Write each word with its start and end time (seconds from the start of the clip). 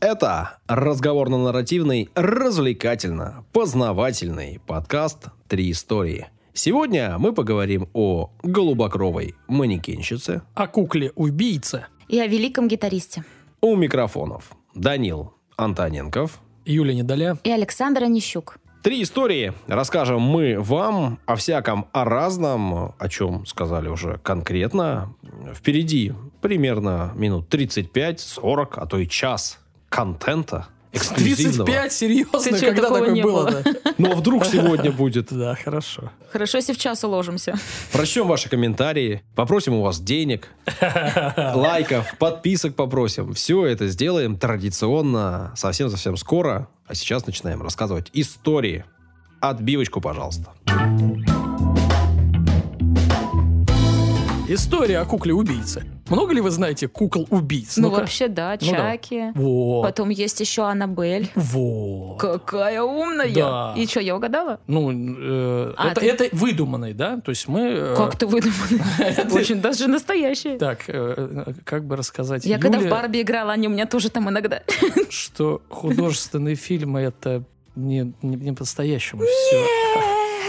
Это 0.00 0.58
разговорно-нарративный, 0.68 2.08
развлекательно-познавательный 2.14 4.60
подкаст 4.64 5.26
«Три 5.48 5.72
истории». 5.72 6.28
Сегодня 6.52 7.18
мы 7.18 7.32
поговорим 7.32 7.88
о 7.94 8.30
голубокровой 8.44 9.34
манекенщице, 9.48 10.42
О 10.54 10.68
кукле-убийце 10.68 11.86
И 12.06 12.20
о 12.20 12.28
великом 12.28 12.68
гитаристе. 12.68 13.24
у 13.60 13.74
микрофонов 13.74 14.52
Данил 14.72 15.34
Антоненков. 15.56 16.38
Юлия 16.64 16.94
Недоля. 16.94 17.36
И 17.42 17.50
Александр 17.50 18.04
Онищук. 18.04 18.58
Три 18.84 19.02
истории 19.02 19.52
расскажем 19.66 20.22
мы 20.22 20.60
вам 20.60 21.18
о 21.26 21.34
всяком, 21.34 21.88
о 21.92 22.04
разном, 22.04 22.94
о 22.96 23.08
чем 23.08 23.44
сказали 23.46 23.88
уже 23.88 24.20
конкретно. 24.22 25.12
Впереди 25.52 26.12
примерно 26.40 27.12
минут 27.16 27.52
35-40, 27.52 28.68
а 28.76 28.86
то 28.86 28.98
и 28.98 29.08
час 29.08 29.58
контента 29.88 30.68
эксклюзивного. 30.92 31.66
35? 31.66 31.92
Серьезно? 31.92 32.38
Ты 32.40 32.50
чё, 32.60 32.66
Когда 32.66 32.82
такое 32.82 33.10
не 33.10 33.22
было? 33.22 33.62
Ну 33.98 34.12
а 34.12 34.14
вдруг 34.16 34.44
сегодня 34.46 34.90
будет? 34.90 35.32
Да, 35.32 35.54
хорошо. 35.54 36.10
Хорошо, 36.32 36.58
если 36.58 36.72
в 36.72 36.78
час 36.78 37.04
уложимся. 37.04 37.54
Прочтем 37.92 38.26
ваши 38.26 38.48
комментарии, 38.48 39.22
попросим 39.34 39.74
у 39.74 39.82
вас 39.82 40.00
денег, 40.00 40.48
лайков, 41.36 42.16
подписок 42.18 42.74
попросим. 42.74 43.34
Все 43.34 43.66
это 43.66 43.88
сделаем 43.88 44.38
традиционно 44.38 45.52
совсем-совсем 45.56 46.16
скоро. 46.16 46.68
А 46.86 46.94
сейчас 46.94 47.26
начинаем 47.26 47.62
рассказывать 47.62 48.10
истории. 48.14 48.84
Отбивочку, 49.40 50.00
пожалуйста. 50.00 50.52
История 54.50 55.00
о 55.00 55.04
кукле-убийце. 55.04 55.84
Много 56.08 56.32
ли 56.32 56.40
вы 56.40 56.50
знаете 56.50 56.88
кукол-убийц? 56.88 57.76
Ну, 57.76 57.88
Ну-ка. 57.90 58.00
вообще, 58.00 58.28
да, 58.28 58.56
Ну 58.58 58.70
да. 58.72 58.76
Чаки. 58.96 59.24
Вот. 59.34 59.82
Потом 59.82 60.08
есть 60.08 60.40
еще 60.40 60.62
Аннабель. 60.66 61.30
Вот. 61.34 62.18
Какая 62.18 62.82
умная! 62.82 63.30
Да. 63.34 63.74
И 63.76 63.86
что, 63.86 64.00
я 64.00 64.16
угадала? 64.16 64.58
Ну, 64.66 64.90
э, 64.90 65.74
А, 65.76 65.90
это, 65.90 66.00
ты- 66.00 66.06
это 66.08 66.28
выдуманный, 66.36 66.94
да? 66.94 67.20
То 67.20 67.28
есть 67.30 67.46
мы... 67.46 67.60
э, 67.60 67.94
Как 67.94 68.16
ты 68.16 68.26
выдуманная? 68.26 69.28
Очень 69.32 69.60
даже 69.60 69.86
настоящая. 69.86 70.56
Так, 70.58 70.84
э, 70.88 71.44
как 71.64 71.84
бы 71.84 71.96
рассказать 71.96 72.46
Я 72.46 72.58
когда 72.58 72.78
в 72.78 72.88
Барби 72.88 73.20
играла, 73.20 73.52
они 73.52 73.66
у 73.68 73.70
меня 73.70 73.84
тоже 73.84 74.08
там 74.08 74.30
иногда. 74.30 74.62
что 75.10 75.60
художественные 75.68 76.54
фильмы 76.54 77.00
это 77.00 77.42
не, 77.76 78.14
не, 78.22 78.36
не 78.36 78.52
по-настоящему 78.52 79.24
все. 79.24 79.66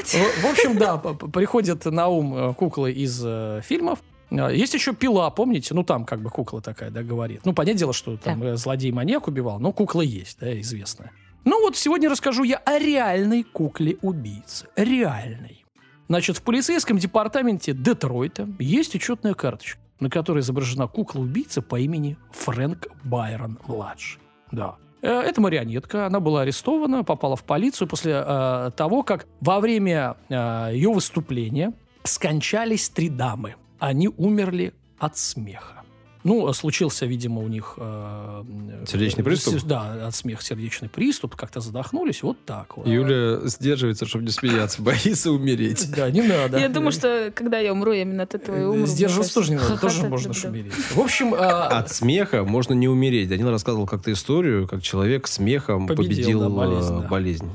В, 0.08 0.44
в 0.44 0.45
общем, 0.45 0.78
да, 0.78 0.97
приходят 0.97 1.86
на 1.86 2.08
ум 2.08 2.36
э, 2.36 2.53
куклы 2.53 2.92
из 2.92 3.22
э, 3.23 3.61
фильмов. 3.64 4.00
А, 4.31 4.50
Есть 4.50 4.73
еще 4.73 4.94
пила, 4.94 5.30
помните? 5.30 5.73
Ну, 5.73 5.83
там 5.83 6.05
как 6.05 6.22
бы 6.22 6.30
кукла 6.30 6.61
такая, 6.61 6.92
да, 6.92 7.03
говорит. 7.03 7.42
Ну, 7.45 7.53
понятное 7.53 7.80
дело, 7.80 7.94
что 7.94 8.17
там 8.17 8.42
э, 8.44 8.55
злодей-маньяк 8.55 9.27
убивал, 9.27 9.59
но 9.59 9.72
кукла 9.72 10.02
есть, 10.02 10.38
да, 10.39 10.59
известная. 10.59 11.11
Ну, 11.45 11.61
вот 11.61 11.77
сегодня 11.77 12.09
расскажу 12.09 12.44
я 12.44 12.58
о 12.58 12.77
реальной 12.77 13.44
кукле-убийце. 13.44 14.67
Реальной. 14.75 15.66
Значит, 16.08 16.38
в 16.38 16.42
полицейском 16.42 16.97
департаменте 16.97 17.73
Детройта 17.73 18.47
есть 18.59 18.95
учетная 18.95 19.33
карточка, 19.33 19.80
на 20.00 20.09
которой 20.09 20.39
изображена 20.39 20.88
кукла-убийца 20.88 21.61
по 21.61 21.80
имени 21.80 22.17
Фрэнк 22.31 22.88
Байрон-младший. 23.03 24.20
Да. 24.52 24.75
Э, 25.02 25.22
Это 25.22 25.42
марионетка, 25.42 26.05
она 26.05 26.19
была 26.19 26.42
арестована, 26.42 27.03
попала 27.03 27.36
в 27.36 27.44
полицию 27.44 27.88
после 27.88 28.23
э, 28.25 28.72
того, 28.75 29.03
как 29.03 29.28
во 29.42 29.59
время 29.59 30.17
э, 30.30 30.69
ее 30.73 30.92
выступления 30.92 31.73
скончались 32.03 32.89
три 32.89 33.09
дамы. 33.09 33.55
Они 33.80 34.09
умерли 34.09 34.73
от 34.97 35.17
смеха. 35.17 35.79
Ну, 36.23 36.52
случился, 36.53 37.06
видимо, 37.06 37.42
у 37.42 37.48
них... 37.48 37.75
э, 37.78 38.44
Сердечный 38.86 39.22
э, 39.22 39.23
приступ? 39.23 39.59
с- 39.59 39.64
Да, 39.64 40.08
от 40.08 40.16
смеха 40.16 40.44
сердечный 40.44 40.89
приступ, 40.89 41.36
как-то 41.36 41.61
задохнулись, 41.61 42.23
вот 42.23 42.38
так 42.45 42.76
вот. 42.78 42.88
Юля 42.88 43.39
сдерживается, 43.48 44.06
чтобы 44.06 44.26
не 44.26 44.31
смеяться, 44.31 44.81
боится 44.81 45.31
умереть. 45.31 45.89
Да, 45.95 46.11
не 46.11 46.22
надо. 46.22 46.58
Я 46.58 46.67
думаю, 46.67 46.92
что 46.92 47.32
когда 47.33 47.60
я 47.60 47.71
умру, 47.71 47.94
я 47.94 48.02
именно 48.02 48.23
от 48.23 48.36
этого 48.36 48.60
и 48.60 48.64
умру. 48.64 48.86
Сдерживаться 48.86 49.33
тоже 49.33 49.52
не 49.52 49.58
надо, 49.58 49.77
тоже 49.77 50.08
можно 50.10 50.33
шуметь. 50.33 50.73
В 50.73 50.99
общем, 50.99 51.33
а, 51.33 51.67
От 51.80 51.92
смеха 51.92 52.44
можно 52.44 52.73
не 52.73 52.88
умереть. 52.89 53.30
Данил 53.30 53.49
рассказывал 53.49 53.88
как-то 53.88 54.11
историю, 54.11 54.67
как 54.67 54.82
человек 54.82 55.27
смехом 55.27 55.88
Победил, 55.88 56.44
э, 56.44 57.08
болезнь. 57.08 57.49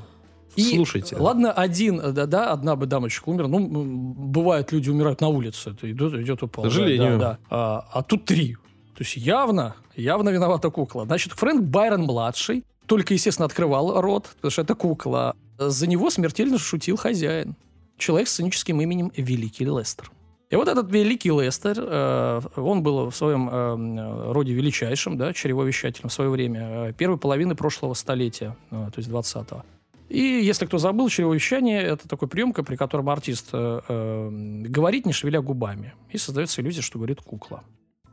И, 0.57 0.77
Слушайте. 0.77 1.17
Ладно, 1.17 1.53
один, 1.53 2.01
да, 2.15 2.27
да, 2.27 2.53
одна 2.53 2.77
бы 2.77 2.87
дамочка 2.87 3.29
умер. 3.29 3.49
Ну, 3.49 3.69
бывает, 4.15 4.73
люди 4.73 4.91
умирают 4.91 5.21
на 5.21 5.29
улице. 5.29 5.71
Это 5.71 5.91
идет, 5.91 6.15
идет 6.15 6.43
упал. 6.43 6.65
К 6.65 6.69
сожалению. 6.69 7.19
Да, 7.19 7.31
да. 7.31 7.39
А, 7.51 7.89
а 7.93 8.03
тут 8.03 8.25
три. 8.25 8.55
То 8.95 9.03
есть 9.03 9.17
явно, 9.17 9.75
явно 9.97 10.29
виновата 10.31 10.71
кукла. 10.71 11.05
Значит, 11.05 11.33
Фрэнк 11.33 11.63
Байрон-младший 11.63 12.65
только, 12.87 13.15
естественно, 13.15 13.47
открывал 13.47 14.01
рот, 14.01 14.31
потому 14.37 14.51
что 14.51 14.63
это 14.63 14.75
кукла. 14.75 15.37
За 15.59 15.87
него 15.87 16.11
смертельно 16.11 16.59
шутил 16.59 16.97
хозяин. 16.97 17.57
Человек 17.97 18.29
с 18.29 18.33
сценическим 18.33 18.81
именем 18.81 19.13
Великий 19.17 19.65
Лестер. 19.65 20.11
И 20.51 20.57
вот 20.57 20.69
этот 20.69 20.91
Великий 20.93 21.31
Лестер, 21.31 21.77
э, 21.79 22.41
он 22.57 22.83
был 22.83 23.11
в 23.11 23.17
своем 23.17 23.49
э, 23.49 24.33
роде 24.33 24.53
величайшим, 24.53 25.17
да, 25.17 25.33
чревовещателем 25.33 26.09
в 26.09 26.13
свое 26.13 26.31
время, 26.31 26.89
э, 26.89 26.93
первой 26.93 27.19
половины 27.19 27.55
прошлого 27.55 27.95
столетия, 27.95 28.57
э, 28.71 28.91
то 28.95 28.99
есть 28.99 29.09
20-го. 29.09 29.65
И 30.09 30.21
если 30.21 30.67
кто 30.67 30.79
забыл, 30.79 31.09
чревовещание– 31.09 31.83
это 31.83 32.09
такой 32.09 32.29
приемка, 32.29 32.63
при 32.63 32.77
котором 32.77 33.09
артист 33.09 33.51
э, 33.53 33.81
э, 33.89 34.29
говорит, 34.69 35.07
не 35.07 35.13
шевеля 35.13 35.41
губами. 35.41 35.95
И 36.11 36.19
создается 36.19 36.61
иллюзия, 36.61 36.83
что 36.83 36.99
говорит 36.99 37.21
кукла. 37.21 37.65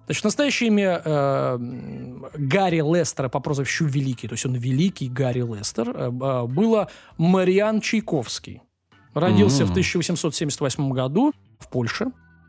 Значит, 0.05 0.23
настоящее 0.23 0.67
имя 0.67 1.01
э, 1.03 1.57
Гарри 2.37 2.81
Лестера 2.81 3.29
по 3.29 3.39
прозвищу 3.39 3.85
Великий, 3.85 4.27
то 4.27 4.33
есть 4.33 4.45
он 4.45 4.55
Великий 4.55 5.09
Гарри 5.09 5.41
Лестер, 5.41 5.89
э, 5.89 6.09
было 6.09 6.89
Мариан 7.17 7.81
Чайковский. 7.81 8.61
Родился 9.13 9.65
в 9.65 9.69
М. 9.69 9.71
1878 9.71 10.91
году 10.91 11.33
в 11.59 11.69
Польше. 11.69 12.07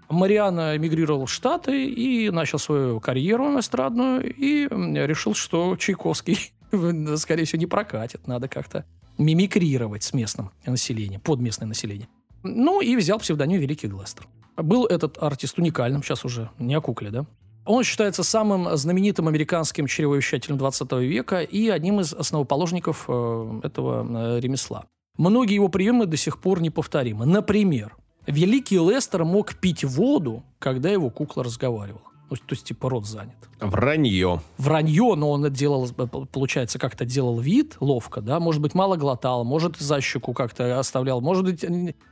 Мариан 0.09 0.59
эмигрировал 0.77 1.27
в 1.27 1.33
Штаты 1.33 1.87
и 1.87 2.31
начал 2.31 2.59
свою 2.59 3.01
карьеру 3.01 3.59
эстрадную 3.59 4.33
и 4.33 4.69
решил, 4.69 5.35
что 5.35 5.77
Чайковский, 5.77 6.53
скорее 7.17 7.45
всего, 7.45 7.59
не 7.59 7.67
прокатит. 7.67 8.27
Надо 8.29 8.47
как-то 8.47 8.85
мимикрировать 9.19 10.03
с 10.03 10.13
местным 10.13 10.51
населением, 10.67 11.21
под 11.21 11.41
местное 11.41 11.67
население. 11.67 12.09
Ну 12.43 12.81
и 12.81 12.97
взял 12.97 13.19
псевдоним 13.19 13.61
Великий 13.61 13.87
Глестер. 13.87 14.27
Был 14.57 14.87
этот 14.87 15.23
артист 15.23 15.59
уникальным, 15.59 16.03
сейчас 16.03 16.25
уже 16.25 16.51
не 16.59 16.75
о 16.75 16.81
кукле, 16.81 17.11
да? 17.11 17.27
Он 17.65 17.85
считается 17.85 18.25
самым 18.25 18.77
знаменитым 18.77 19.29
американским 19.29 19.87
чревовещателем 19.87 20.59
20 20.59 20.93
века 20.93 21.43
и 21.43 21.69
одним 21.69 22.01
из 22.01 22.13
основоположников 22.13 23.05
э, 23.07 23.61
этого 23.63 24.37
э, 24.37 24.41
ремесла. 24.41 24.85
Многие 25.17 25.55
его 25.55 25.69
приемы 25.69 26.07
до 26.07 26.17
сих 26.17 26.41
пор 26.41 26.61
неповторимы. 26.61 27.25
Например, 27.25 27.97
Великий 28.27 28.79
Лестер 28.79 29.25
мог 29.25 29.55
пить 29.55 29.85
воду, 29.85 30.43
когда 30.59 30.89
его 30.91 31.11
кукла 31.11 31.45
разговаривала. 31.45 32.12
Ну, 32.33 32.37
то 32.37 32.55
есть, 32.55 32.65
типа, 32.65 32.89
рот 32.89 33.07
занят. 33.07 33.37
Вранье. 33.61 34.41
Вранье, 34.57 35.15
но 35.17 35.33
он 35.33 35.45
это 35.45 35.55
делал, 35.55 35.87
э, 35.87 36.07
получается, 36.33 36.79
как-то 36.79 37.05
делал 37.05 37.39
вид 37.39 37.77
ловко, 37.81 38.23
да, 38.23 38.41
может 38.41 38.63
быть, 38.63 38.75
мало 38.75 38.97
глотал, 38.97 39.45
может, 39.45 39.77
за 39.77 40.01
щеку 40.01 40.33
как-то 40.33 40.79
оставлял, 40.79 41.21
может 41.21 41.45
быть, 41.45 41.63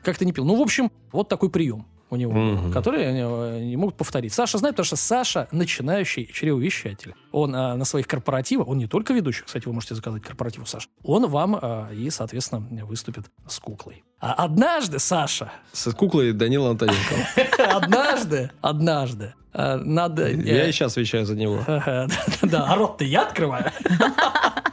как-то 0.05 0.27
не 0.27 0.33
пил. 0.33 0.45
Ну, 0.45 0.57
в 0.57 0.61
общем, 0.61 0.93
вот 1.11 1.31
такой 1.31 1.49
прием 1.49 1.87
у 2.11 2.17
него, 2.17 2.71
который 2.73 3.09
они 3.09 3.21
э, 3.23 3.65
не 3.65 3.77
могут 3.77 3.97
повторить. 3.97 4.33
Саша 4.33 4.59
знает, 4.59 4.75
потому 4.75 4.85
что 4.85 4.97
Саша 4.97 5.49
начинающий 5.53 6.27
чревовещатель. 6.27 7.15
Он 7.33 7.55
э, 7.55 7.75
на 7.77 7.85
своих 7.85 8.07
корпоративах, 8.07 8.69
он 8.69 8.79
не 8.79 8.87
только 8.87 9.13
ведущий, 9.13 9.45
кстати, 9.45 9.67
вы 9.67 9.73
можете 9.73 9.95
заказать 9.95 10.23
корпоратив 10.23 10.63
у 10.63 10.67
Саши, 10.67 10.89
он 11.05 11.27
вам 11.29 11.59
э, 11.61 11.95
и, 11.95 12.11
соответственно, 12.11 12.85
выступит 12.85 13.27
с 13.47 13.59
куклой. 13.61 14.05
А 14.19 14.35
однажды, 14.35 14.99
Саша, 14.99 15.53
С 15.73 15.93
куклой 15.95 16.33
Данила 16.33 16.71
Антоненко. 16.71 17.15
однажды, 17.77 18.51
однажды, 18.61 19.35
надо... 19.53 20.31
Я 20.31 20.69
и 20.69 20.73
сейчас 20.73 20.93
отвечаю 20.93 21.25
за 21.25 21.37
него. 21.37 21.65
Да, 22.43 22.67
а 22.69 22.77
рот-то 22.77 23.05
я 23.05 23.23
открываю. 23.23 23.71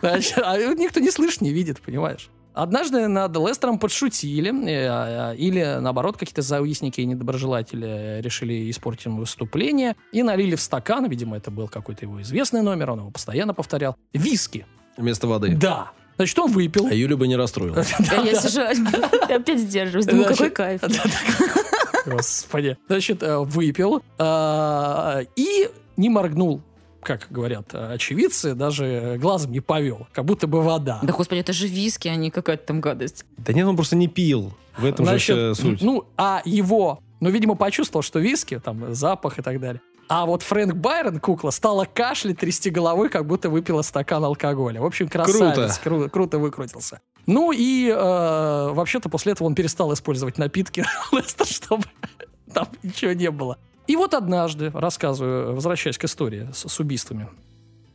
А 0.01 0.57
никто 0.75 0.99
не 0.99 1.09
слышит, 1.09 1.41
не 1.41 1.51
видит, 1.51 1.81
понимаешь? 1.81 2.29
Однажды 2.57 3.07
над 3.07 3.37
Лестером 3.37 3.77
подшутили, 3.77 4.49
э, 4.67 4.87
а, 4.89 5.33
или, 5.33 5.77
наоборот, 5.79 6.17
какие-то 6.17 6.41
завистники 6.41 7.01
и 7.01 7.05
недоброжелатели 7.05 8.19
решили 8.21 8.71
испортить 8.71 9.05
ему 9.05 9.19
выступление 9.19 9.95
и 10.11 10.23
налили 10.23 10.55
в 10.55 10.61
стакан, 10.61 11.07
видимо, 11.07 11.37
это 11.37 11.51
был 11.51 11.67
какой-то 11.67 12.05
его 12.05 12.19
известный 12.23 12.63
номер, 12.63 12.91
он 12.91 12.99
его 12.99 13.11
постоянно 13.11 13.53
повторял, 13.53 13.95
виски. 14.11 14.65
Вместо 14.97 15.27
воды. 15.27 15.55
Да. 15.55 15.91
Значит, 16.15 16.39
он 16.39 16.51
выпил. 16.51 16.87
А 16.87 16.93
Юля 16.95 17.15
бы 17.15 17.27
не 17.27 17.35
расстроила. 17.35 17.75
Да, 17.99 18.23
я 18.23 18.33
сижу, 18.33 18.61
опять 19.29 19.59
сдерживаюсь. 19.59 20.07
Думаю, 20.07 20.25
какой 20.25 20.49
кайф. 20.49 20.81
Господи. 22.07 22.75
Значит, 22.87 23.21
э, 23.21 23.37
выпил 23.37 24.01
и 25.35 25.69
не 25.95 26.09
моргнул 26.09 26.63
как 27.01 27.27
говорят 27.29 27.73
э, 27.73 27.93
очевидцы, 27.93 28.53
даже 28.53 29.17
глазом 29.19 29.51
не 29.51 29.59
повел, 29.59 30.07
как 30.13 30.25
будто 30.25 30.47
бы 30.47 30.61
вода. 30.61 30.99
Да, 31.03 31.13
господи, 31.13 31.39
это 31.39 31.53
же 31.53 31.67
виски, 31.67 32.07
а 32.07 32.15
не 32.15 32.31
какая-то 32.31 32.65
там 32.65 32.81
гадость. 32.81 33.25
Да 33.37 33.53
нет, 33.53 33.67
он 33.67 33.75
просто 33.75 33.95
не 33.95 34.07
пил. 34.07 34.53
В 34.77 34.85
этом 34.85 35.05
Значит, 35.05 35.35
же 35.35 35.55
суть. 35.55 35.81
Ну, 35.81 36.05
а 36.17 36.41
его, 36.45 36.99
ну, 37.19 37.29
видимо, 37.29 37.55
почувствовал, 37.55 38.03
что 38.03 38.19
виски, 38.19 38.59
там, 38.59 38.93
запах 38.93 39.39
и 39.39 39.41
так 39.41 39.59
далее. 39.59 39.81
А 40.09 40.25
вот 40.25 40.41
Фрэнк 40.41 40.75
Байрон, 40.75 41.19
кукла, 41.19 41.49
стала 41.49 41.85
кашлять, 41.85 42.39
трясти 42.39 42.69
головой, 42.69 43.09
как 43.09 43.25
будто 43.25 43.49
выпила 43.49 43.81
стакан 43.81 44.23
алкоголя. 44.23 44.79
В 44.79 44.85
общем, 44.85 45.09
красавец. 45.09 45.77
Круто, 45.79 46.09
круто 46.09 46.39
выкрутился. 46.39 47.01
Ну 47.25 47.51
и 47.51 47.89
э, 47.89 48.71
вообще-то 48.71 49.09
после 49.09 49.33
этого 49.33 49.47
он 49.47 49.55
перестал 49.55 49.93
использовать 49.93 50.37
напитки 50.37 50.85
Лестер, 51.11 51.45
чтобы 51.45 51.83
там 52.53 52.69
ничего 52.83 53.11
не 53.11 53.29
было. 53.31 53.57
И 53.87 53.95
вот 53.95 54.13
однажды, 54.13 54.69
рассказываю, 54.73 55.55
возвращаясь 55.55 55.97
к 55.97 56.03
истории 56.03 56.49
с, 56.53 56.67
с 56.67 56.79
убийствами. 56.79 57.27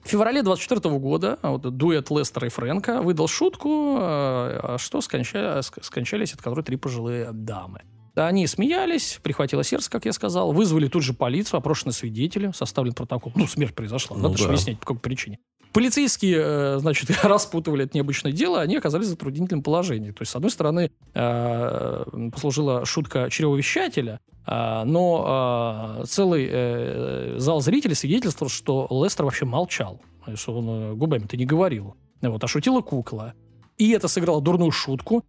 В 0.03 0.09
феврале 0.09 0.43
24 0.43 0.99
года 0.99 1.39
а 1.43 1.53
вот, 1.53 1.63
дуэт 1.63 2.11
Лестера 2.11 2.47
и 2.49 2.51
Фрэнка 2.51 3.03
выдал 3.03 3.29
шутку, 3.29 3.99
э, 4.01 4.77
что 4.79 5.01
сконча, 5.01 5.61
скончались 5.63 6.33
от 6.33 6.43
которой 6.43 6.63
три 6.63 6.77
пожилые 6.77 7.31
дамы. 7.33 7.83
Они 8.15 8.47
смеялись, 8.47 9.21
прихватило 9.23 9.63
сердце, 9.65 9.91
как 9.91 10.05
я 10.05 10.13
сказал, 10.13 10.53
вызвали 10.53 10.89
тут 10.89 11.03
же 11.03 11.15
полицию, 11.15 11.59
опрошены 11.59 11.93
свидетели, 11.93 12.51
составлен 12.53 12.93
протокол. 12.93 13.33
Ну, 13.35 13.47
смерть 13.47 13.75
произошла, 13.75 14.17
ну, 14.17 14.25
надо 14.25 14.35
да. 14.35 14.43
же 14.43 14.49
объяснять, 14.49 14.79
по 14.79 14.87
какой 14.87 15.01
причине. 15.01 15.39
Полицейские, 15.73 16.41
э, 16.43 16.79
значит, 16.79 17.11
распутывали 17.25 17.85
это 17.85 17.97
необычное 17.97 18.33
дело, 18.33 18.61
они 18.61 18.77
оказались 18.77 19.07
в 19.07 19.11
затруднительном 19.11 19.63
положении. 19.63 20.11
То 20.11 20.23
есть, 20.23 20.33
с 20.33 20.37
одной 20.37 20.51
стороны, 20.51 20.91
э, 21.15 22.05
послужила 22.33 22.85
шутка 22.85 23.29
чревовещателя, 23.31 24.21
э, 24.47 24.83
но 24.85 26.03
целый 26.07 27.39
зал 27.39 27.61
зрителей 27.61 27.95
свидетельствовал, 27.95 28.51
что 28.51 28.87
Лестер 28.91 29.25
вообще 29.25 29.45
молчал, 29.45 30.01
что 30.35 30.59
он 30.59 30.97
губами-то 30.97 31.37
не 31.37 31.47
говорил. 31.47 31.97
Вот, 32.21 32.45
а 32.45 32.47
шутила 32.47 32.83
кукла. 32.83 33.35
И 33.79 33.91
это 33.91 34.07
сыграло 34.09 34.41
дурную 34.41 34.71
шутку, 34.71 35.25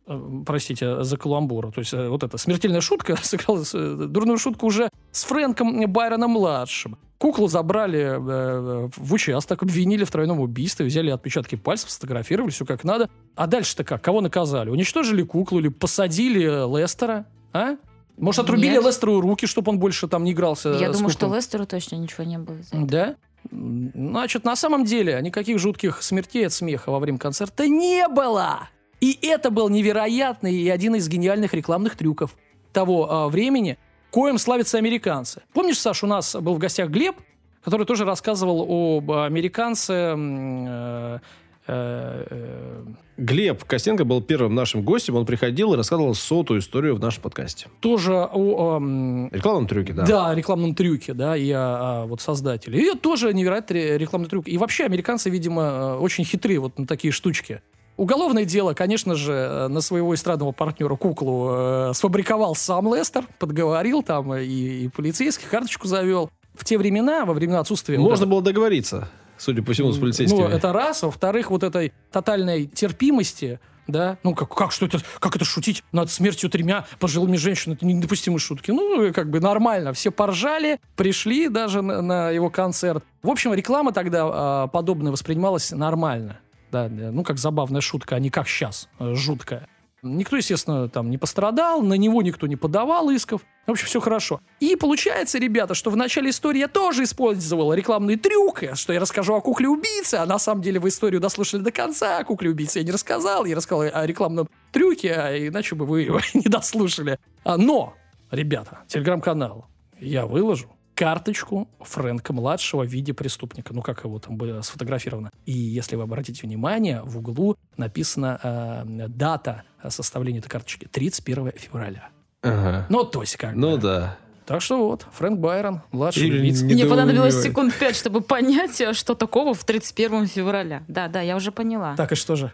простите 0.46 1.04
за 1.04 1.18
каламбур, 1.18 1.72
то 1.72 1.80
есть 1.80 1.94
вот 1.94 2.24
эта 2.24 2.38
смертельная 2.38 2.82
шутка 2.82 3.16
сыграла 3.22 3.64
дурную 4.08 4.38
шутку 4.38 4.68
уже 4.68 4.90
с 5.12 5.24
Фрэнком 5.24 5.92
Байроном-младшим. 5.92 6.98
Куклу 7.18 7.48
забрали 7.48 8.02
э, 8.02 8.90
в 8.98 9.14
участок, 9.14 9.64
обвинили 9.64 10.04
в 10.04 10.12
тройном 10.12 10.42
убийстве, 10.42 10.86
взяли 10.86 11.10
отпечатки 11.10 11.56
пальцев, 11.56 11.90
сфотографировали, 11.90 12.52
все 12.52 12.66
как 12.66 12.84
надо. 12.84 13.10
А 13.36 13.48
дальше-то 13.48 13.86
как? 13.86 14.02
Кого 14.02 14.20
наказали? 14.20 14.70
Уничтожили 14.70 15.24
куклу 15.24 15.60
или 15.60 15.70
посадили 15.70 16.44
Лестера? 16.44 17.26
А? 17.54 17.78
Может, 18.18 18.44
отрубили 18.44 18.74
Нет. 18.74 18.86
Лестеру 18.86 19.22
руки, 19.22 19.48
чтобы 19.48 19.72
он 19.72 19.80
больше 19.80 20.10
там 20.10 20.26
не 20.26 20.34
игрался? 20.34 20.72
Я 20.74 20.92
думаю, 20.92 21.10
что 21.10 21.34
Лестеру 21.34 21.66
точно 21.66 21.96
ничего 21.96 22.26
не 22.26 22.38
было. 22.38 22.58
Да? 22.74 23.16
Значит, 23.52 24.44
на 24.44 24.56
самом 24.56 24.86
деле, 24.86 25.20
никаких 25.22 25.60
жутких 25.60 26.02
смертей 26.02 26.48
от 26.48 26.54
смеха 26.54 26.92
во 26.92 27.00
время 27.00 27.18
концерта 27.18 27.68
не 27.68 28.08
было. 28.08 28.70
И 29.02 29.18
это 29.22 29.50
был 29.50 29.70
невероятный 29.70 30.54
и 30.54 30.70
один 30.70 30.96
из 30.96 31.08
гениальных 31.10 31.54
рекламных 31.54 31.98
трюков 31.98 32.36
того 32.72 33.08
э, 33.28 33.30
времени, 33.30 33.78
коим 34.12 34.38
славятся 34.38 34.78
американцы. 34.78 35.42
Помнишь, 35.54 35.80
Саш, 35.80 36.04
у 36.04 36.08
нас 36.08 36.36
был 36.36 36.56
в 36.56 36.58
гостях 36.58 36.90
Глеб, 36.90 37.16
который 37.64 37.86
тоже 37.86 38.06
рассказывал 38.06 38.98
об 38.98 39.12
американце... 39.12 40.16
Э, 40.18 41.20
Глеб 41.66 43.64
Костенко 43.64 44.06
был 44.06 44.22
первым 44.22 44.56
нашим 44.56 44.82
гостем. 44.82 45.16
Он 45.16 45.26
приходил 45.26 45.74
и 45.74 45.78
рассказывал 45.78 46.14
сотую 46.16 46.60
историю 46.60 46.96
в 46.96 47.00
нашем 47.00 47.22
подкасте. 47.22 47.68
Тоже 47.80 48.14
о... 48.14 48.78
Эм... 48.78 49.30
Рекламном 49.32 49.68
трюке, 49.68 49.94
да. 49.94 50.06
Да, 50.06 50.36
рекламном 50.36 50.76
трюке, 50.76 51.14
да, 51.14 51.38
и 51.38 51.50
о, 51.52 52.04
о 52.04 52.06
вот 52.08 52.22
создателе. 52.22 52.80
И 52.80 52.98
тоже 52.98 53.34
невероятный 53.34 53.98
рекламный 53.98 54.30
трюк. 54.30 54.48
И 54.48 54.58
вообще 54.58 54.86
американцы, 54.86 55.30
видимо, 55.30 55.62
э, 55.62 55.96
очень 55.98 56.26
хитрые 56.26 56.60
вот 56.60 56.78
на 56.80 56.88
такие 56.88 57.12
штучки. 57.12 57.62
Уголовное 57.96 58.46
дело, 58.46 58.74
конечно 58.74 59.14
же, 59.14 59.34
э, 59.34 59.68
на 59.68 59.82
своего 59.82 60.16
эстрадного 60.16 60.52
партнера 60.52 60.96
куклу 60.96 61.50
э, 61.52 61.92
сфабриковал 61.94 62.56
сам 62.56 62.94
Лестер, 62.94 63.26
подговорил 63.38 64.02
там 64.02 64.34
и, 64.34 64.46
и 64.86 64.88
полицейских, 64.90 65.50
карточку 65.50 65.88
завел. 65.88 66.32
В 66.56 66.66
те 66.66 66.78
времена, 66.78 67.26
во 67.26 67.34
времена 67.34 67.60
отсутствия... 67.60 68.00
Можно 68.00 68.26
вот 68.26 68.32
было 68.32 68.42
договориться, 68.42 69.10
судя 69.44 69.62
по 69.62 69.74
всему, 69.74 69.92
с 69.92 69.98
полицейскими. 69.98 70.42
Ну, 70.42 70.48
это 70.48 70.74
раз. 70.74 71.04
Во-вторых, 71.04 71.52
вот 71.52 71.64
этой 71.64 71.94
тотальной 72.12 72.66
терпимости, 72.66 73.60
да, 73.88 74.18
ну 74.24 74.34
как, 74.34 74.54
как 74.56 74.72
что 74.72 74.86
это, 74.86 75.00
как 75.20 75.36
это 75.36 75.44
шутить 75.44 75.84
над 75.92 76.10
смертью 76.10 76.50
тремя 76.50 76.86
пожилыми 77.00 77.36
женщинами, 77.38 77.76
это 77.76 77.86
недопустимые 77.86 78.40
шутки. 78.40 78.72
Ну, 78.72 79.12
как 79.14 79.30
бы 79.30 79.40
нормально, 79.40 79.94
все 79.94 80.12
поржали, 80.12 80.80
пришли 80.96 81.50
даже 81.50 81.82
на, 81.82 82.02
на 82.02 82.30
его 82.30 82.50
концерт. 82.50 83.04
В 83.22 83.30
общем, 83.30 83.54
реклама 83.54 83.92
тогда 83.92 84.66
э, 84.66 84.68
подобная 84.72 85.12
воспринималась 85.12 85.72
нормально 85.72 86.40
да, 86.74 86.90
ну, 86.90 87.24
как 87.24 87.38
забавная 87.38 87.82
шутка, 87.82 88.16
а 88.16 88.20
не 88.20 88.32
как 88.32 88.48
сейчас, 88.48 88.90
э, 89.00 89.14
жуткая. 89.14 89.68
Никто, 90.04 90.36
естественно, 90.36 90.90
там 90.90 91.10
не 91.10 91.18
пострадал, 91.18 91.82
на 91.82 91.94
него 91.94 92.22
никто 92.22 92.46
не 92.46 92.58
подавал 92.58 93.10
исков. 93.10 93.42
В 93.66 93.72
общем, 93.72 93.88
все 93.88 94.02
хорошо. 94.02 94.42
И 94.60 94.76
получается, 94.76 95.40
ребята, 95.40 95.76
что 95.76 95.90
в 95.92 95.96
начале 95.96 96.30
истории 96.30 96.60
я 96.60 96.68
тоже 96.68 97.04
использовал 97.04 97.74
рекламный 97.74 98.18
трюк, 98.18 98.64
что 98.74 98.92
я 98.92 99.00
расскажу 99.00 99.34
о 99.34 99.40
кукле-убийце, 99.40 100.16
а 100.16 100.26
на 100.26 100.40
самом 100.40 100.62
деле 100.62 100.82
вы 100.82 100.90
историю 100.90 101.22
дослушали 101.22 101.62
до 101.62 101.72
конца, 101.72 102.18
о 102.18 102.24
кукле-убийце 102.26 102.80
я 102.80 102.86
не 102.86 102.92
рассказал, 102.92 103.46
я 103.46 103.56
рассказал 103.56 103.84
о 103.94 104.06
рекламном 104.06 104.50
трюке, 104.74 105.14
а 105.14 105.48
иначе 105.48 105.76
бы 105.76 105.86
вы 105.86 106.02
его 106.02 106.20
не 106.34 106.50
дослушали. 106.50 107.18
А, 107.46 107.56
но, 107.56 107.94
ребята, 108.30 108.80
телеграм-канал 108.88 109.68
я 110.02 110.26
выложу, 110.26 110.70
карточку 111.04 111.68
Фрэнка-младшего 111.82 112.84
в 112.84 112.88
виде 112.88 113.14
преступника. 113.14 113.74
Ну, 113.74 113.82
как 113.82 114.06
его 114.06 114.20
там 114.20 114.38
было 114.38 114.62
сфотографировано. 114.62 115.32
И 115.46 115.52
если 115.52 115.98
вы 115.98 116.04
обратите 116.04 116.48
внимание, 116.48 117.02
в 117.04 117.18
углу 117.18 117.58
написана 117.76 118.40
э, 118.42 119.08
дата 119.10 119.64
составления 119.90 120.40
этой 120.40 120.48
карточки. 120.50 120.88
31 120.90 121.52
февраля. 121.58 122.10
Ага. 122.42 122.86
Ну, 122.90 123.04
то 123.04 123.20
есть 123.22 123.36
как 123.36 123.54
Ну, 123.54 123.72
бы. 123.76 123.82
да. 123.82 124.18
Так 124.46 124.62
что 124.62 124.78
вот, 124.78 125.06
Фрэнк 125.14 125.40
Байрон, 125.40 125.82
младший 125.92 126.30
убийц. 126.30 126.62
Мне 126.62 126.86
понадобилось 126.86 127.42
секунд 127.42 127.74
пять, 127.76 127.98
чтобы 127.98 128.22
понять, 128.22 128.80
э, 128.80 128.94
что 128.94 129.14
такого 129.14 129.54
в 129.54 129.66
31 129.66 130.28
февраля. 130.28 130.84
Да, 130.88 131.10
да, 131.10 131.20
я 131.20 131.36
уже 131.36 131.52
поняла. 131.52 131.96
Так 131.98 132.14
и 132.14 132.16
что 132.16 132.38
же? 132.38 132.54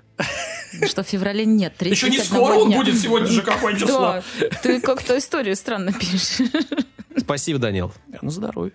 Что 0.88 1.04
в 1.04 1.08
феврале 1.08 1.46
нет, 1.46 1.80
Еще 1.82 2.10
не 2.10 2.18
скоро 2.20 2.56
он 2.56 2.72
будет 2.72 3.00
сегодня 3.00 3.28
же, 3.28 3.42
какое 3.44 3.76
число? 3.76 4.00
Да, 4.00 4.24
ты 4.64 4.82
как-то 4.82 5.18
историю 5.20 5.56
странно 5.56 5.94
пишешь. 5.94 6.48
Спасибо, 7.20 7.60
Данил. 7.60 7.92
На 8.22 8.30
здоровье. 8.30 8.74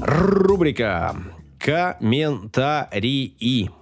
Рубрика 0.00 1.16
Комментарии. 1.58 3.36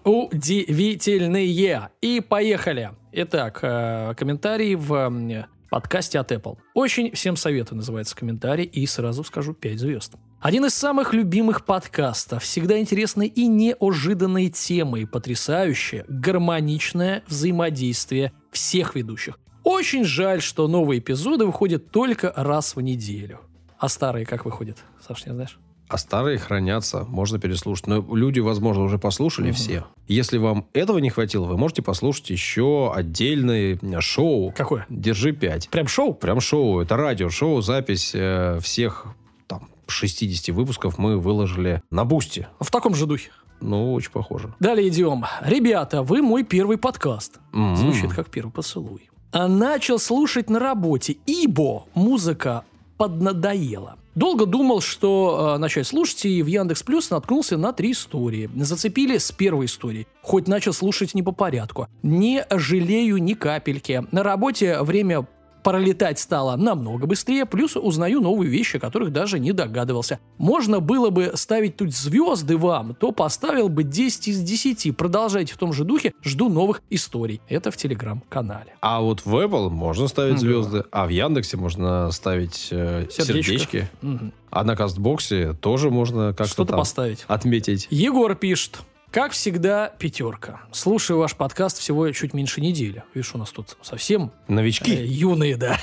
Удивительные. 0.04 1.90
И 2.00 2.20
поехали. 2.20 2.90
Итак, 3.12 3.60
э, 3.62 4.14
комментарии 4.16 4.74
в 4.74 5.46
подкасте 5.70 6.18
от 6.18 6.32
Apple. 6.32 6.58
Очень 6.74 7.12
всем 7.12 7.36
советую, 7.36 7.76
называется 7.76 8.16
комментарий, 8.16 8.64
и 8.64 8.86
сразу 8.86 9.22
скажу 9.24 9.54
5 9.54 9.78
звезд. 9.78 10.14
Один 10.40 10.64
из 10.66 10.74
самых 10.74 11.14
любимых 11.14 11.64
подкастов, 11.64 12.42
всегда 12.42 12.78
интересные 12.78 13.28
и 13.28 13.46
неожиданные 13.46 14.50
темы, 14.50 15.06
потрясающее, 15.06 16.04
гармоничное 16.08 17.22
взаимодействие 17.26 18.32
всех 18.52 18.94
ведущих. 18.94 19.38
Очень 19.66 20.04
жаль, 20.04 20.42
что 20.42 20.68
новые 20.68 21.00
эпизоды 21.00 21.44
выходят 21.44 21.90
только 21.90 22.32
раз 22.36 22.76
в 22.76 22.80
неделю. 22.80 23.40
А 23.80 23.88
старые 23.88 24.24
как 24.24 24.44
выходят? 24.44 24.78
Саш, 25.04 25.26
не 25.26 25.32
знаешь? 25.32 25.58
А 25.88 25.98
старые 25.98 26.38
хранятся, 26.38 27.02
можно 27.08 27.40
переслушать. 27.40 27.88
Но 27.88 27.96
люди, 28.14 28.38
возможно, 28.38 28.84
уже 28.84 29.00
послушали 29.00 29.48
угу. 29.48 29.56
все. 29.56 29.84
Если 30.06 30.38
вам 30.38 30.68
этого 30.72 30.98
не 30.98 31.10
хватило, 31.10 31.46
вы 31.46 31.58
можете 31.58 31.82
послушать 31.82 32.30
еще 32.30 32.92
отдельное 32.94 33.76
шоу. 33.98 34.54
Какое? 34.56 34.86
Держи 34.88 35.32
5. 35.32 35.68
Прям 35.70 35.88
шоу? 35.88 36.14
Прям 36.14 36.40
шоу. 36.40 36.78
Это 36.78 36.96
радиошоу, 36.96 37.60
запись 37.60 38.12
э, 38.14 38.60
всех 38.62 39.06
там 39.48 39.68
60 39.88 40.54
выпусков 40.54 40.96
мы 40.96 41.18
выложили 41.18 41.82
на 41.90 42.04
Boosty. 42.04 42.46
В 42.60 42.70
таком 42.70 42.94
же 42.94 43.06
духе. 43.06 43.32
Ну, 43.60 43.94
очень 43.94 44.12
похоже. 44.12 44.54
Далее 44.60 44.86
идем. 44.86 45.24
Ребята, 45.42 46.04
вы 46.04 46.22
мой 46.22 46.44
первый 46.44 46.78
подкаст. 46.78 47.40
Mm-hmm. 47.52 47.74
Звучит 47.74 48.12
как 48.12 48.30
первый 48.30 48.52
поцелуй. 48.52 49.10
А 49.32 49.48
начал 49.48 49.98
слушать 49.98 50.50
на 50.50 50.58
работе, 50.58 51.16
ибо 51.26 51.84
музыка 51.94 52.64
поднадоела. 52.96 53.96
Долго 54.14 54.46
думал, 54.46 54.80
что 54.80 55.56
э, 55.56 55.58
начать 55.58 55.86
слушать, 55.86 56.24
и 56.24 56.42
в 56.42 56.46
Яндекс 56.46 56.82
Плюс 56.82 57.10
наткнулся 57.10 57.58
на 57.58 57.74
три 57.74 57.92
истории. 57.92 58.48
Зацепили 58.56 59.18
с 59.18 59.30
первой 59.30 59.66
истории. 59.66 60.06
Хоть 60.22 60.48
начал 60.48 60.72
слушать 60.72 61.14
не 61.14 61.22
по 61.22 61.32
порядку. 61.32 61.86
Не 62.02 62.46
жалею 62.50 63.18
ни 63.18 63.34
капельки. 63.34 64.06
На 64.12 64.22
работе 64.22 64.80
время 64.80 65.26
пролетать 65.66 66.20
стало 66.20 66.54
намного 66.54 67.08
быстрее, 67.08 67.44
плюс 67.44 67.74
узнаю 67.74 68.20
новые 68.20 68.48
вещи, 68.48 68.76
о 68.76 68.78
которых 68.78 69.10
даже 69.10 69.40
не 69.40 69.50
догадывался. 69.50 70.20
Можно 70.38 70.78
было 70.78 71.10
бы 71.10 71.32
ставить 71.34 71.76
тут 71.76 71.92
звезды 71.92 72.56
вам, 72.56 72.94
то 72.94 73.10
поставил 73.10 73.68
бы 73.68 73.82
10 73.82 74.28
из 74.28 74.42
10. 74.42 74.96
Продолжайте 74.96 75.54
в 75.54 75.56
том 75.56 75.72
же 75.72 75.82
духе, 75.82 76.14
жду 76.22 76.48
новых 76.48 76.82
историй. 76.88 77.40
Это 77.48 77.72
в 77.72 77.76
телеграм-канале. 77.76 78.76
А 78.80 79.00
вот 79.00 79.26
в 79.26 79.34
Apple 79.34 79.68
можно 79.68 80.06
ставить 80.06 80.38
звезды, 80.38 80.84
а 80.92 81.06
в 81.06 81.08
Яндексе 81.08 81.56
можно 81.56 82.12
ставить 82.12 82.68
э, 82.70 83.08
сердечки. 83.10 83.90
Угу. 84.04 84.30
А 84.50 84.62
на 84.62 84.76
Кастбоксе 84.76 85.54
тоже 85.54 85.90
можно 85.90 86.28
как-то 86.28 86.46
Что-то 86.52 86.76
поставить. 86.76 87.24
отметить. 87.26 87.88
Егор 87.90 88.36
пишет. 88.36 88.82
Как 89.16 89.32
всегда, 89.32 89.88
пятерка. 89.98 90.60
Слушаю 90.72 91.18
ваш 91.18 91.36
подкаст 91.36 91.78
всего 91.78 92.10
чуть 92.10 92.34
меньше 92.34 92.60
недели. 92.60 93.02
Видишь, 93.14 93.34
у 93.34 93.38
нас 93.38 93.50
тут 93.50 93.74
совсем... 93.80 94.30
Новички. 94.46 94.92
Э, 94.94 95.06
юные, 95.06 95.56
да. 95.56 95.78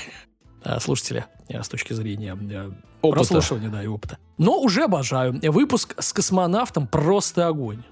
э, 0.62 0.78
слушатели 0.80 1.24
э, 1.48 1.60
с 1.60 1.68
точки 1.68 1.94
зрения 1.94 2.38
э, 2.40 2.70
Опыта. 3.02 3.18
прослушивания, 3.18 3.70
да, 3.70 3.82
и 3.82 3.88
опыта. 3.88 4.18
Но 4.38 4.60
уже 4.60 4.84
обожаю. 4.84 5.40
Выпуск 5.50 5.96
с 6.00 6.12
космонавтом 6.12 6.86
просто 6.86 7.48
огонь. 7.48 7.82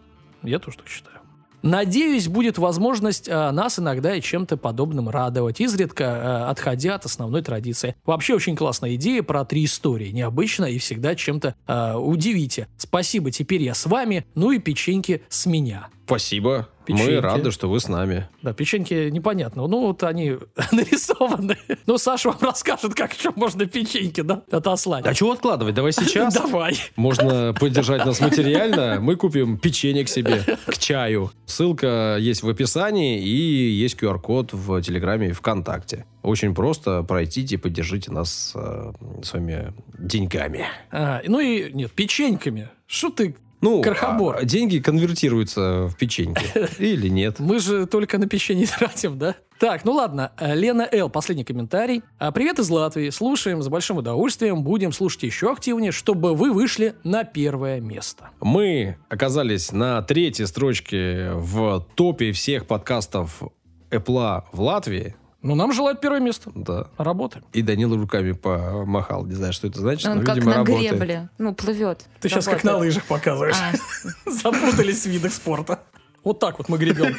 Я 0.45 0.61
тоже 0.61 0.77
так 0.77 0.87
считаю. 0.87 1.19
Надеюсь, 1.63 2.29
будет 2.29 2.59
возможность 2.59 3.29
э, 3.29 3.51
нас 3.51 3.79
иногда 3.79 4.15
и 4.15 4.21
чем-то 4.21 4.57
подобным 4.57 5.09
радовать, 5.09 5.61
изредка 5.61 6.05
э, 6.05 6.51
отходя 6.51 6.97
от 6.97 7.05
основной 7.05 7.43
традиции. 7.43 7.95
Вообще 8.05 8.35
очень 8.35 8.57
классная 8.57 8.97
идея 8.97 9.23
про 9.23 9.45
три 9.45 9.65
истории. 9.65 10.11
Необычно 10.11 10.65
и 10.65 10.79
всегда 10.79 11.15
чем-то 11.15 11.55
э, 11.67 11.95
удивите. 11.95 12.69
Спасибо, 12.77 13.31
теперь 13.31 13.63
я 13.63 13.75
с 13.75 13.87
вами, 13.87 14.27
ну 14.35 14.51
и 14.51 14.59
печеньки 14.59 15.23
с 15.29 15.47
меня. 15.47 15.89
Спасибо. 16.07 16.69
Печеньки. 16.85 17.11
Мы 17.11 17.21
рады, 17.21 17.51
что 17.51 17.69
вы 17.69 17.79
с 17.81 17.89
нами. 17.89 18.29
Да, 18.43 18.53
печеньки 18.53 19.09
непонятно. 19.11 19.67
Ну, 19.67 19.87
вот 19.87 20.03
они 20.03 20.37
нарисованы. 20.73 21.57
Ну, 21.87 21.99
Саша 21.99 22.31
вам 22.31 22.39
расскажет, 22.41 22.95
как 22.95 23.15
еще 23.15 23.33
можно 23.37 23.67
печеньки, 23.67 24.21
да, 24.23 24.43
отослать. 24.51 25.07
А 25.07 25.15
чего 25.15 25.33
откладывать? 25.33 25.75
Давай 25.75 25.93
сейчас. 25.93 26.35
Давай. 26.35 26.77
Можно 26.97 27.55
поддержать 27.61 28.05
нас 28.05 28.21
материально. 28.21 28.99
Мы 29.01 29.17
купим 29.17 29.59
печенье 29.59 30.05
к 30.05 30.09
себе, 30.09 30.43
к 30.67 30.79
чаю. 30.79 31.31
Ссылка 31.47 32.17
есть 32.19 32.43
в 32.43 32.49
описании 32.49 33.23
и 33.23 33.71
есть 33.71 33.97
QR-код 34.01 34.53
в 34.53 34.83
Телеграме 34.83 35.29
и 35.29 35.33
ВКонтакте. 35.33 36.07
Очень 36.23 36.55
просто 36.55 37.03
пройдите 37.03 37.57
и 37.57 37.59
поддержите 37.59 38.13
нас 38.13 38.53
э, 38.55 38.93
своими 39.23 39.73
деньгами. 39.99 40.67
А, 40.91 41.21
ну 41.27 41.41
и, 41.41 41.73
нет, 41.73 41.93
печеньками. 41.93 42.69
Что 42.87 43.11
ты? 43.11 43.37
Ну, 43.63 43.81
Крохобор. 43.81 44.37
а 44.39 44.45
деньги 44.45 44.79
конвертируются 44.79 45.87
в 45.89 45.97
печеньки. 45.97 46.45
Или 46.83 47.09
нет. 47.09 47.39
Мы 47.39 47.61
же 47.61 47.87
только 47.87 48.19
на 48.19 48.27
печенье 48.27 48.67
тратим, 48.79 49.19
да? 49.19 49.37
Так, 49.59 49.85
ну 49.85 49.93
ладно. 49.93 50.33
Э, 50.39 50.57
Лена 50.57 50.87
Л. 50.91 51.09
Последний 51.09 51.45
комментарий. 51.45 52.03
А, 52.19 52.33
Привет 52.33 52.59
из 52.59 52.69
Латвии. 52.69 53.11
Слушаем 53.11 53.63
с 53.63 53.69
большим 53.69 53.99
удовольствием. 53.99 54.65
Будем 54.65 54.91
слушать 54.93 55.23
еще 55.23 55.53
активнее, 55.53 55.93
чтобы 55.93 56.35
вы 56.35 56.53
вышли 56.53 56.97
на 57.05 57.23
первое 57.23 57.81
место. 57.81 58.31
Мы 58.41 58.97
оказались 59.09 59.71
на 59.71 60.03
третьей 60.03 60.47
строчке 60.47 61.31
в 61.35 61.87
топе 61.95 62.33
всех 62.33 62.67
подкастов 62.67 63.43
Apple 63.91 64.43
в 64.53 64.61
Латвии. 64.61 65.15
Ну, 65.43 65.55
нам 65.57 65.73
желают 65.73 66.01
первое 66.01 66.21
место. 66.21 66.53
Да. 66.55 66.87
Работаем. 66.99 67.45
И 67.53 67.63
Данила 67.63 67.97
руками 67.97 68.31
помахал. 68.33 69.27
Не 69.27 69.35
знаю, 69.35 69.53
что 69.53 69.67
это 69.67 69.81
значит, 69.81 70.07
Он 70.07 70.19
но, 70.19 70.25
как 70.25 70.37
видимо, 70.37 70.53
на 70.53 70.59
работает. 70.59 70.91
гребле. 70.93 71.29
Ну, 71.39 71.53
плывет. 71.55 72.07
Ты 72.21 72.29
сейчас 72.29 72.45
как 72.45 72.63
на 72.63 72.73
Работает. 72.73 72.95
лыжах 72.95 73.05
показываешь. 73.09 73.57
А, 73.57 74.31
Запутались 74.31 75.03
в 75.03 75.07
видах 75.11 75.33
спорта. 75.33 75.81
Вот 76.23 76.39
так 76.39 76.59
вот 76.59 76.69
мы 76.69 76.79
гребем. 76.79 77.17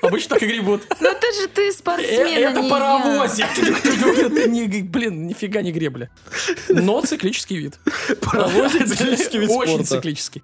Обычно 0.00 0.36
так 0.36 0.42
и 0.42 0.46
гребут. 0.46 0.82
Ну, 1.00 1.10
это 1.10 1.26
же 1.38 1.48
ты 1.48 1.70
спортсмен, 1.70 2.26
а 2.26 2.30
Это 2.50 2.60
не 2.62 2.70
паровозик. 2.70 3.46
Это 3.58 4.48
не, 4.48 4.82
блин, 4.82 5.26
нифига 5.26 5.60
не 5.60 5.72
гребля. 5.72 6.08
Но 6.70 7.02
циклический 7.02 7.58
вид. 7.58 7.78
Паровозик, 8.22 8.86
циклический 8.86 9.40
вид 9.40 9.50
Очень 9.50 9.68
спорта. 9.84 9.84
циклический. 9.96 10.42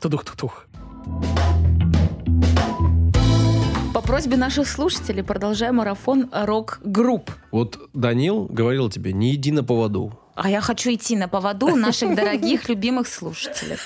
Тудух-тух-тух. 0.00 0.66
я. 1.06 1.35
По 4.06 4.12
просьбе 4.12 4.36
наших 4.36 4.68
слушателей 4.68 5.24
продолжаем 5.24 5.74
марафон 5.76 6.30
рок-групп. 6.32 7.28
Вот 7.50 7.90
Данил 7.92 8.44
говорил 8.44 8.88
тебе, 8.88 9.12
не 9.12 9.34
иди 9.34 9.50
на 9.50 9.64
поводу. 9.64 10.16
А 10.36 10.48
я 10.48 10.60
хочу 10.60 10.94
идти 10.94 11.16
на 11.16 11.26
поводу 11.26 11.74
наших 11.74 12.14
дорогих, 12.14 12.68
любимых 12.68 13.08
слушателей. 13.08 13.78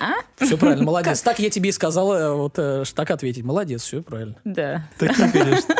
А? 0.00 0.12
Все 0.42 0.56
правильно, 0.56 0.84
молодец. 0.84 1.20
Так 1.20 1.38
я 1.38 1.50
тебе 1.50 1.68
и 1.68 1.72
сказала, 1.72 2.34
вот 2.34 2.54
э, 2.56 2.84
так 2.94 3.10
ответить. 3.10 3.44
Молодец, 3.44 3.82
все 3.82 4.00
правильно. 4.00 4.36
Да. 4.44 4.88
Такие, 4.98 5.30
конечно. 5.30 5.74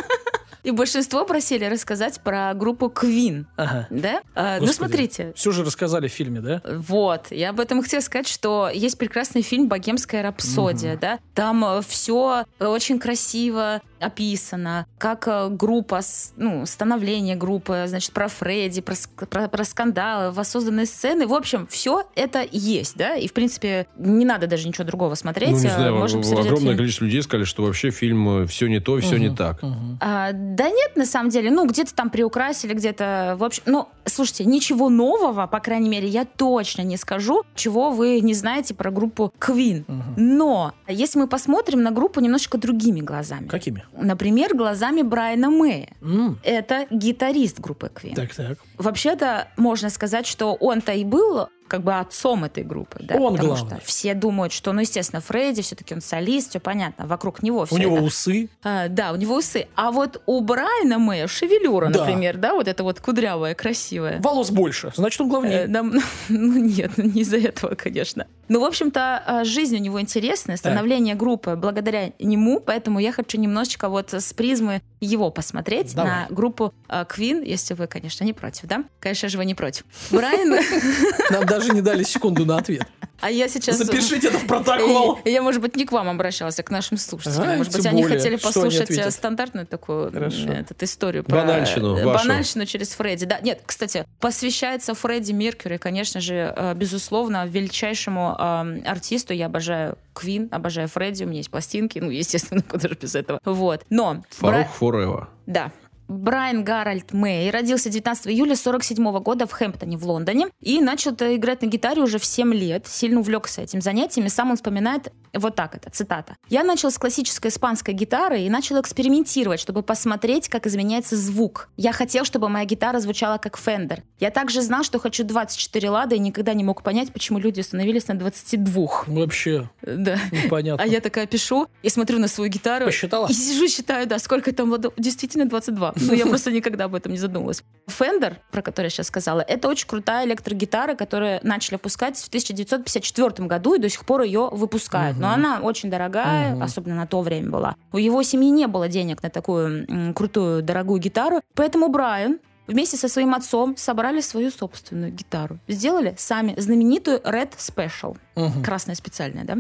И 0.67 0.73
большинство 0.73 1.25
просили 1.25 1.65
рассказать 1.65 2.21
про 2.23 2.53
группу 2.53 2.87
Queen. 2.87 3.45
Ага. 3.55 3.87
Да? 3.89 4.21
А, 4.35 4.59
ну, 4.59 4.67
смотрите. 4.67 5.33
Все 5.37 5.53
же 5.53 5.63
рассказали 5.63 6.09
в 6.09 6.13
фильме, 6.13 6.41
да? 6.41 6.61
Вот, 6.65 7.29
я 7.31 7.51
об 7.51 7.61
этом 7.61 7.83
хотела 7.83 8.01
сказать, 8.01 8.27
что 8.27 8.69
есть 8.75 8.99
прекрасный 8.99 9.43
фильм 9.43 9.69
«Богемская 9.69 10.25
рапсодия», 10.25 10.97
да? 10.97 11.21
Там 11.35 11.65
все 11.87 12.47
очень 12.59 12.99
красиво 12.99 13.81
описано, 14.01 14.87
как 14.99 15.27
э, 15.27 15.49
группа, 15.51 16.01
ну, 16.37 16.67
становление 16.67 17.37
группы, 17.37 17.85
значит, 17.87 18.13
про 18.13 18.29
Фредди, 18.29 18.81
про, 18.81 18.95
про, 19.27 19.49
про 19.49 19.65
скандалы, 19.65 20.33
воссозданные 20.33 20.87
сцены. 20.87 21.27
В 21.27 21.35
общем, 21.35 21.67
все 21.67 22.05
это 22.15 22.47
есть, 22.51 22.97
да? 22.97 23.17
И, 23.17 23.29
в 23.29 23.33
принципе, 23.33 23.87
не 23.97 24.25
надо 24.25 24.47
даже 24.47 24.69
ничего 24.69 24.85
другого 24.85 25.15
смотреть. 25.15 25.53
Ну, 25.53 25.59
не 25.59 25.67
э, 25.67 25.75
знаю, 25.75 25.97
можем 25.97 26.21
огромное 26.21 26.59
фильм. 26.59 26.77
количество 26.77 27.05
людей 27.05 27.23
сказали, 27.23 27.45
что 27.45 27.63
вообще 27.63 27.91
фильм 27.91 28.47
все 28.47 28.67
не 28.67 28.81
то, 28.81 28.99
все 29.01 29.17
не 29.17 29.29
Мгм. 29.29 29.37
так. 29.37 29.63
Мгм. 29.63 29.99
А, 30.01 30.33
да 30.57 30.69
нет, 30.71 30.97
на 30.97 31.05
самом 31.05 31.29
деле, 31.31 31.51
ну, 31.51 31.67
где-то 31.67 31.95
там 31.95 32.09
приукрасили, 32.11 32.73
где-то, 32.73 33.37
в 33.39 33.45
общем, 33.45 33.63
ну, 33.67 33.89
слушайте, 34.07 34.45
ничего 34.45 34.89
нового, 34.89 35.47
по 35.47 35.61
крайней 35.61 35.89
мере, 35.89 36.09
я 36.09 36.25
точно 36.25 36.83
не 36.83 36.97
скажу, 36.97 37.43
чего 37.55 37.91
вы 37.91 38.21
не 38.21 38.33
знаете 38.35 38.73
про 38.75 38.91
группу 38.91 39.33
Queen. 39.39 39.85
Мгм. 39.87 40.15
Но 40.17 40.73
если 40.89 41.19
мы 41.19 41.27
посмотрим 41.29 41.83
на 41.83 41.91
группу 41.91 42.21
немножечко 42.21 42.57
другими 42.59 43.01
глазами, 43.01 43.49
Какими? 43.49 43.85
например, 43.97 44.57
глазами 44.57 45.03
Брайана 45.03 45.51
Мэя, 45.51 45.89
М, 46.01 46.39
это 46.43 46.87
гитарист 46.91 47.61
группы 47.61 47.91
Queen. 47.95 48.15
Так, 48.15 48.35
так. 48.35 48.59
Вообще-то 48.79 49.49
можно 49.57 49.91
сказать, 49.91 50.27
что 50.27 50.55
он-то 50.55 50.93
и 50.93 51.05
был 51.05 51.49
как 51.69 51.83
бы 51.83 51.95
отцом 51.99 52.45
этой 52.45 52.65
группы. 52.65 52.99
Да? 53.03 53.17
Он 53.17 53.35
Потому 53.35 53.55
главный. 53.57 53.77
что 53.79 53.87
все 53.87 54.15
думают, 54.15 54.53
что, 54.53 54.73
ну, 54.73 54.81
естественно, 54.81 55.21
Фредди, 55.21 55.63
все-таки 55.63 55.95
он 55.95 56.01
солист, 56.01 56.51
все 56.51 56.61
понятно, 56.61 57.07
вокруг 57.07 57.43
него 57.43 57.65
все 57.67 57.75
У 57.75 57.79
него 57.79 57.97
это. 57.97 58.05
усы. 58.05 58.49
А, 58.63 58.89
да, 58.89 59.13
у 59.13 59.17
него 59.17 59.37
усы. 59.37 59.67
А 59.75 59.91
вот 59.93 60.23
у 60.27 60.41
Брайана 60.41 60.99
Мэя 60.99 61.27
шевелюра, 61.27 61.89
Да. 61.89 62.01
например, 62.01 62.37
да, 62.37 62.55
вот 62.55 62.69
это 62.69 62.83
вот 62.83 63.01
кудрявая, 63.01 63.55
красивая. 63.55 64.21
Волос 64.21 64.51
больше. 64.51 64.93
Значит, 64.97 65.21
он 65.21 65.27
Э, 65.27 65.31
главнее. 65.31 65.67
нам- 65.67 65.93
ну 66.29 66.57
нет, 66.59 66.93
ну, 66.97 67.05
не 67.05 67.23
из-за 67.23 67.39
этого, 67.39 67.75
конечно. 67.75 68.27
Ну, 68.49 68.61
в 68.61 68.65
общем-то, 68.65 69.23
а, 69.27 69.45
жизнь 69.45 69.75
у 69.77 69.81
него 69.81 70.01
интересная, 70.01 70.57
становление 70.57 71.17
группы 71.17 71.57
благодаря 71.57 72.13
нему, 72.21 72.61
поэтому 72.61 73.01
я 73.01 73.11
хочу 73.11 73.39
немножечко 73.39 73.89
вот 73.89 74.13
с 74.15 74.33
призмы 74.33 74.83
его 75.07 75.31
посмотреть 75.31 75.95
Давай. 75.95 76.11
на 76.11 76.27
группу 76.31 76.75
а, 76.89 77.05
Queen, 77.05 77.45
если 77.47 77.75
вы, 77.75 77.87
конечно, 77.87 78.25
не 78.25 78.33
против, 78.33 78.65
да? 78.65 78.85
Конечно 79.01 79.29
же, 79.29 79.39
вы 79.39 79.45
не 79.45 79.55
против. 79.55 79.85
Брайан, 80.11 80.57
Нам 81.31 81.47
даже 81.47 81.73
не 81.73 81.81
дали 81.81 82.03
секунду 82.03 82.45
на 82.45 82.59
ответ. 82.59 82.87
а 83.21 83.31
я 83.31 83.49
сейчас... 83.49 83.79
Запишите 83.79 84.29
это 84.29 84.39
в 84.39 84.47
протокол. 84.47 85.19
И 85.25 85.31
Я, 85.31 85.43
может 85.43 85.61
быть, 85.61 85.77
не 85.77 85.85
к 85.85 85.93
вам 85.93 86.09
обращалась, 86.09 86.59
а 86.59 86.63
к 86.63 86.71
нашим 86.71 86.99
слушателям. 86.99 87.43
Ага, 87.43 87.57
может 87.57 87.73
быть, 87.73 87.87
они 87.87 88.03
более. 88.03 88.19
хотели 88.19 88.35
они 88.35 88.43
послушать 88.43 88.91
э, 88.91 89.11
стандартную 89.11 89.67
такую 89.67 90.09
этот, 90.09 90.83
историю 90.83 91.25
про 91.25 91.37
Банальщину 91.37 91.97
э, 91.97 92.05
вашу. 92.05 92.29
банальщину 92.29 92.67
через 92.67 92.91
Фредди. 92.91 93.27
Да, 93.27 93.41
нет, 93.41 93.63
кстати, 93.65 94.05
посвящается 94.21 94.95
Фредди 94.95 95.33
Меркьюри, 95.33 95.77
конечно 95.79 96.21
же, 96.21 96.53
э, 96.57 96.75
безусловно, 96.75 97.47
величайшему 97.47 98.37
э, 98.39 98.83
артисту. 98.87 99.33
Я 99.33 99.47
обожаю 99.47 99.99
Квин, 100.17 100.49
обожаю 100.51 100.89
Фредди, 100.89 101.25
у 101.25 101.27
меня 101.27 101.39
есть 101.39 101.51
пластинки, 101.51 101.99
ну, 101.99 102.11
естественно, 102.11 102.63
куда 102.69 102.89
же 102.89 102.97
без 103.01 103.15
этого. 103.15 103.39
Вот. 103.45 103.85
Но... 103.91 104.23
Бра- 104.41 104.69
Форева. 104.97 105.29
да. 105.47 105.71
Брайан 106.09 106.65
Гарольд 106.65 107.13
Мэй 107.13 107.51
родился 107.51 107.91
19 107.91 108.29
июля 108.29 108.55
47 108.55 109.19
года 109.21 109.47
в 109.47 109.53
Хэмптоне 109.53 109.97
в 109.97 110.07
Лондоне 110.07 110.49
и 110.61 110.81
начал 110.81 111.13
играть 111.13 111.63
на 111.63 111.67
гитаре 111.67 112.03
уже 112.03 112.19
в 112.19 112.25
7 112.25 112.55
лет. 112.55 112.87
Сильно 112.87 113.21
увлекся 113.21 113.63
этим 113.63 113.81
занятием. 113.81 114.27
И 114.27 114.29
сам 114.29 114.51
он 114.51 114.57
вспоминает 114.57 115.13
вот 115.35 115.57
так 115.57 115.75
это, 115.75 115.91
цитата. 115.91 116.37
«Я 116.49 116.65
начал 116.65 116.91
с 116.91 116.99
классической 116.99 117.49
испанской 117.49 117.93
гитары 117.93 118.41
и 118.41 118.51
начал 118.51 118.81
экспериментировать, 118.81 119.61
чтобы 119.61 119.83
посмотреть, 119.83 120.49
как 120.49 120.67
изменяется 120.67 121.17
звук. 121.17 121.69
Я 121.77 121.93
хотел, 121.93 122.25
чтобы 122.25 122.49
моя 122.49 122.65
гитара 122.65 123.01
звучала 123.01 123.39
как 123.39 123.59
Фендер. 123.59 124.03
Я 124.19 124.31
также 124.31 124.63
знал, 124.63 124.83
что 124.85 124.99
хочу 124.99 125.25
24 125.25 125.91
лада 125.91 126.15
и 126.15 126.19
никогда 126.19 126.55
не 126.55 126.65
мог 126.65 126.83
понять, 126.83 127.13
почему 127.13 127.39
люди 127.39 127.61
остановились 127.61 128.09
на 128.09 128.15
22. 128.15 129.05
Вообще 129.09 129.69
Да. 129.83 130.19
непонятно. 130.31 130.83
А 130.83 130.87
я 130.87 131.01
такая 131.01 131.27
пишу 131.27 131.67
и 131.83 131.89
смотрю 131.89 132.19
на 132.19 132.29
свою 132.29 132.51
гитару. 132.51 132.87
Посчитала? 132.87 133.27
И 133.29 133.33
сижу, 133.33 133.69
считаю, 133.69 134.07
да, 134.07 134.19
сколько 134.19 134.53
там 134.53 134.71
ладов. 134.71 134.95
Действительно 134.97 135.47
22. 135.47 135.95
Но 135.97 136.15
я 136.15 136.27
просто 136.27 136.53
никогда 136.53 136.85
об 136.85 136.95
этом 136.95 137.13
не 137.13 137.19
задумывалась. 137.19 137.63
Fender, 137.89 138.37
про 138.53 138.63
который 138.63 138.87
я 138.87 138.91
сейчас 138.91 139.07
сказала, 139.07 139.41
это 139.41 139.69
очень 139.69 139.89
крутая 139.89 140.27
электрогитара, 140.27 140.95
которую 140.95 141.41
начали 141.43 141.77
выпускать 141.77 142.17
в 142.19 142.29
1954 142.29 143.49
году 143.49 143.75
и 143.75 143.79
до 143.79 143.89
сих 143.89 144.05
пор 144.05 144.23
ее 144.23 144.49
выпускают. 144.53 145.19
Но 145.19 145.31
она 145.31 145.61
очень 145.61 145.91
дорогая, 145.91 146.61
особенно 146.63 146.95
на 146.95 147.07
то 147.07 147.21
время 147.23 147.51
была. 147.51 147.77
У 147.93 147.99
его 147.99 148.23
семьи 148.23 148.51
не 148.51 148.67
было 148.67 148.89
денег 148.89 149.23
на 149.23 149.31
такую 149.31 149.87
м, 149.89 150.15
крутую, 150.15 150.63
дорогую 150.63 151.01
гитару. 151.01 151.41
Поэтому 151.55 151.89
Брайан 151.89 152.39
вместе 152.67 152.97
со 152.97 153.09
своим 153.09 153.35
отцом 153.35 153.77
собрали 153.77 154.21
свою 154.21 154.51
собственную 154.51 155.13
гитару. 155.13 155.59
Сделали 155.69 156.15
сами 156.19 156.55
знаменитую 156.59 157.19
Red 157.21 157.51
Special. 157.57 158.17
Мгм. 158.35 158.63
Красная 158.63 158.95
специальная, 158.95 159.45
да? 159.45 159.57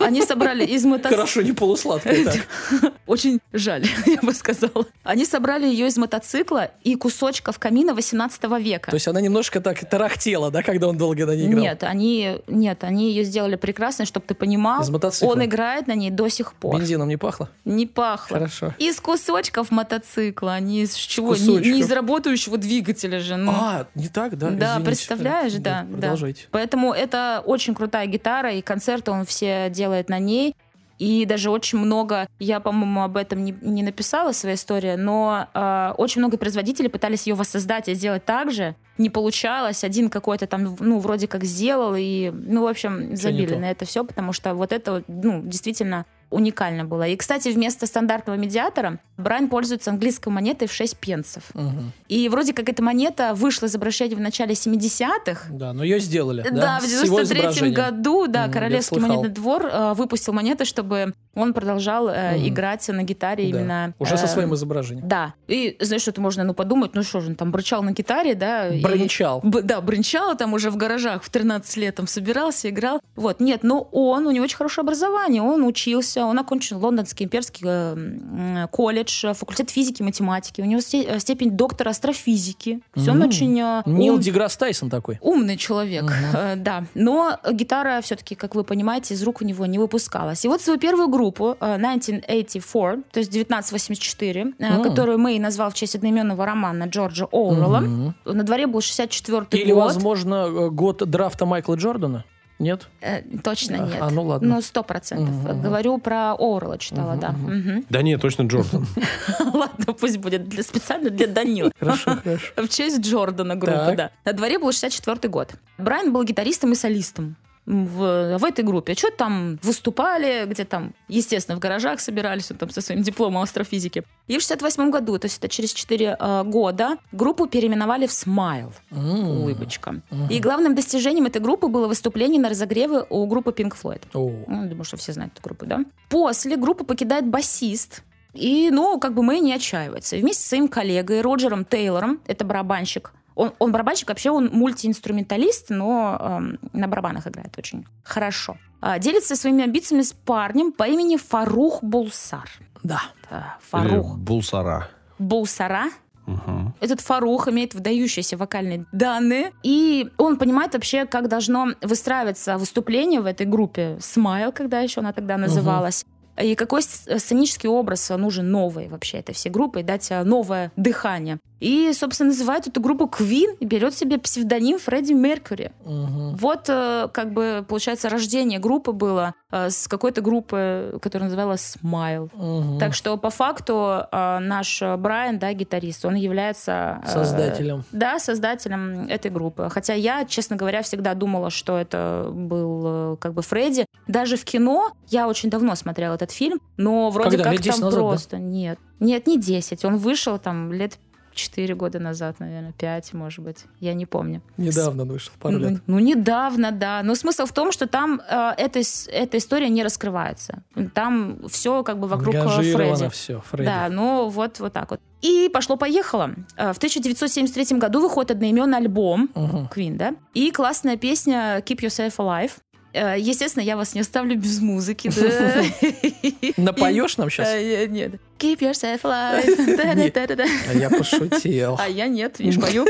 Они 0.00 0.22
собрали 0.22 0.64
из 0.64 0.84
мотоцикла... 0.84 1.18
Хорошо, 1.18 1.42
не 1.42 1.52
полусладкое. 1.52 2.24
так. 2.24 2.92
Очень 3.06 3.40
жаль, 3.52 3.84
я 4.06 4.20
бы 4.20 4.34
сказала. 4.34 4.86
Они 5.04 5.24
собрали 5.24 5.66
ее 5.66 5.86
из 5.86 5.96
мотоцикла 5.96 6.70
и 6.82 6.96
кусочков 6.96 7.58
камина 7.58 7.94
18 7.94 8.42
века. 8.60 8.90
То 8.90 8.96
есть 8.96 9.06
она 9.06 9.20
немножко 9.20 9.60
так 9.60 9.88
тарахтела, 9.88 10.50
да, 10.50 10.62
когда 10.62 10.88
он 10.88 10.98
долго 10.98 11.24
на 11.26 11.36
ней 11.36 11.46
играл? 11.46 11.62
Нет, 11.62 11.84
они, 11.84 12.38
нет, 12.48 12.82
они 12.82 13.10
ее 13.10 13.22
сделали 13.22 13.54
прекрасно, 13.56 14.06
чтобы 14.06 14.26
ты 14.26 14.34
понимал. 14.34 14.82
Из 14.82 14.90
мотоцикла. 14.90 15.32
Он 15.32 15.44
играет 15.44 15.86
на 15.86 15.94
ней 15.94 16.10
до 16.10 16.28
сих 16.28 16.54
пор. 16.54 16.78
Бензином 16.78 17.08
не 17.08 17.16
пахло? 17.16 17.48
Не 17.64 17.86
пахло. 17.86 18.38
Хорошо. 18.38 18.74
Из 18.78 18.98
кусочков 19.00 19.70
мотоцикла, 19.70 20.58
не 20.58 20.82
из 20.82 20.94
чего? 20.94 21.36
Не, 21.36 21.58
не 21.70 21.80
из 21.80 21.90
работающего 21.92 22.45
рабочего 22.46 22.58
двигателя 22.58 23.20
же. 23.20 23.36
Ну. 23.36 23.52
А, 23.52 23.86
не 23.94 24.08
так, 24.08 24.36
да? 24.38 24.50
Да, 24.50 24.66
Извините. 24.66 24.84
представляешь, 24.84 25.52
да, 25.54 25.82
да. 25.82 25.92
Продолжайте. 25.92 26.46
Поэтому 26.50 26.92
это 26.92 27.42
очень 27.44 27.74
крутая 27.74 28.06
гитара, 28.06 28.52
и 28.52 28.62
концерты 28.62 29.10
он 29.10 29.24
все 29.24 29.70
делает 29.70 30.08
на 30.08 30.18
ней. 30.18 30.54
И 30.98 31.26
даже 31.26 31.50
очень 31.50 31.78
много, 31.78 32.26
я, 32.38 32.58
по-моему, 32.58 33.02
об 33.02 33.18
этом 33.18 33.44
не, 33.44 33.54
не 33.60 33.82
написала 33.82 34.32
в 34.32 34.36
своей 34.36 34.56
истории, 34.56 34.96
но 34.96 35.46
э, 35.52 35.92
очень 35.98 36.22
много 36.22 36.38
производителей 36.38 36.88
пытались 36.88 37.26
ее 37.26 37.34
воссоздать 37.34 37.88
и 37.90 37.94
сделать 37.94 38.24
так 38.24 38.50
же. 38.50 38.74
Не 38.96 39.10
получалось. 39.10 39.84
Один 39.84 40.08
какой-то 40.08 40.46
там, 40.46 40.74
ну, 40.80 40.98
вроде 40.98 41.28
как 41.28 41.44
сделал, 41.44 41.94
и, 41.94 42.30
ну, 42.30 42.62
в 42.62 42.66
общем, 42.66 43.14
забили 43.14 43.56
на 43.56 43.70
это 43.70 43.84
все, 43.84 44.04
потому 44.04 44.32
что 44.32 44.54
вот 44.54 44.72
это, 44.72 45.04
ну, 45.06 45.42
действительно 45.42 46.06
уникально 46.30 46.84
было. 46.84 47.06
И, 47.06 47.16
кстати, 47.16 47.48
вместо 47.48 47.86
стандартного 47.86 48.36
медиатора 48.36 48.98
Брайан 49.16 49.48
пользуется 49.48 49.90
английской 49.90 50.28
монетой 50.28 50.68
в 50.68 50.72
6 50.72 50.96
пенсов. 50.98 51.44
Мгм. 51.54 51.92
И 52.08 52.28
вроде 52.28 52.52
как 52.52 52.68
эта 52.68 52.82
монета 52.82 53.32
вышла 53.34 53.66
из 53.66 53.74
обращения 53.74 54.16
в 54.16 54.20
начале 54.20 54.54
70-х, 54.54 55.46
Да, 55.50 55.72
но 55.72 55.84
ее 55.84 56.00
сделали. 56.00 56.42
да, 56.42 56.50
Да, 56.50 56.78
в 56.80 56.84
С 56.84 56.90
его 57.04 57.16
93 57.16 57.22
изображением. 57.38 57.74
году, 57.74 58.26
да, 58.26 58.44
я 58.46 58.52
Королевский 58.52 59.00
монетный 59.00 59.28
двор 59.30 59.66
э, 59.66 59.94
выпустил 59.94 60.32
монеты, 60.32 60.64
чтобы 60.64 61.14
он 61.36 61.52
продолжал 61.52 62.08
э, 62.08 62.36
Мгм. 62.36 62.48
играть 62.48 62.88
на 62.88 63.02
гитаре 63.02 63.44
Да. 63.44 63.48
именно. 63.58 63.94
Уже 63.98 64.16
со 64.16 64.24
э, 64.24 64.28
своим 64.28 64.54
изображением. 64.54 65.06
Да. 65.08 65.34
И 65.48 65.76
знаешь, 65.80 66.02
что-то 66.02 66.20
можно, 66.20 66.44
ну, 66.44 66.54
подумать, 66.54 66.92
ну 66.94 67.02
что 67.02 67.20
же, 67.20 67.28
он 67.30 67.34
там 67.36 67.50
брычал 67.52 67.82
на 67.82 67.92
гитаре, 67.92 68.34
да? 68.34 68.68
и- 68.68 68.80
Брончал. 68.82 69.40
Б- 69.42 69.62
да, 69.62 69.80
бренчала 69.80 70.34
там 70.34 70.52
уже 70.54 70.70
в 70.70 70.76
гаражах 70.76 71.22
в 71.22 71.30
13 71.30 71.76
лет, 71.76 71.94
там 71.94 72.06
собирался, 72.06 72.68
играл. 72.70 73.00
Вот, 73.14 73.40
нет, 73.40 73.62
но 73.62 73.88
он, 73.92 74.26
у 74.26 74.30
него 74.30 74.44
очень 74.44 74.56
хорошее 74.56 74.82
образование, 74.82 75.42
он 75.42 75.62
учился, 75.64 76.24
он 76.24 76.38
окончил 76.38 76.78
Лондонский 76.78 77.26
имперский 77.26 77.66
э, 77.66 77.92
м, 77.94 78.68
колледж, 78.70 79.24
э, 79.26 79.34
факультет 79.34 79.70
физики 79.70 80.02
и 80.02 80.04
математики, 80.04 80.60
у 80.60 80.64
него 80.64 80.80
сте- 80.80 81.02
э, 81.04 81.18
степень 81.20 81.50
доктора 81.50 81.90
астрофизики. 81.90 82.80
То 82.94 83.00
есть 83.00 83.08
он 83.08 83.22
очень 83.22 83.58
э, 83.60 83.82
Нил 83.86 84.14
ум- 84.14 84.20
Деграсс 84.20 84.56
Тайсон 84.56 84.90
такой. 84.90 85.18
Умный 85.20 85.56
человек, 85.56 86.04
э, 86.34 86.54
да. 86.56 86.84
Но 86.94 87.38
гитара 87.52 88.00
все-таки, 88.00 88.34
как 88.34 88.54
вы 88.54 88.64
понимаете, 88.64 89.14
из 89.14 89.22
рук 89.22 89.42
у 89.42 89.44
него 89.44 89.66
не 89.66 89.78
выпускалась. 89.78 90.44
И 90.44 90.48
вот 90.48 90.60
свою 90.60 90.78
первую 90.78 91.08
группу 91.08 91.25
э, 91.60 91.74
1984, 91.76 93.02
то 93.10 93.18
есть 93.20 93.30
1984, 93.30 94.52
э, 94.58 94.64
М. 94.64 94.82
которую 94.82 95.18
Мэй 95.18 95.38
назвал 95.38 95.70
в 95.70 95.74
честь 95.74 95.94
одноименного 95.96 96.44
романа 96.46 96.84
Джорджа 96.84 97.26
Оуэлла. 97.26 97.80
Мгм. 97.80 98.14
На 98.24 98.42
дворе 98.44 98.66
был 98.66 98.80
64 98.80 99.46
Или, 99.62 99.72
год. 99.72 99.84
возможно, 99.84 100.34
э, 100.48 100.70
год 100.70 100.98
драфта 101.08 101.46
Майкла 101.46 101.74
Джордана? 101.76 102.24
Нет? 102.58 102.88
Э, 103.02 103.20
точно 103.44 103.76
нет. 103.76 103.96
а, 104.00 104.08
ну 104.10 104.22
ладно. 104.22 104.54
Ну, 104.54 104.62
сто 104.62 104.82
процентов. 104.82 105.28
Мгм. 105.34 105.60
Говорю 105.60 105.98
про 105.98 106.32
Оуэлла 106.32 106.78
читала, 106.78 107.10
Мгм, 107.12 107.20
да. 107.20 107.32
Мгм. 107.32 107.84
Да 107.90 108.00
нет, 108.00 108.20
точно 108.22 108.44
Джордан. 108.44 108.86
Ладно, 109.52 109.92
пусть 109.92 110.16
будет 110.16 110.48
для, 110.48 110.62
специально 110.62 111.10
для 111.10 111.26
Данила. 111.26 111.70
Хорошо, 111.78 112.16
хорошо. 112.24 112.52
В 112.56 112.68
честь 112.70 113.00
Джордана 113.00 113.56
группы, 113.56 113.76
Так. 113.78 113.96
да. 113.96 114.10
На 114.24 114.32
дворе 114.32 114.58
был 114.58 114.72
64 114.72 115.28
год. 115.30 115.50
Брайан 115.76 116.14
был 116.14 116.24
гитаристом 116.24 116.72
и 116.72 116.74
солистом 116.76 117.36
в, 117.66 118.38
в 118.38 118.44
этой 118.44 118.64
группе. 118.64 118.94
Что 118.94 119.10
там 119.10 119.58
выступали, 119.62 120.46
где 120.46 120.64
там, 120.64 120.92
естественно, 121.08 121.56
в 121.56 121.60
гаражах 121.60 122.00
собирались, 122.00 122.50
он 122.50 122.58
там 122.58 122.70
со 122.70 122.80
своим 122.80 123.02
дипломом 123.02 123.42
астрофизики. 123.42 124.04
И 124.28 124.38
в 124.38 124.40
68 124.40 124.90
году, 124.90 125.18
то 125.18 125.26
есть 125.26 125.38
это 125.38 125.48
через 125.48 125.72
4 125.72 126.16
э, 126.18 126.42
года, 126.44 126.96
группу 127.12 127.46
переименовали 127.46 128.06
в 128.06 128.10
Smile. 128.10 128.72
М. 128.90 129.28
Улыбочка. 129.28 130.00
Мгм. 130.10 130.28
И 130.30 130.40
главным 130.40 130.74
достижением 130.74 131.26
этой 131.26 131.42
группы 131.42 131.68
было 131.68 131.88
выступление 131.88 132.40
на 132.40 132.48
разогреве 132.48 133.04
у 133.10 133.26
группы 133.26 133.50
Pink 133.50 133.74
Floyd. 133.82 134.02
О. 134.14 134.44
Ну, 134.46 134.68
думаю, 134.68 134.84
что 134.84 134.96
все 134.96 135.12
знают 135.12 135.32
эту 135.34 135.42
группу, 135.42 135.66
да? 135.66 135.84
После 136.08 136.56
группу 136.56 136.84
покидает 136.84 137.26
басист. 137.26 138.02
И, 138.32 138.70
ну, 138.70 139.00
как 139.00 139.14
бы 139.14 139.22
Мэй 139.22 139.40
не 139.40 139.54
отчаивается. 139.54 140.16
И 140.16 140.20
вместе 140.20 140.42
со 140.42 140.48
своим 140.48 140.68
коллегой 140.68 141.22
Роджером 141.22 141.64
Тейлором, 141.64 142.20
это 142.26 142.44
барабанщик, 142.44 143.12
он, 143.36 143.52
он 143.58 143.70
барабанщик, 143.70 144.08
вообще 144.08 144.30
он 144.30 144.50
мультиинструменталист, 144.52 145.70
но 145.70 146.18
эм, 146.18 146.58
на 146.72 146.88
барабанах 146.88 147.26
играет 147.28 147.56
очень 147.58 147.86
хорошо. 148.02 148.56
А, 148.80 148.98
делится 148.98 149.36
своими 149.36 149.62
амбициями 149.62 150.02
с 150.02 150.12
парнем 150.12 150.72
по 150.72 150.84
имени 150.84 151.16
Фарух 151.16 151.84
Булсар. 151.84 152.48
Да. 152.82 153.02
Да, 153.30 153.58
Или 153.74 153.88
Фарух 153.88 154.16
Булсара. 154.16 154.88
Булсара. 155.18 155.84
Мгм. 156.26 156.74
Этот 156.80 157.00
Фарух 157.00 157.48
имеет 157.48 157.74
выдающиеся 157.74 158.36
вокальные 158.36 158.86
данные, 158.90 159.52
и 159.62 160.08
он 160.16 160.38
понимает 160.38 160.74
вообще, 160.74 161.04
как 161.04 161.28
должно 161.28 161.68
выстраиваться 161.82 162.58
выступление 162.58 163.20
в 163.20 163.26
этой 163.26 163.46
группе 163.46 163.96
«Смайл», 164.00 164.50
когда 164.50 164.80
еще 164.80 165.00
она 165.00 165.12
тогда 165.12 165.36
называлась, 165.36 166.04
и 166.40 166.54
какой 166.54 166.82
с- 166.82 167.06
сценический 167.18 167.68
образ 167.68 168.08
нужен 168.10 168.50
новый 168.50 168.88
вообще 168.88 169.18
этой 169.18 169.34
всей 169.34 169.50
группы, 169.50 169.80
и 169.80 169.82
дать 169.82 170.10
э, 170.10 170.22
новое 170.24 170.72
дыхание. 170.76 171.38
И, 171.58 171.90
собственно, 171.94 172.30
называет 172.30 172.66
эту 172.68 172.82
группу 172.82 173.04
Queen 173.06 173.56
и 173.60 173.64
берет 173.64 173.94
себе 173.94 174.18
псевдоним 174.18 174.78
Фредди 174.78 175.14
Меркьюри. 175.14 175.72
Мгм. 175.86 176.36
Вот, 176.36 176.66
э, 176.68 177.08
как 177.12 177.32
бы, 177.32 177.64
получается, 177.66 178.10
рождение 178.10 178.58
группы 178.58 178.92
было 178.92 179.34
э, 179.50 179.70
с 179.70 179.88
какой-то 179.88 180.20
группы, 180.20 180.98
которая 181.00 181.30
называлась 181.30 181.76
Smile. 181.82 182.28
Мгм. 182.34 182.78
Так 182.78 182.92
что 182.94 183.16
по 183.16 183.30
факту 183.30 184.02
э, 184.12 184.38
наш 184.40 184.82
э, 184.82 184.96
Брайан, 184.98 185.38
да, 185.38 185.52
гитарист, 185.54 186.04
он 186.04 186.14
является 186.16 187.00
э, 187.06 187.08
Создателем. 187.08 187.84
да, 187.92 188.18
создателем 188.18 189.06
этой 189.08 189.30
группы. 189.30 189.68
Хотя 189.70 189.94
я, 189.94 190.26
честно 190.26 190.56
говоря, 190.56 190.82
всегда 190.82 191.14
думала, 191.14 191.48
что 191.50 191.78
это 191.78 192.28
был 192.32 192.82
э, 193.14 193.16
как 193.18 193.32
бы 193.32 193.40
Фредди. 193.40 193.86
Даже 194.06 194.36
в 194.36 194.44
кино 194.44 194.92
я 195.08 195.26
очень 195.26 195.48
давно 195.48 195.74
смотрела 195.74 196.14
этот 196.16 196.25
фильм, 196.32 196.60
но 196.76 197.10
вроде 197.10 197.30
Когда? 197.38 197.44
как 197.44 197.52
Лет 197.54 197.62
10 197.62 197.76
там 197.80 197.84
назад, 197.86 198.00
да? 198.00 198.08
просто 198.08 198.38
нет, 198.38 198.78
нет, 199.00 199.26
не 199.26 199.38
10. 199.38 199.84
Он 199.84 199.96
вышел 199.96 200.38
там 200.38 200.72
лет 200.72 200.98
4 201.34 201.74
года 201.74 201.98
назад, 201.98 202.40
наверное, 202.40 202.72
5, 202.72 203.12
может 203.12 203.44
быть. 203.44 203.66
Я 203.78 203.92
не 203.92 204.06
помню. 204.06 204.40
Недавно 204.56 205.04
вышел, 205.04 205.32
пару 205.38 205.58
лет. 205.58 205.82
ну, 205.86 205.98
недавно, 205.98 206.72
да. 206.72 207.02
Но 207.04 207.14
смысл 207.14 207.44
в 207.44 207.52
том, 207.52 207.72
что 207.72 207.86
там 207.86 208.22
э, 208.26 208.52
эта, 208.56 208.82
с- 208.82 209.06
эта 209.12 209.36
история 209.36 209.68
не 209.68 209.82
раскрывается. 209.82 210.62
Там 210.94 211.40
все 211.50 211.82
как 211.82 211.98
бы 212.00 212.08
вокруг 212.08 212.34
э, 212.34 212.48
Фредди. 212.48 213.10
все, 213.10 213.42
Фредди. 213.50 213.66
Да, 213.66 213.88
ну 213.90 214.28
вот, 214.30 214.60
вот 214.60 214.72
так 214.72 214.90
вот. 214.90 215.00
И 215.20 215.50
пошло-поехало. 215.52 216.30
Э, 216.56 216.72
В 216.72 216.78
1973 216.78 217.76
году 217.78 218.00
выходит 218.00 218.30
одноименный 218.30 218.78
альбом 218.78 219.28
Мгм. 219.34 219.68
Queen, 219.74 219.96
да? 219.96 220.14
И 220.32 220.50
классная 220.50 220.96
песня 220.96 221.58
Keep 221.58 221.80
Yourself 221.82 222.16
Alive. 222.16 222.52
Э, 222.92 223.16
Естественно, 223.18 223.62
я 223.62 223.76
вас 223.76 223.94
не 223.94 224.00
оставлю 224.00 224.36
без 224.36 224.60
музыки. 224.60 225.10
Напоешь 226.56 227.16
нам 227.16 227.30
сейчас? 227.30 227.48
Э, 227.48 227.86
Нет. 227.86 228.12
Keep 228.38 228.58
yourself 228.60 229.02
alive. 229.02 230.56
А 230.68 230.72
я 230.74 230.90
пошутил. 230.90 231.76
А 231.78 231.88
я 231.88 232.06
нет, 232.06 232.38
видишь, 232.38 232.60
пою. 232.60 232.84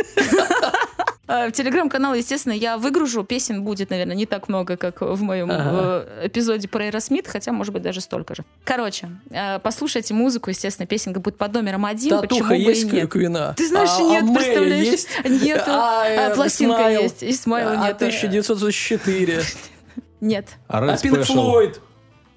В 1.29 1.51
телеграм-канал, 1.53 2.15
естественно, 2.15 2.53
я 2.53 2.79
выгружу. 2.79 3.23
Песен 3.25 3.63
будет, 3.63 3.91
наверное, 3.91 4.15
не 4.17 4.27
так 4.27 4.49
много, 4.49 4.77
как 4.77 5.01
в 5.03 5.23
моем 5.23 5.51
Ага. 5.51 6.05
э, 6.21 6.27
эпизоде 6.29 6.69
про 6.69 6.85
Аэросмит, 6.85 7.27
хотя, 7.29 7.53
может 7.53 7.73
быть, 7.73 7.83
даже 7.83 8.01
столько 8.01 8.35
же. 8.35 8.45
Короче, 8.65 9.09
э, 9.31 9.59
послушайте 9.61 10.15
музыку, 10.15 10.51
естественно, 10.51 10.87
песенка 10.87 11.21
будет 11.21 11.37
под 11.37 11.53
номером 11.53 11.85
один, 11.85 12.21
почему 12.21 12.41
Татуха 12.41 12.49
бы 12.51 12.57
и 12.57 12.63
есть 12.63 12.93
нет. 12.93 13.11
Квина? 13.11 13.55
Ты 13.57 13.67
знаешь, 13.69 13.91
А- 13.97 14.03
нет, 14.03 14.25
а 14.29 14.35
представляешь? 14.35 14.85
есть? 14.87 15.09
Нету. 15.25 15.65
А, 15.69 16.03
А, 16.05 16.09
э, 16.31 16.35
пластинка 16.35 16.77
Smile? 16.77 17.03
есть, 17.03 17.23
и 17.23 17.33
Смайла 17.33 17.73
А 17.73 17.77
нет. 17.89 17.97
1904. 17.97 19.43
Нет, 20.21 20.57
А 20.69 20.79
А 20.79 20.83
Red 20.83 21.03
Пинк 21.03 21.19
Special? 21.19 21.25
Флойд? 21.35 21.81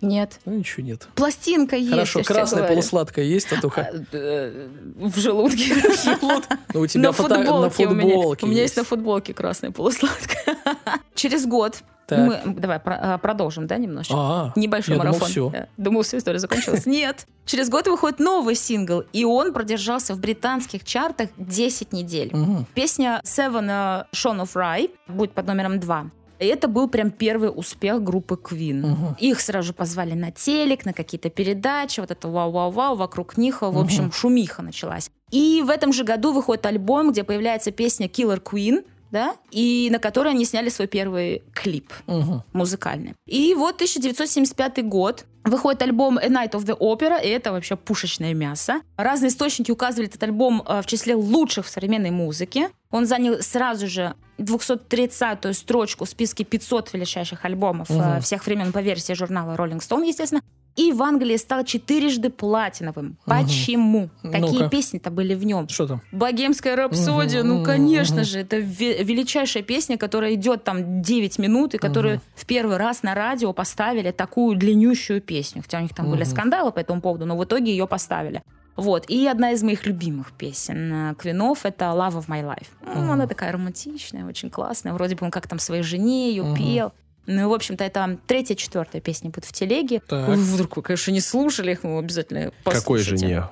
нет. 0.01 0.39
Ну, 0.45 0.53
ничего 0.53 0.85
нет. 0.85 1.07
Пластинка 1.15 1.75
есть, 1.75 1.89
Хорошо, 1.91 2.23
красная 2.23 2.63
полусладкая 2.67 3.25
есть 3.25 3.49
татуха? 3.49 3.89
А, 3.91 3.97
э, 4.13 4.67
В 4.95 5.17
желудке. 5.19 5.75
Ну, 6.73 6.81
у 6.81 6.87
тебя 6.87 7.03
На 7.03 7.11
фото- 7.11 7.35
футболке 7.35 7.85
на 7.85 7.91
у 7.91 7.93
меня. 7.95 8.13
футболке 8.13 8.45
У 8.45 8.49
меня 8.49 8.61
есть 8.61 8.77
на 8.77 8.83
футболке 8.83 9.33
красная 9.33 9.71
полусладкая. 9.71 10.55
Через 11.15 11.45
год 11.45 11.81
Так. 12.07 12.19
мы... 12.45 12.53
Давай 12.53 12.79
про- 12.79 12.99
а, 13.15 13.17
продолжим, 13.17 13.67
да, 13.67 13.77
немножко? 13.77 14.13
А, 14.15 14.53
Небольшой 14.55 14.95
я 14.95 15.01
думал, 15.01 15.13
марафон. 15.13 15.29
всё. 15.29 15.51
Э, 15.53 15.65
Думал, 15.77 16.03
все, 16.03 16.17
история 16.17 16.39
закончилась. 16.39 16.85
Нет. 16.85 17.25
Через 17.45 17.69
год 17.69 17.87
выходит 17.87 18.19
новый 18.19 18.55
сингл, 18.55 19.03
и 19.11 19.25
он 19.25 19.51
продержался 19.53 20.13
в 20.13 20.19
британских 20.19 20.83
чартах 20.85 21.29
10 21.37 21.91
недель. 21.93 22.31
Песня 22.73 23.21
Seven 23.25 23.65
uh, 23.67 24.05
Shone 24.13 24.41
of 24.43 24.53
Rye 24.55 24.91
будет 25.07 25.33
под 25.33 25.47
номером 25.47 25.79
2. 25.79 26.11
И 26.39 26.45
это 26.45 26.67
был 26.67 26.87
прям 26.87 27.11
первый 27.11 27.51
успех 27.53 28.01
группы 28.01 28.35
Queen. 28.41 28.85
Мгм. 28.85 29.17
Их 29.19 29.41
сразу 29.41 29.73
позвали 29.73 30.13
на 30.13 30.31
телек, 30.31 30.85
на 30.85 30.93
какие-то 30.93 31.29
передачи, 31.29 31.99
вот 31.99 32.11
это 32.11 32.27
вау-вау-вау, 32.27 32.95
вокруг 32.95 33.37
них, 33.37 33.61
в 33.61 33.77
общем, 33.77 34.11
шумиха 34.11 34.61
началась. 34.61 35.11
И 35.31 35.61
в 35.65 35.69
этом 35.69 35.93
же 35.93 36.03
году 36.03 36.31
выходит 36.31 36.65
альбом, 36.65 37.11
где 37.11 37.23
появляется 37.23 37.71
песня 37.71 38.07
Killer 38.07 38.41
Queen, 38.41 38.85
да, 39.11 39.35
и 39.51 39.89
на 39.91 39.99
которой 39.99 40.29
они 40.33 40.45
сняли 40.45 40.69
свой 40.69 40.87
первый 40.87 41.41
клип 41.53 41.91
Мгм. 42.07 42.43
музыкальный. 42.53 43.15
И 43.25 43.53
вот 43.55 43.75
1975 43.75 44.83
год. 44.83 45.25
Выходит 45.45 45.81
альбом 45.81 46.17
A 46.17 46.27
Night 46.27 46.51
of 46.51 46.65
the 46.65 46.77
Opera, 46.77 47.23
и 47.23 47.27
это 47.29 47.51
вообще 47.51 47.75
пушечное 47.75 48.33
мясо. 48.33 48.81
Разные 48.97 49.29
источники 49.29 49.71
указывали 49.71 50.07
этот 50.09 50.21
альбом 50.23 50.61
э, 50.67 50.81
в 50.81 50.85
числе 50.85 51.15
лучших 51.15 51.65
в 51.65 51.69
современной 51.69 52.11
музыке. 52.11 52.69
Он 52.91 53.05
занял 53.05 53.41
сразу 53.41 53.87
же 53.87 54.15
230-ю 54.37 55.53
строчку 55.53 56.05
в 56.05 56.09
списке 56.09 56.43
500 56.43 56.93
величайших 56.93 57.45
альбомов 57.45 57.89
Мгм. 57.89 58.21
всех 58.21 58.45
времен 58.45 58.71
по 58.71 58.79
версии 58.79 59.13
журнала 59.13 59.55
Rolling 59.55 59.79
Stone, 59.79 60.05
естественно. 60.07 60.41
И 60.79 60.93
в 60.93 61.01
Англии 61.03 61.35
стал 61.37 61.65
четырежды 61.65 62.29
платиновым. 62.29 63.17
Почему? 63.25 64.09
Какие 64.21 64.59
Ну-ка. 64.63 64.69
песни-то 64.69 65.11
были 65.11 65.35
в 65.35 65.43
нем? 65.45 65.67
Что 65.67 65.87
там? 65.87 66.01
Богемская 66.13 66.75
рапсодия, 66.75 67.43
ну, 67.43 67.63
конечно 67.65 68.23
же, 68.23 68.39
это 68.39 68.57
ве- 68.57 69.03
величайшая 69.03 69.63
песня, 69.63 69.97
которая 69.97 70.35
идет 70.35 70.63
там 70.63 71.01
9 71.01 71.37
минут, 71.39 71.73
и 71.73 71.77
которую 71.77 72.21
в 72.35 72.45
первый 72.45 72.77
раз 72.77 73.03
на 73.03 73.13
радио 73.13 73.51
поставили 73.51 74.11
такую 74.11 74.55
длиннющую 74.57 75.21
песню. 75.21 75.61
Хотя 75.63 75.79
у 75.79 75.81
них 75.81 75.93
там 75.93 76.09
были 76.09 76.23
скандалы 76.23 76.71
по 76.71 76.79
этому 76.79 77.01
поводу, 77.01 77.25
но 77.25 77.35
в 77.37 77.43
итоге 77.43 77.71
ее 77.71 77.85
поставили. 77.85 78.41
Вот. 78.77 79.09
И 79.09 79.27
одна 79.27 79.51
из 79.51 79.61
моих 79.61 79.85
любимых 79.85 80.31
песен 80.31 81.11
э, 81.11 81.15
Квинов 81.15 81.65
это 81.65 81.85
Love 81.85 82.19
of 82.19 82.27
My 82.27 82.41
Life. 82.41 82.67
Ну, 82.95 83.11
Она 83.11 83.27
такая 83.27 83.51
романтичная, 83.51 84.25
очень 84.25 84.49
классная. 84.49 84.93
Вроде 84.93 85.15
бы 85.17 85.25
он 85.25 85.31
как 85.31 85.47
там 85.47 85.59
своей 85.59 85.83
жене 85.83 86.29
ее 86.29 86.55
пел. 86.57 86.93
Ну 87.29 87.41
и, 87.41 87.45
в 87.45 87.53
общем-то, 87.53 87.83
это 87.83 88.17
третья, 88.25 88.55
четвертая 88.55 89.01
песня 89.03 89.29
будет 89.29 89.45
в 89.45 89.53
телеге. 89.53 90.01
Так. 90.07 90.29
Вдруг 90.29 90.77
вы, 90.77 90.81
конечно, 90.81 91.11
не 91.11 91.21
слушали 91.21 91.73
их, 91.73 91.83
вы 91.83 91.99
обязательно 91.99 92.51
послушайте. 92.63 92.81
Какой 92.81 93.03
жене? 93.03 93.43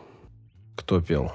Кто 0.75 0.99
пел? 0.99 1.31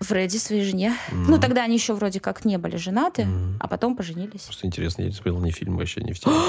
Фредди 0.00 0.36
своей 0.36 0.62
жене. 0.62 0.94
Ну, 1.10 1.40
тогда 1.40 1.62
они 1.64 1.76
еще 1.76 1.94
вроде 1.94 2.20
как 2.20 2.44
не 2.44 2.58
были 2.58 2.76
женаты, 2.76 3.26
а 3.58 3.66
потом 3.66 3.96
поженились. 3.96 4.42
Просто 4.42 4.66
интересно, 4.66 5.02
я 5.02 5.08
не 5.08 5.14
смотрел 5.14 5.38
ни 5.40 5.50
фильм 5.50 5.78
вообще, 5.78 6.02
ни 6.02 6.12
в 6.12 6.20
теме. 6.20 6.36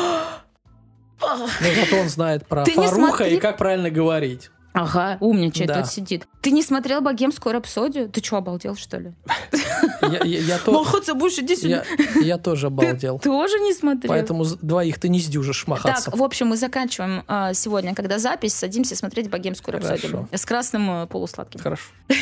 Ну, 1.19 1.47
зато 1.75 1.97
он 1.97 2.09
знает 2.09 2.45
про 2.45 2.63
Ты 2.63 2.73
Фаруха 2.73 3.23
и 3.23 3.37
как 3.37 3.57
правильно 3.57 3.89
говорить. 3.89 4.51
Ага, 4.73 5.17
умничает, 5.19 5.69
Да. 5.69 5.81
тут 5.81 5.91
сидит. 5.91 6.27
Ты 6.41 6.51
не 6.51 6.61
смотрел 6.61 7.01
богемскую 7.01 7.53
рапсодию? 7.53 8.09
Ты 8.09 8.23
что, 8.23 8.37
обалдел, 8.37 8.75
что 8.75 8.97
ли? 8.97 9.13
Я, 10.01 10.23
я- 10.23 10.39
я 10.39 10.57
то- 10.59 10.71
Махаться 10.71 11.13
будешь, 11.13 11.37
иди 11.39 11.55
я- 11.67 11.83
я 12.21 12.37
тоже 12.37 12.67
обалдел. 12.67 13.19
Тоже 13.19 13.59
не 13.59 13.73
смотрел? 13.73 14.09
Поэтому 14.09 14.45
двоих 14.61 14.99
ты 14.99 15.09
не 15.09 15.19
сдюжишь 15.19 15.67
махаться. 15.67 16.11
Так, 16.11 16.19
в 16.19 16.23
общем, 16.23 16.47
мы 16.47 16.57
заканчиваем 16.57 17.23
а, 17.27 17.53
сегодня, 17.53 17.93
когда 17.95 18.19
запись, 18.19 18.53
садимся 18.53 18.95
смотреть 18.95 19.29
богемскую 19.29 19.73
рапсодию. 19.75 20.27
С 20.31 20.45
красным 20.45 20.89
э, 21.03 21.07
полусладким. 21.07 21.59
Хорошо. 21.59 21.83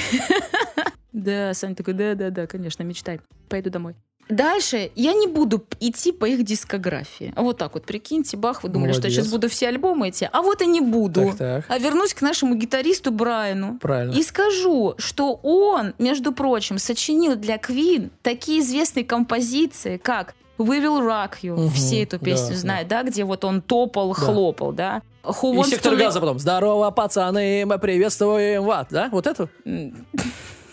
Да, 1.14 1.54
Саня 1.54 1.76
такой, 1.76 1.94
да-да-да, 1.94 2.46
конечно, 2.46 2.84
мечтай. 2.84 3.22
Пойду 3.48 3.70
домой. 3.70 3.96
Дальше 4.30 4.92
я 4.96 5.14
не 5.14 5.28
буду 5.28 5.64
идти 5.80 6.12
по 6.12 6.26
их 6.26 6.44
дискографии. 6.44 7.34
Вот 7.36 7.58
так 7.58 7.76
вот, 7.76 7.86
прикиньте, 7.86 8.38
бах, 8.38 8.64
вы 8.64 8.70
думали, 8.70 8.92
что 8.92 9.02
я 9.02 9.10
Молодец. 9.10 9.24
сейчас 9.24 9.32
буду 9.32 9.50
все 9.50 9.68
альбомы 9.68 10.10
идти. 10.10 10.28
А 10.32 10.42
вот 10.42 10.62
и 10.62 10.66
не 10.66 10.82
буду. 10.82 11.28
Так, 11.30 11.38
так. 11.38 11.66
А 11.68 11.78
вернусь 11.78 12.14
к 12.14 12.22
нашему 12.22 12.56
гитаристу 12.56 13.12
Брайану. 13.12 13.78
Правильно. 13.80 14.14
И 14.14 14.24
скажу, 14.24 14.96
что 14.98 15.40
он, 15.44 15.94
между 16.00 16.32
прочим, 16.32 16.80
сочинил 16.80 17.36
для 17.36 17.58
Queen 17.58 18.10
такие 18.24 18.62
известные 18.62 19.06
композиции, 19.06 19.98
как 19.98 20.34
We 20.58 20.82
Will 20.82 21.06
Rock 21.06 21.42
You. 21.44 21.56
Мгм, 21.56 21.70
Все 21.72 22.04
эту 22.04 22.18
песню 22.18 22.52
да, 22.52 22.56
знают, 22.56 22.88
да. 22.88 23.04
где 23.04 23.24
вот 23.26 23.44
он 23.44 23.62
топал, 23.62 24.14
хлопал, 24.14 24.72
да. 24.72 25.02
Who 25.24 25.60
И 25.62 25.70
сектор 25.70 25.96
газа 25.96 26.20
потом. 26.20 26.40
Здорово, 26.40 26.92
пацаны, 26.92 27.66
мы 27.66 27.78
приветствуем 27.78 28.64
вас. 28.64 28.88
Да? 28.90 29.10
Вот 29.12 29.28
это? 29.28 29.50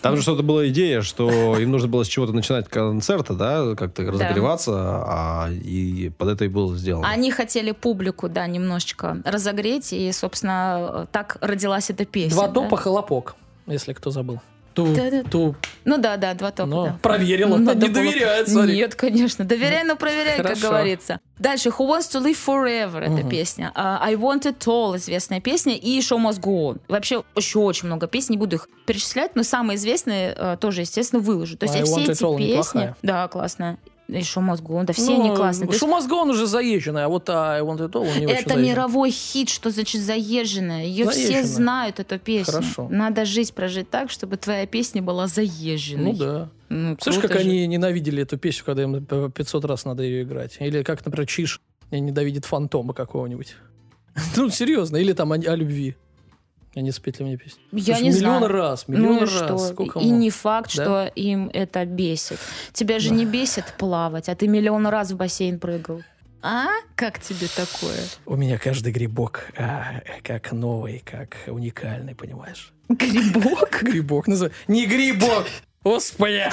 Там 0.03 0.17
же 0.17 0.21
что-то 0.21 0.43
была 0.43 0.67
идея, 0.67 1.01
что 1.01 1.57
им 1.57 1.71
нужно 1.71 1.87
было 1.87 2.03
с 2.03 2.07
чего-то 2.07 2.33
начинать 2.33 2.67
концерта, 2.67 3.33
да, 3.33 3.73
как-то 3.75 4.03
разогреваться, 4.03 4.73
а 4.75 5.49
и 5.49 6.11
под 6.17 6.27
это 6.27 6.43
и 6.43 6.49
было 6.49 6.75
сделано. 6.75 7.07
Они 7.07 7.31
хотели 7.31 7.71
публику, 7.71 8.27
да, 8.27 8.45
немножечко 8.45 9.21
разогреть, 9.23 9.93
и, 9.93 10.11
собственно, 10.11 11.07
так 11.13 11.37
родилась 11.39 11.89
эта 11.89 12.03
песня. 12.03 12.35
Два 12.35 12.47
да. 12.47 12.53
топа 12.53 12.75
хлопок, 12.75 13.35
если 13.65 13.93
кто 13.93 14.11
забыл. 14.11 14.41
Ту, 14.73 14.93
Да-да. 14.95 15.23
ту. 15.23 15.55
Ну 15.85 15.97
да, 15.97 16.17
да, 16.17 16.33
два 16.33 16.51
топа, 16.51 16.65
Ну, 16.69 16.85
да. 16.85 16.97
проверила. 17.01 17.57
Надо 17.57 17.87
Не 17.87 17.93
было- 17.93 18.03
доверяет, 18.03 18.49
смотри. 18.49 18.75
Нет, 18.75 18.95
конечно. 18.95 19.45
Доверяй, 19.45 19.83
но 19.83 19.95
проверяй, 19.95 20.41
как 20.41 20.57
говорится. 20.57 21.19
Дальше. 21.37 21.69
Who 21.69 21.87
Wants 21.89 22.09
to 22.11 22.23
Live 22.23 22.37
Forever 22.45 22.99
эта 22.99 23.27
песня. 23.27 23.71
А, 23.75 23.99
I 24.03 24.15
Want 24.15 24.43
It 24.43 24.57
All 24.65 24.95
известная 24.97 25.41
песня. 25.41 25.75
И 25.75 25.99
Show 25.99 26.17
Must 26.17 26.39
Go 26.41 26.71
On. 26.73 26.77
Вообще 26.87 27.23
еще 27.35 27.59
очень 27.59 27.87
много 27.87 28.07
песен. 28.07 28.31
Не 28.31 28.37
буду 28.37 28.55
их 28.55 28.69
перечислять, 28.85 29.35
но 29.35 29.43
самые 29.43 29.75
известные 29.77 30.33
э, 30.37 30.57
тоже, 30.59 30.81
естественно, 30.81 31.21
выложу. 31.21 31.57
То 31.57 31.65
есть 31.65 31.75
I 31.75 31.79
я 31.81 31.85
все 31.85 32.01
эти 32.03 32.23
All 32.23 32.37
песни... 32.37 32.49
неплохая. 32.51 32.95
Да, 33.03 33.27
классно. 33.27 33.77
И 34.07 34.21
On. 34.21 34.83
Да 34.83 34.93
все 34.93 35.17
Ну, 35.17 35.25
они 35.25 35.35
классные. 35.35 35.67
То 35.67 35.73
есть 35.73 35.79
Шумозгон 35.79 36.29
уже 36.29 36.45
заезженный, 36.45 37.05
а 37.05 37.09
вот 37.09 37.29
I 37.29 37.61
Want 37.61 37.79
It 37.79 37.91
All 37.91 38.19
него 38.19 38.31
это 38.31 38.55
мировой 38.55 39.11
хит, 39.11 39.49
что 39.49 39.69
значит 39.69 40.01
заезженная. 40.01 40.85
Ее 40.85 41.09
все 41.09 41.21
Заезженная. 41.21 41.43
знают, 41.43 41.99
эту 41.99 42.19
песню. 42.19 42.53
Хорошо. 42.53 42.87
Надо 42.89 43.25
жизнь 43.25 43.53
прожить 43.53 43.89
так, 43.89 44.11
чтобы 44.11 44.37
твоя 44.37 44.65
песня 44.67 45.01
была 45.01 45.27
заезженной. 45.27 46.11
Ну 46.11 46.17
да. 46.17 46.49
Ну, 46.69 46.97
Слышишь, 46.99 47.21
как 47.21 47.33
же. 47.33 47.39
они 47.39 47.65
ненавидели 47.67 48.23
эту 48.23 48.37
песню, 48.37 48.63
когда 48.65 48.83
им 48.83 49.05
по 49.05 49.29
500 49.29 49.65
раз 49.65 49.85
надо 49.85 50.03
ее 50.03 50.23
играть? 50.23 50.57
Или 50.59 50.83
как, 50.83 51.05
например, 51.05 51.27
Чиш 51.27 51.61
ненавидит 51.91 52.45
фантома 52.45 52.93
какого-нибудь? 52.93 53.55
Ну, 54.35 54.49
серьезно. 54.49 54.97
Или 54.97 55.13
там 55.13 55.31
о, 55.31 55.35
о 55.35 55.55
любви. 55.55 55.95
Они 56.75 56.91
спетли 56.91 57.23
мне 57.23 57.37
песню. 57.37 57.61
Я 57.71 57.95
Слушай, 57.95 58.01
не 58.03 58.09
миллион 58.09 58.37
знаю. 58.39 58.47
раз, 58.51 58.87
миллион 58.87 59.13
ну 59.15 59.19
раз. 59.21 59.29
что? 59.29 59.57
Сколько 59.59 59.99
и 59.99 60.09
не 60.09 60.29
факт, 60.31 60.75
Да? 60.75 60.83
что 60.83 61.11
им 61.15 61.49
это 61.53 61.85
бесит. 61.85 62.39
Тебя 62.73 62.97
же 62.99 63.11
не 63.11 63.25
бесит 63.25 63.65
плавать, 63.77 64.27
а 64.27 64.35
ты 64.35 64.47
миллион 64.47 64.87
раз 64.87 65.11
в 65.11 65.15
бассейн 65.17 65.59
прыгал. 65.59 66.01
А? 66.41 66.65
Как 66.95 67.19
тебе 67.21 67.47
такое? 67.55 67.99
У 68.25 68.35
меня 68.35 68.57
каждый 68.57 68.91
грибок 68.91 69.45
а, 69.57 70.01
как 70.23 70.51
новый, 70.51 71.03
как 71.05 71.37
уникальный, 71.47 72.15
понимаешь? 72.15 72.73
Грибок? 72.89 73.81
Грибок 73.83 74.27
называется. 74.27 74.59
Не 74.67 74.85
грибок! 74.85 75.45
Господи! 75.83 76.43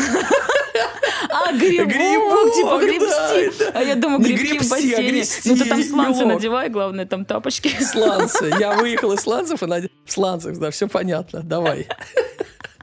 А, 1.33 1.53
грибок, 1.53 1.89
Грибок, 1.89 2.55
типа 2.55 2.81
да, 3.07 3.51
да. 3.73 3.79
А 3.79 3.83
я 3.83 3.95
думаю, 3.95 4.21
грибки 4.21 4.43
в 4.43 4.51
гребсти, 4.51 4.67
а 4.67 4.71
бассейне. 4.71 5.11
грести, 5.11 5.49
Ну 5.51 5.57
ты 5.57 5.65
там 5.69 5.83
сланцы 5.83 6.25
надевай, 6.27 6.69
главное, 6.69 7.07
там 7.07 7.25
тапочки. 7.25 7.69
Сланцы. 7.83 8.53
Я 8.59 8.73
выехал 8.77 9.13
из 9.13 9.21
сланцев 9.21 9.63
и 9.63 9.67
наде- 9.67 9.91
в 10.05 10.13
сланцах, 10.13 10.59
да, 10.59 10.71
все 10.71 10.89
понятно. 10.89 11.43
Давай. 11.43 11.87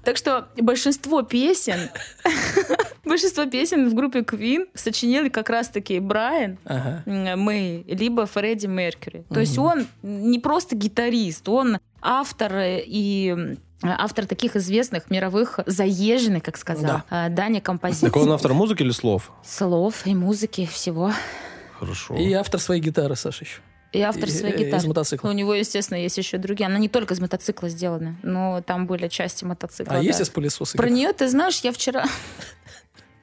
Так 0.04 0.16
что 0.16 0.48
большинство 0.58 1.22
песен, 1.22 1.90
большинство 3.04 3.46
песен 3.46 3.90
в 3.90 3.94
группе 3.94 4.20
Queen 4.20 4.68
сочинили 4.74 5.28
как 5.30 5.50
раз-таки 5.50 6.00
Брайан, 6.00 6.58
Ага. 6.66 7.04
м, 7.06 7.40
Мэй, 7.42 7.84
либо 7.88 8.26
Фредди 8.26 8.68
Меркьюри. 8.68 9.26
То 9.30 9.40
есть 9.42 9.58
он 9.58 9.86
не 10.04 10.40
просто 10.40 10.76
гитарист, 10.78 11.50
он 11.50 11.80
автор 12.02 12.54
э, 12.56 12.82
и 12.86 13.58
автор 13.84 14.26
таких 14.26 14.56
известных 14.56 15.10
мировых 15.10 15.60
заезженных, 15.66 16.44
как 16.44 16.58
сказал 16.58 17.04
э, 17.10 17.30
Даня, 17.30 17.62
композиций. 17.62 18.08
Так 18.08 18.18
он 18.18 18.32
автор 18.32 18.54
музыки 18.54 18.82
или 18.84 18.92
слов? 18.92 19.32
Слов 19.46 20.06
и 20.06 20.16
музыки, 20.16 20.66
всего. 20.66 21.12
Хорошо. 21.80 22.16
И 22.16 22.34
автор 22.34 22.60
своей 22.60 22.82
гитары, 22.82 23.16
Саша, 23.16 23.44
еще. 23.46 23.60
И 23.94 24.02
автор 24.02 24.26
И- 24.26 24.32
своей 24.32 24.54
э, 24.54 24.58
из 24.58 24.66
гитары. 24.66 24.88
мотоцикла. 24.88 25.30
У 25.30 25.32
него, 25.32 25.54
естественно, 25.54 25.98
есть 25.98 26.18
еще 26.18 26.38
другие. 26.38 26.66
Она 26.68 26.78
не 26.80 26.90
только 26.90 27.14
из 27.14 27.20
мотоцикла 27.20 27.70
сделана, 27.70 28.16
но 28.24 28.62
там 28.66 28.86
были 28.88 29.08
части 29.08 29.46
мотоцикла. 29.46 29.94
А 29.94 29.98
да. 29.98 30.02
есть 30.04 30.20
из 30.20 30.30
пылесоса? 30.30 30.76
Про 30.78 30.90
нее, 30.90 31.14
ты 31.14 31.30
знаешь, 31.30 31.60
я 31.62 31.72
вчера, 31.72 32.06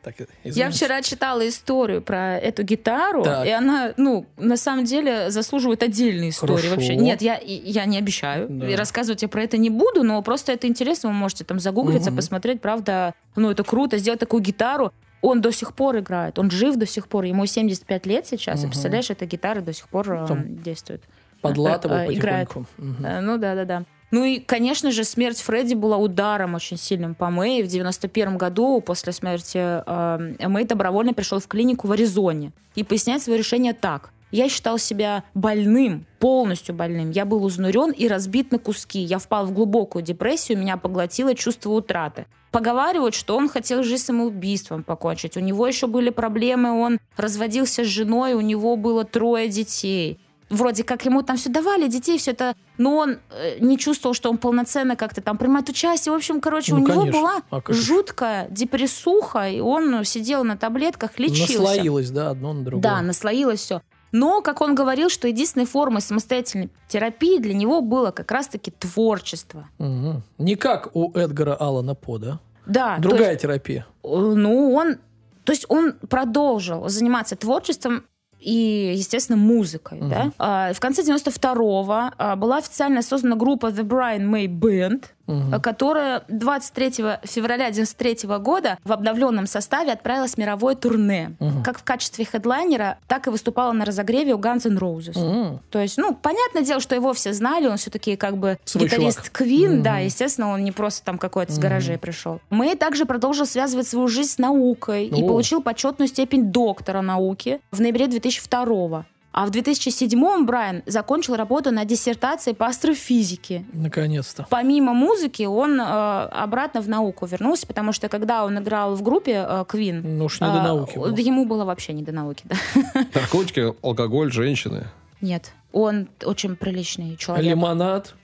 Так, 0.04 0.14
я 0.44 0.70
вчера 0.70 1.00
читала 1.02 1.48
историю 1.48 2.02
про 2.02 2.36
эту 2.38 2.62
гитару, 2.62 3.24
Так. 3.24 3.46
и 3.46 3.50
она, 3.50 3.94
ну, 3.96 4.26
на 4.36 4.56
самом 4.56 4.84
деле 4.84 5.30
заслуживает 5.30 5.82
отдельной 5.82 6.28
истории 6.28 6.56
Хорошо. 6.56 6.74
вообще. 6.74 6.94
Нет, 6.96 7.22
я, 7.22 7.36
и- 7.36 7.70
я 7.70 7.86
не 7.86 7.96
обещаю, 7.98 8.46
Да. 8.50 8.68
и 8.68 8.74
рассказывать 8.74 9.22
я 9.22 9.28
про 9.28 9.42
это 9.42 9.56
не 9.56 9.70
буду, 9.70 10.02
но 10.02 10.20
просто 10.22 10.52
это 10.52 10.66
интересно, 10.66 11.08
вы 11.08 11.14
можете 11.14 11.44
там 11.44 11.58
загуглиться, 11.58 12.10
Мгм. 12.10 12.16
посмотреть, 12.18 12.60
правда, 12.60 13.14
ну, 13.34 13.50
это 13.50 13.64
круто, 13.64 13.96
сделать 13.98 14.20
такую 14.20 14.42
гитару. 14.42 14.92
Он 15.22 15.40
до 15.40 15.50
сих 15.52 15.74
пор 15.74 15.98
играет, 16.00 16.38
он 16.38 16.50
жив 16.50 16.76
до 16.76 16.86
сих 16.86 17.08
пор, 17.08 17.24
ему 17.24 17.46
75 17.46 18.04
лет 18.04 18.26
сейчас, 18.26 18.58
и 18.60 18.64
Мгм. 18.64 18.70
представляешь, 18.72 19.08
эта 19.10 19.24
гитара 19.24 19.62
до 19.62 19.72
сих 19.72 19.88
пор 19.88 20.12
э, 20.12 20.26
Там 20.28 20.62
действует. 20.62 21.02
Подлатывал 21.40 21.96
э, 21.96 22.12
играет. 22.12 22.48
потихоньку. 22.48 22.70
Мгм. 22.78 23.06
Э, 23.06 23.20
Ну 23.20 23.38
да, 23.38 23.54
да, 23.54 23.64
да. 23.64 23.82
Ну 24.14 24.22
и, 24.22 24.38
конечно 24.38 24.92
же, 24.92 25.03
смерть 25.03 25.40
Фредди 25.40 25.74
была 25.74 25.96
ударом 25.96 26.55
очень 26.55 26.77
сильным 26.77 27.16
по 27.16 27.31
Мэй. 27.31 27.64
В 27.64 27.66
91 27.66 28.38
году 28.38 28.81
после 28.81 29.12
смерти 29.12 29.59
э, 29.59 30.48
Мэй 30.48 30.64
добровольно 30.66 31.12
пришел 31.12 31.40
в 31.40 31.48
клинику 31.48 31.88
в 31.88 31.90
Аризоне 31.90 32.53
и 32.77 32.85
поясняет 32.85 33.22
свое 33.22 33.40
решение 33.40 33.72
так. 33.72 34.12
Я 34.31 34.48
считал 34.48 34.79
себя 34.79 35.24
больным, 35.35 36.07
полностью 36.20 36.77
больным. 36.77 37.11
Я 37.11 37.24
был 37.24 37.44
узнурен 37.44 37.90
и 37.90 38.07
разбит 38.07 38.53
на 38.53 38.61
куски. 38.61 39.00
Я 39.00 39.18
впал 39.18 39.46
в 39.46 39.53
глубокую 39.53 40.05
депрессию, 40.05 40.59
меня 40.59 40.77
поглотило 40.77 41.35
чувство 41.35 41.70
утраты. 41.70 42.27
Поговаривают, 42.53 43.16
что 43.16 43.37
он 43.37 43.48
хотел 43.48 43.83
жизнь 43.83 44.05
самоубийством 44.05 44.85
покончить. 44.85 45.37
У 45.37 45.40
него 45.40 45.66
еще 45.66 45.88
были 45.88 46.11
проблемы, 46.11 46.70
он 46.70 47.00
разводился 47.16 47.83
с 47.83 47.88
женой, 47.88 48.35
у 48.35 48.40
него 48.40 48.77
было 48.77 49.05
трое 49.05 49.48
детей 49.48 50.20
вроде 50.50 50.85
как 50.85 51.04
ему 51.04 51.22
там 51.22 51.37
все 51.37 51.48
давали, 51.50 51.88
детей, 51.88 52.18
все 52.18 52.33
это, 52.33 52.54
но 52.78 52.96
он 52.96 53.18
э, 53.30 53.59
не 53.61 53.78
чувствовал, 53.78 54.14
что 54.14 54.30
он 54.30 54.38
полноценно 54.38 54.96
как-то 54.96 55.20
там 55.20 55.38
принимает 55.38 55.68
участие. 55.68 56.12
В 56.12 56.16
общем, 56.16 56.40
короче, 56.40 56.74
Ну, 56.74 56.83
у 56.83 56.87
него 56.87 57.00
конечно. 57.00 57.20
была 57.20 57.42
А 57.50 57.61
как 57.61 57.74
жуткая 57.74 58.48
депрессуха, 58.50 59.48
и 59.48 59.61
он 59.61 60.04
сидел 60.04 60.44
на 60.44 60.57
таблетках, 60.57 61.18
лечился. 61.18 61.59
Наслоилось, 61.61 62.11
да, 62.11 62.30
одно 62.30 62.52
на 62.52 62.64
другое. 62.64 62.83
Да, 62.83 63.00
наслоилось 63.02 63.61
все. 63.61 63.80
Но, 64.12 64.42
как 64.42 64.61
он 64.61 64.76
говорил, 64.76 65.09
что 65.09 65.26
единственной 65.26 65.66
формой 65.66 66.00
самостоятельной 66.00 66.70
терапии 66.87 67.38
для 67.38 67.52
него 67.52 67.80
было 67.80 68.12
как 68.12 68.30
раз-таки 68.30 68.70
творчество. 68.70 69.68
Мгм. 69.78 70.22
Не 70.38 70.54
как 70.54 70.94
у 70.94 71.11
Эдгара 71.18 71.54
Аллана 71.57 71.94
По, 71.96 72.18
да? 72.18 72.38
Да, 72.66 72.96
Другая 72.98 73.30
есть, 73.33 73.42
терапия. 73.42 73.87
э, 74.04 74.09
ну, 74.09 74.72
он, 74.72 74.98
то 75.44 75.52
есть 75.52 75.66
он 75.68 75.94
продолжил 76.09 76.88
заниматься 76.88 77.35
творчеством 77.37 78.04
и, 78.40 78.94
естественно, 78.97 79.38
музыкой. 79.38 79.99
Мгм. 79.99 80.09
Да? 80.11 80.33
А, 80.38 80.73
В 80.73 80.81
конце 80.81 81.03
92-го 81.03 82.11
а, 82.16 82.37
была 82.37 82.59
официально 82.59 83.03
создана 83.03 83.37
группа 83.37 83.66
The 83.66 83.83
Brian 83.83 84.29
May 84.31 84.47
Band, 84.47 85.05
А, 85.26 85.58
которая 85.58 86.22
23 86.28 86.90
февраля 87.24 87.70
93 87.70 88.28
года 88.38 88.78
в 88.84 88.92
обновленном 88.92 89.46
составе 89.46 89.92
отправилась 89.92 90.34
в 90.34 90.38
мировое 90.38 90.74
турне. 90.74 91.34
Мгм. 91.40 91.62
Как 91.62 91.78
в 91.78 91.84
качестве 91.84 92.24
хедлайнера, 92.24 92.98
так 93.08 93.26
и 93.26 93.30
выступала 93.30 93.72
на 93.72 93.84
разогреве 93.84 94.34
у 94.34 94.38
Guns 94.38 94.66
N' 94.68 94.78
Roses. 94.78 95.16
М. 95.18 95.60
То 95.70 95.80
есть, 95.80 95.96
ну, 95.96 96.14
понятное 96.14 96.62
дело, 96.62 96.80
что 96.80 96.94
его 96.94 97.12
все 97.14 97.32
знали, 97.32 97.66
он 97.66 97.76
все-таки 97.78 98.16
как 98.16 98.37
бы 98.37 98.58
Свой 98.64 98.84
гитарист. 98.84 99.30
Квин, 99.30 99.82
да, 99.82 99.94
Мгм. 99.94 100.04
естественно, 100.04 100.50
он 100.50 100.62
не 100.64 100.72
просто 100.72 101.04
там 101.04 101.18
какой-то 101.18 101.52
с 101.52 101.56
Мгм. 101.56 101.62
гаражей 101.62 101.98
пришел. 101.98 102.40
Мэй 102.50 102.76
также 102.76 103.06
продолжил 103.06 103.46
связывать 103.46 103.87
свою 103.88 104.08
жизнь 104.08 104.30
с 104.30 104.38
наукой 104.38 105.06
и 105.06 105.22
О. 105.22 105.26
получил 105.26 105.62
почетную 105.62 106.08
степень 106.08 106.52
доктора 106.52 107.00
науки 107.00 107.60
в 107.70 107.80
ноябре 107.80 108.06
2002 108.08 109.06
а 109.35 109.47
в 109.47 109.51
2007 109.51 110.47
Брайан 110.47 110.85
закончил 110.87 111.35
работу 111.35 111.73
над 111.73 111.88
диссертацией 111.88 112.55
по 112.55 112.66
астрофизике. 112.66 113.64
Наконец-то. 113.73 114.47
Помимо 114.49 114.92
музыки, 114.94 115.42
он 115.42 115.81
э, 115.81 115.85
обратно 115.85 116.81
в 116.81 116.88
науку 116.88 117.27
вернулся, 117.27 117.66
потому 117.66 117.92
что 117.92 118.09
когда 118.09 118.44
он 118.44 118.61
играл 118.61 118.94
в 118.94 119.03
группе 119.03 119.44
э, 119.44 119.64
Queen, 119.68 120.03
Ну 120.05 120.27
уж 120.27 120.40
не 120.40 120.47
до 120.47 120.61
а, 120.61 120.62
науки. 120.62 120.97
было. 120.97 121.16
ему 121.16 121.47
было 121.47 121.64
вообще 121.64 121.92
не 121.94 122.05
до 122.05 122.12
науки, 122.12 122.44
да. 122.44 122.57
Наркотики, 123.12 123.75
алкоголь, 123.85 124.31
женщины. 124.31 124.87
Нет, 125.20 125.51
он 125.73 126.09
очень 126.25 126.55
приличный 126.55 127.16
человек. 127.16 127.44
Лимонад. 127.44 128.14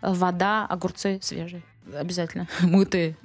Вода, 0.00 0.64
огурцы 0.64 1.18
свежие. 1.20 1.62
Обязательно. 1.94 2.48
Мытые. 2.62 3.16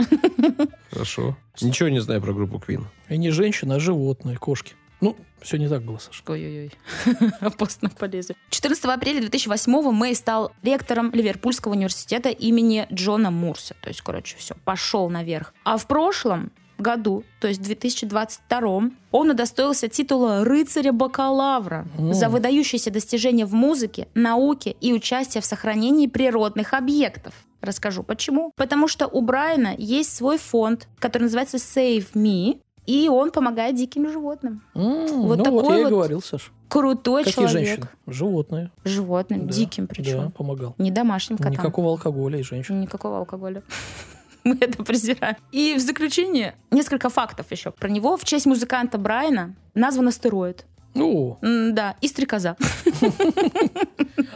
Хорошо. 0.92 1.38
Ничего 1.62 1.88
не 1.88 2.00
знаю 2.00 2.22
про 2.22 2.34
группу 2.34 2.58
Queen. 2.58 2.84
И 3.08 3.18
не 3.18 3.32
женщина, 3.32 3.76
а 3.76 3.80
животные, 3.80 4.36
кошки. 4.36 4.74
Ну, 5.02 5.16
все 5.42 5.58
не 5.58 5.68
так 5.68 5.84
было, 5.84 5.98
Саша. 5.98 6.22
Ой-ой-ой. 6.28 6.72
Опасно 7.40 7.90
полезу. 7.90 8.36
14 8.50 8.86
апреля 8.86 9.22
2008 9.22 9.92
Мэй 9.92 10.16
стал 10.16 10.52
ректором 10.62 11.12
Ливерпульского 11.12 11.74
университета 11.74 12.30
имени 12.30 12.88
Джона 12.92 13.32
Мурса. 13.32 13.76
То 13.82 13.90
есть, 13.90 14.02
короче, 14.02 14.36
все, 14.38 14.56
пошел 14.66 15.10
наверх. 15.10 15.54
А 15.64 15.78
в 15.78 15.88
прошлом 15.88 16.52
году, 16.78 17.24
то 17.40 17.48
есть 17.48 17.60
в 17.60 17.64
2022 17.64 18.92
он 19.12 19.30
удостоился 19.30 19.88
титула 19.88 20.44
рыцаря-бакалавра 20.46 21.88
за 22.14 22.30
выдающиеся 22.30 22.92
достижения 22.92 23.46
в 23.46 23.54
музыке, 23.54 24.08
науке 24.16 24.76
и 24.82 24.94
участие 24.94 25.42
в 25.42 25.46
сохранении 25.46 26.08
природных 26.08 26.74
объектов. 26.74 27.34
Расскажу 27.62 28.04
почему. 28.04 28.54
Потому 28.56 28.88
что 28.88 29.08
у 29.08 29.22
Брайана 29.22 29.76
есть 29.78 30.16
свой 30.16 30.38
фонд, 30.38 30.88
который 30.98 31.24
называется 31.24 31.58
Save 31.58 32.14
Me, 32.14 32.62
и 32.86 33.08
он 33.10 33.32
помогает 33.32 33.76
диким 33.76 34.10
животным. 34.10 34.62
М, 34.76 35.08
Вот 35.24 35.38
ну 35.38 35.44
такой 35.44 35.62
вот 35.64 35.72
я 35.74 35.80
и 35.80 35.84
вот 35.84 35.90
говорил, 35.92 36.22
Саша. 36.22 36.52
Крутой 36.68 37.24
Какие 37.24 37.48
человек. 37.48 37.68
женщины? 37.68 37.88
Животные. 38.08 38.72
Животным, 38.84 39.48
Да, 39.48 39.54
диким 39.54 39.86
Да, 39.88 39.94
причем. 39.96 40.32
помогал. 40.32 40.76
Не 40.78 40.92
домашним 40.92 41.38
котам. 41.38 41.54
Никакого 41.54 41.90
алкоголя 41.92 42.40
и 42.40 42.44
женщин. 42.44 42.80
Никакого 42.82 43.18
алкоголя. 43.20 43.64
Мы 44.44 44.56
это 44.62 44.84
презираем. 44.84 45.36
И 45.52 45.74
в 45.76 45.80
заключение 45.82 46.56
несколько 46.72 47.10
фактов 47.10 47.48
еще 47.52 47.72
про 47.72 47.90
него. 47.90 48.18
В 48.18 48.24
честь 48.24 48.46
музыканта 48.46 48.98
Брайана 48.98 49.56
назван 49.74 50.08
астероид. 50.08 50.66
М, 50.96 51.76
Да, 51.76 51.96
и 52.02 52.08
стрекоза. 52.08 52.56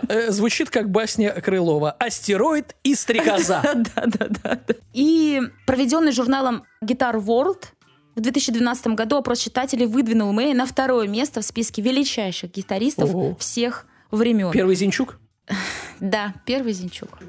э, 0.10 0.32
звучит 0.32 0.70
как 0.70 0.90
басня 0.90 1.32
Крылова. 1.42 1.92
Астероид 1.92 2.76
и 2.84 2.96
стрекоза. 2.96 3.62
Да, 3.96 4.04
да, 4.06 4.28
да. 4.44 4.60
да. 4.68 4.76
И 4.94 5.42
проведенный 5.66 6.12
журналом 6.12 6.64
Guitar 6.84 7.16
World 7.16 7.64
в 8.16 8.22
2012 8.22 8.88
году 8.88 9.18
опрос 9.18 9.40
читателей 9.40 9.86
выдвинул 9.86 10.32
Мэй 10.34 10.54
на 10.54 10.66
второе 10.66 11.08
место 11.08 11.42
в 11.42 11.46
списке 11.46 11.82
величайших 11.82 12.52
гитаристов 12.52 13.14
Ого. 13.14 13.36
всех 13.40 13.86
времен. 14.12 14.52
Первый 14.52 14.76
Зинчук? 14.76 15.20
Да, 16.00 16.34
первый 16.46 16.74
Зинчук. 16.74 17.10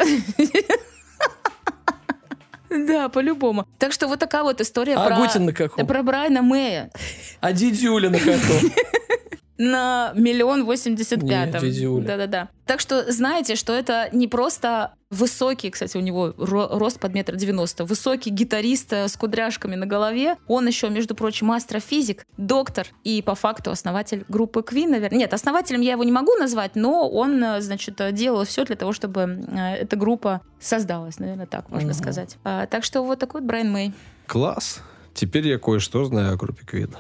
Да, 2.71 3.09
по-любому. 3.09 3.69
Так 3.79 3.93
что 3.93 4.09
вот 4.09 4.19
такая 4.19 4.43
вот 4.43 4.61
история 4.61 4.95
А 4.97 5.07
про, 5.07 5.17
Агутин 5.17 5.45
на 5.45 5.53
каком? 5.53 5.87
про 5.87 6.03
Брайана 6.03 6.43
Мэя 6.43 6.91
А 7.41 7.53
Дидюля 7.53 8.11
на 8.11 8.19
каком? 8.19 8.71
на 9.59 10.13
миллион 10.17 10.65
восемьдесят 10.65 11.21
пятом. 11.21 11.63
Да-да-да. 12.05 12.49
Так 12.67 12.81
что 12.81 13.11
знаете, 13.13 13.55
что 13.55 13.73
это 13.73 14.09
не 14.13 14.27
просто 14.27 14.95
высокий, 15.15 15.71
кстати, 15.71 15.97
у 15.97 16.01
него 16.01 16.29
ро- 16.31 16.77
рост 16.79 17.01
под 17.01 17.15
метр 17.15 17.37
девяносто, 17.37 17.85
высокий 17.85 18.31
гитарист 18.31 18.93
э, 18.93 19.09
с 19.09 19.17
кудряшками 19.17 19.75
на 19.77 19.87
голове. 19.87 20.37
Он 20.47 20.67
еще, 20.67 20.91
между 20.91 21.15
прочим, 21.15 21.51
астрофизик, 21.53 22.27
доктор 22.37 22.87
и 23.05 23.23
по 23.23 23.35
факту 23.35 23.71
основатель 23.71 24.25
группы 24.29 24.61
Queen, 24.61 24.89
наверное. 24.89 25.19
Нет, 25.19 25.33
основателем 25.35 25.81
я 25.81 25.93
его 25.93 26.05
не 26.05 26.13
могу 26.13 26.35
назвать, 26.35 26.77
но 26.77 27.09
он, 27.09 27.43
э, 27.43 27.61
значит, 27.61 28.01
делал 28.15 28.45
все 28.45 28.65
для 28.65 28.77
того, 28.77 28.93
чтобы 28.93 29.21
э, 29.47 29.75
эта 29.77 29.97
группа 29.97 30.41
создалась, 30.61 31.19
наверное, 31.19 31.47
так 31.47 31.69
можно 31.71 31.89
Мгм. 31.93 31.99
сказать. 31.99 32.37
А, 32.45 32.67
так 32.67 32.85
что 32.85 33.03
вот 33.03 33.19
такой 33.19 33.41
вот 33.41 33.49
Брайан 33.49 33.71
Мэй. 33.73 33.93
Класс. 34.27 34.81
Теперь 35.15 35.47
я 35.49 35.59
кое-что 35.59 36.05
знаю 36.07 36.33
о 36.33 36.37
группе 36.37 36.65
Queen. 36.67 36.95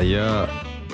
А 0.00 0.02
я 0.02 0.48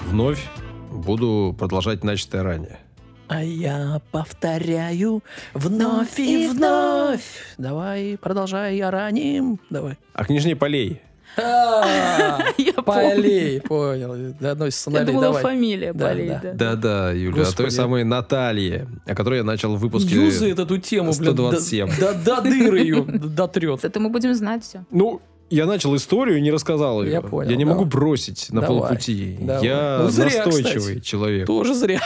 вновь 0.09 0.45
буду 0.91 1.55
продолжать 1.57 2.03
начатое 2.03 2.43
ранее. 2.43 2.81
А 3.29 3.41
я 3.41 4.01
повторяю 4.11 5.23
вновь 5.55 6.19
и 6.19 6.49
вновь. 6.49 7.55
Давай, 7.57 8.19
продолжай, 8.21 8.77
я 8.77 8.91
раним. 8.91 9.61
Давай. 9.71 9.97
А 10.13 10.25
княжне 10.25 10.57
Полей. 10.57 11.01
А, 11.39 12.41
Я. 12.59 12.73
Полей, 12.83 13.61
понял. 13.61 14.35
Да, 14.41 14.51
относится 14.51 14.91
Я 14.91 14.99
Налей, 15.01 15.13
думала, 15.15 15.39
фамилия 15.39 15.93
Да, 15.93 16.07
Полей, 16.09 16.29
да. 16.31 16.41
да. 16.43 16.53
Да-да, 16.55 17.13
Юля, 17.13 17.31
о 17.31 17.35
той 17.35 17.45
Господи. 17.45 17.69
самой 17.69 18.03
Наталье, 18.03 18.89
о 19.07 19.15
которой 19.15 19.37
я 19.39 19.45
начал 19.45 19.77
в 19.77 19.79
выпуске. 19.79 20.17
Юзает 20.17 20.59
эту 20.59 20.79
тему, 20.79 21.13
блин, 21.17 21.37
до- 21.37 21.53
127. 21.53 22.01
до, 22.01 22.13
до 22.15 22.41
дыры 22.41 22.81
ее 22.81 23.03
дотрет. 23.05 23.85
Это 23.85 24.01
мы 24.01 24.09
будем 24.09 24.35
знать 24.35 24.65
все. 24.65 24.85
Ну, 24.91 25.21
я 25.51 25.67
начал 25.67 25.95
историю 25.97 26.39
и 26.39 26.41
не 26.41 26.51
рассказал 26.51 27.03
ее. 27.03 27.13
Я 27.13 27.21
понял, 27.23 27.51
не 27.51 27.65
давай. 27.65 27.75
могу 27.79 27.85
бросить 27.85 28.49
на 28.51 28.61
Давай, 28.63 28.81
полпути. 28.81 29.37
давай. 29.41 29.65
Я 29.67 29.99
Ну, 30.03 30.11
зря, 30.11 30.45
настойчивый 30.45 30.81
кстати. 30.97 31.01
человек. 31.01 31.47
Тоже 31.47 31.75
зря. 31.75 32.01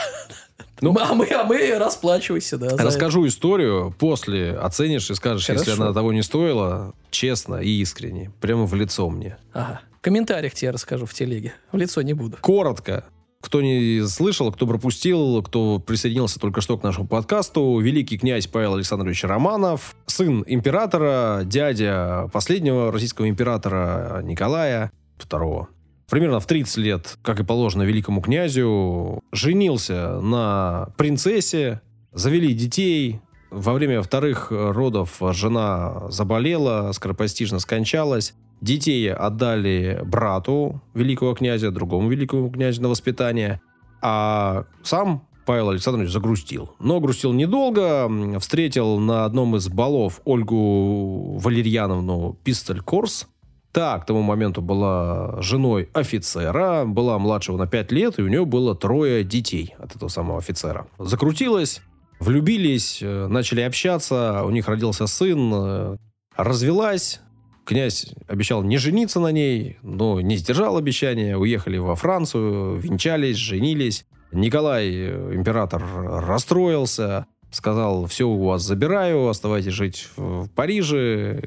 Ну, 0.81 0.95
а, 0.99 1.13
мы, 1.13 1.27
а 1.27 1.43
мы 1.43 1.77
расплачивайся, 1.77 2.57
да. 2.57 2.75
Расскажу 2.77 3.27
историю, 3.27 3.93
после 3.99 4.51
оценишь 4.51 5.11
и 5.11 5.15
скажешь, 5.15 5.47
если 5.47 5.65
Хорошо. 5.65 5.83
она 5.83 5.93
того 5.93 6.11
не 6.11 6.23
стоила, 6.23 6.93
честно 7.11 7.55
и 7.57 7.69
искренне, 7.81 8.31
прямо 8.41 8.65
в 8.65 8.73
лицо 8.73 9.07
мне. 9.09 9.27
это. 9.27 9.37
Ага. 9.53 9.81
В 9.99 10.01
комментариях 10.03 10.55
тебе 10.55 10.71
расскажу 10.71 11.05
в 11.05 11.13
телеге. 11.13 11.53
В 11.71 11.77
лицо 11.77 12.01
не 12.01 12.13
буду. 12.13 12.37
Коротко. 12.41 13.05
Кто 13.41 13.61
не 13.61 14.07
слышал, 14.07 14.51
кто 14.51 14.67
пропустил, 14.67 15.41
кто 15.41 15.79
присоединился 15.79 16.39
только 16.39 16.61
что 16.61 16.77
к 16.77 16.83
нашему 16.83 17.07
подкасту, 17.07 17.79
великий 17.79 18.17
князь 18.17 18.47
Павел 18.47 18.75
Александрович 18.75 19.23
Романов, 19.23 19.95
сын 20.05 20.43
императора, 20.47 21.41
дядя 21.43 22.29
последнего 22.31 22.91
российского 22.91 23.27
императора 23.27 24.21
Николая 24.23 24.91
II. 25.17 25.67
Примерно 26.09 26.39
в 26.39 26.45
30 26.45 26.77
лет, 26.77 27.17
как 27.23 27.39
и 27.39 27.43
положено 27.43 27.83
великому 27.83 28.21
князю, 28.21 29.23
женился 29.31 30.19
на 30.21 30.89
принцессе, 30.97 31.81
завели 32.11 32.53
детей. 32.53 33.21
Во 33.49 33.73
время 33.73 34.01
вторых 34.01 34.47
родов 34.51 35.17
жена 35.31 36.09
заболела, 36.09 36.91
скоропостижно 36.91 37.59
скончалась. 37.59 38.33
Детей 38.61 39.11
отдали 39.11 40.01
брату 40.05 40.81
великого 40.93 41.33
князя, 41.33 41.71
другому 41.71 42.09
великому 42.09 42.51
князю 42.51 42.83
на 42.83 42.89
воспитание. 42.89 43.59
А 44.01 44.65
сам 44.83 45.27
Павел 45.45 45.71
Александрович 45.71 46.11
загрустил. 46.11 46.71
Но 46.79 46.99
грустил 46.99 47.33
недолго. 47.33 48.09
Встретил 48.39 48.99
на 48.99 49.25
одном 49.25 49.55
из 49.55 49.67
балов 49.67 50.21
Ольгу 50.25 51.37
Валерьяновну 51.39 52.37
Пистоль-Корс. 52.43 53.27
Та 53.71 53.99
к 53.99 54.05
тому 54.05 54.21
моменту 54.21 54.61
была 54.61 55.41
женой 55.41 55.89
офицера, 55.93 56.83
была 56.85 57.17
младшего 57.17 57.57
на 57.57 57.67
5 57.67 57.91
лет, 57.93 58.19
и 58.19 58.21
у 58.21 58.27
нее 58.27 58.45
было 58.45 58.75
трое 58.75 59.23
детей 59.23 59.73
от 59.79 59.95
этого 59.95 60.09
самого 60.09 60.39
офицера. 60.39 60.87
Закрутилась, 60.99 61.81
влюбились, 62.19 62.99
э, 63.01 63.27
начали 63.27 63.61
общаться, 63.61 64.43
у 64.43 64.49
них 64.49 64.67
родился 64.67 65.07
сын, 65.07 65.51
э, 65.53 65.97
развелась. 66.35 67.21
Князь 67.65 68.13
обещал 68.27 68.63
не 68.63 68.77
жениться 68.77 69.19
на 69.19 69.31
ней, 69.31 69.77
но 69.83 70.19
не 70.19 70.37
сдержал 70.37 70.77
обещания, 70.77 71.37
уехали 71.37 71.77
во 71.77 71.95
Францию, 71.95 72.77
венчались, 72.77 73.37
женились. 73.37 74.05
Николай, 74.31 74.89
э, 74.91 75.35
император, 75.35 75.83
расстроился, 76.25 77.27
сказал, 77.51 78.05
все 78.05 78.27
у 78.27 78.45
вас 78.45 78.63
забираю, 78.63 79.27
оставайтесь 79.27 79.73
жить 79.73 80.07
в 80.15 80.47
Париже, 80.49 81.43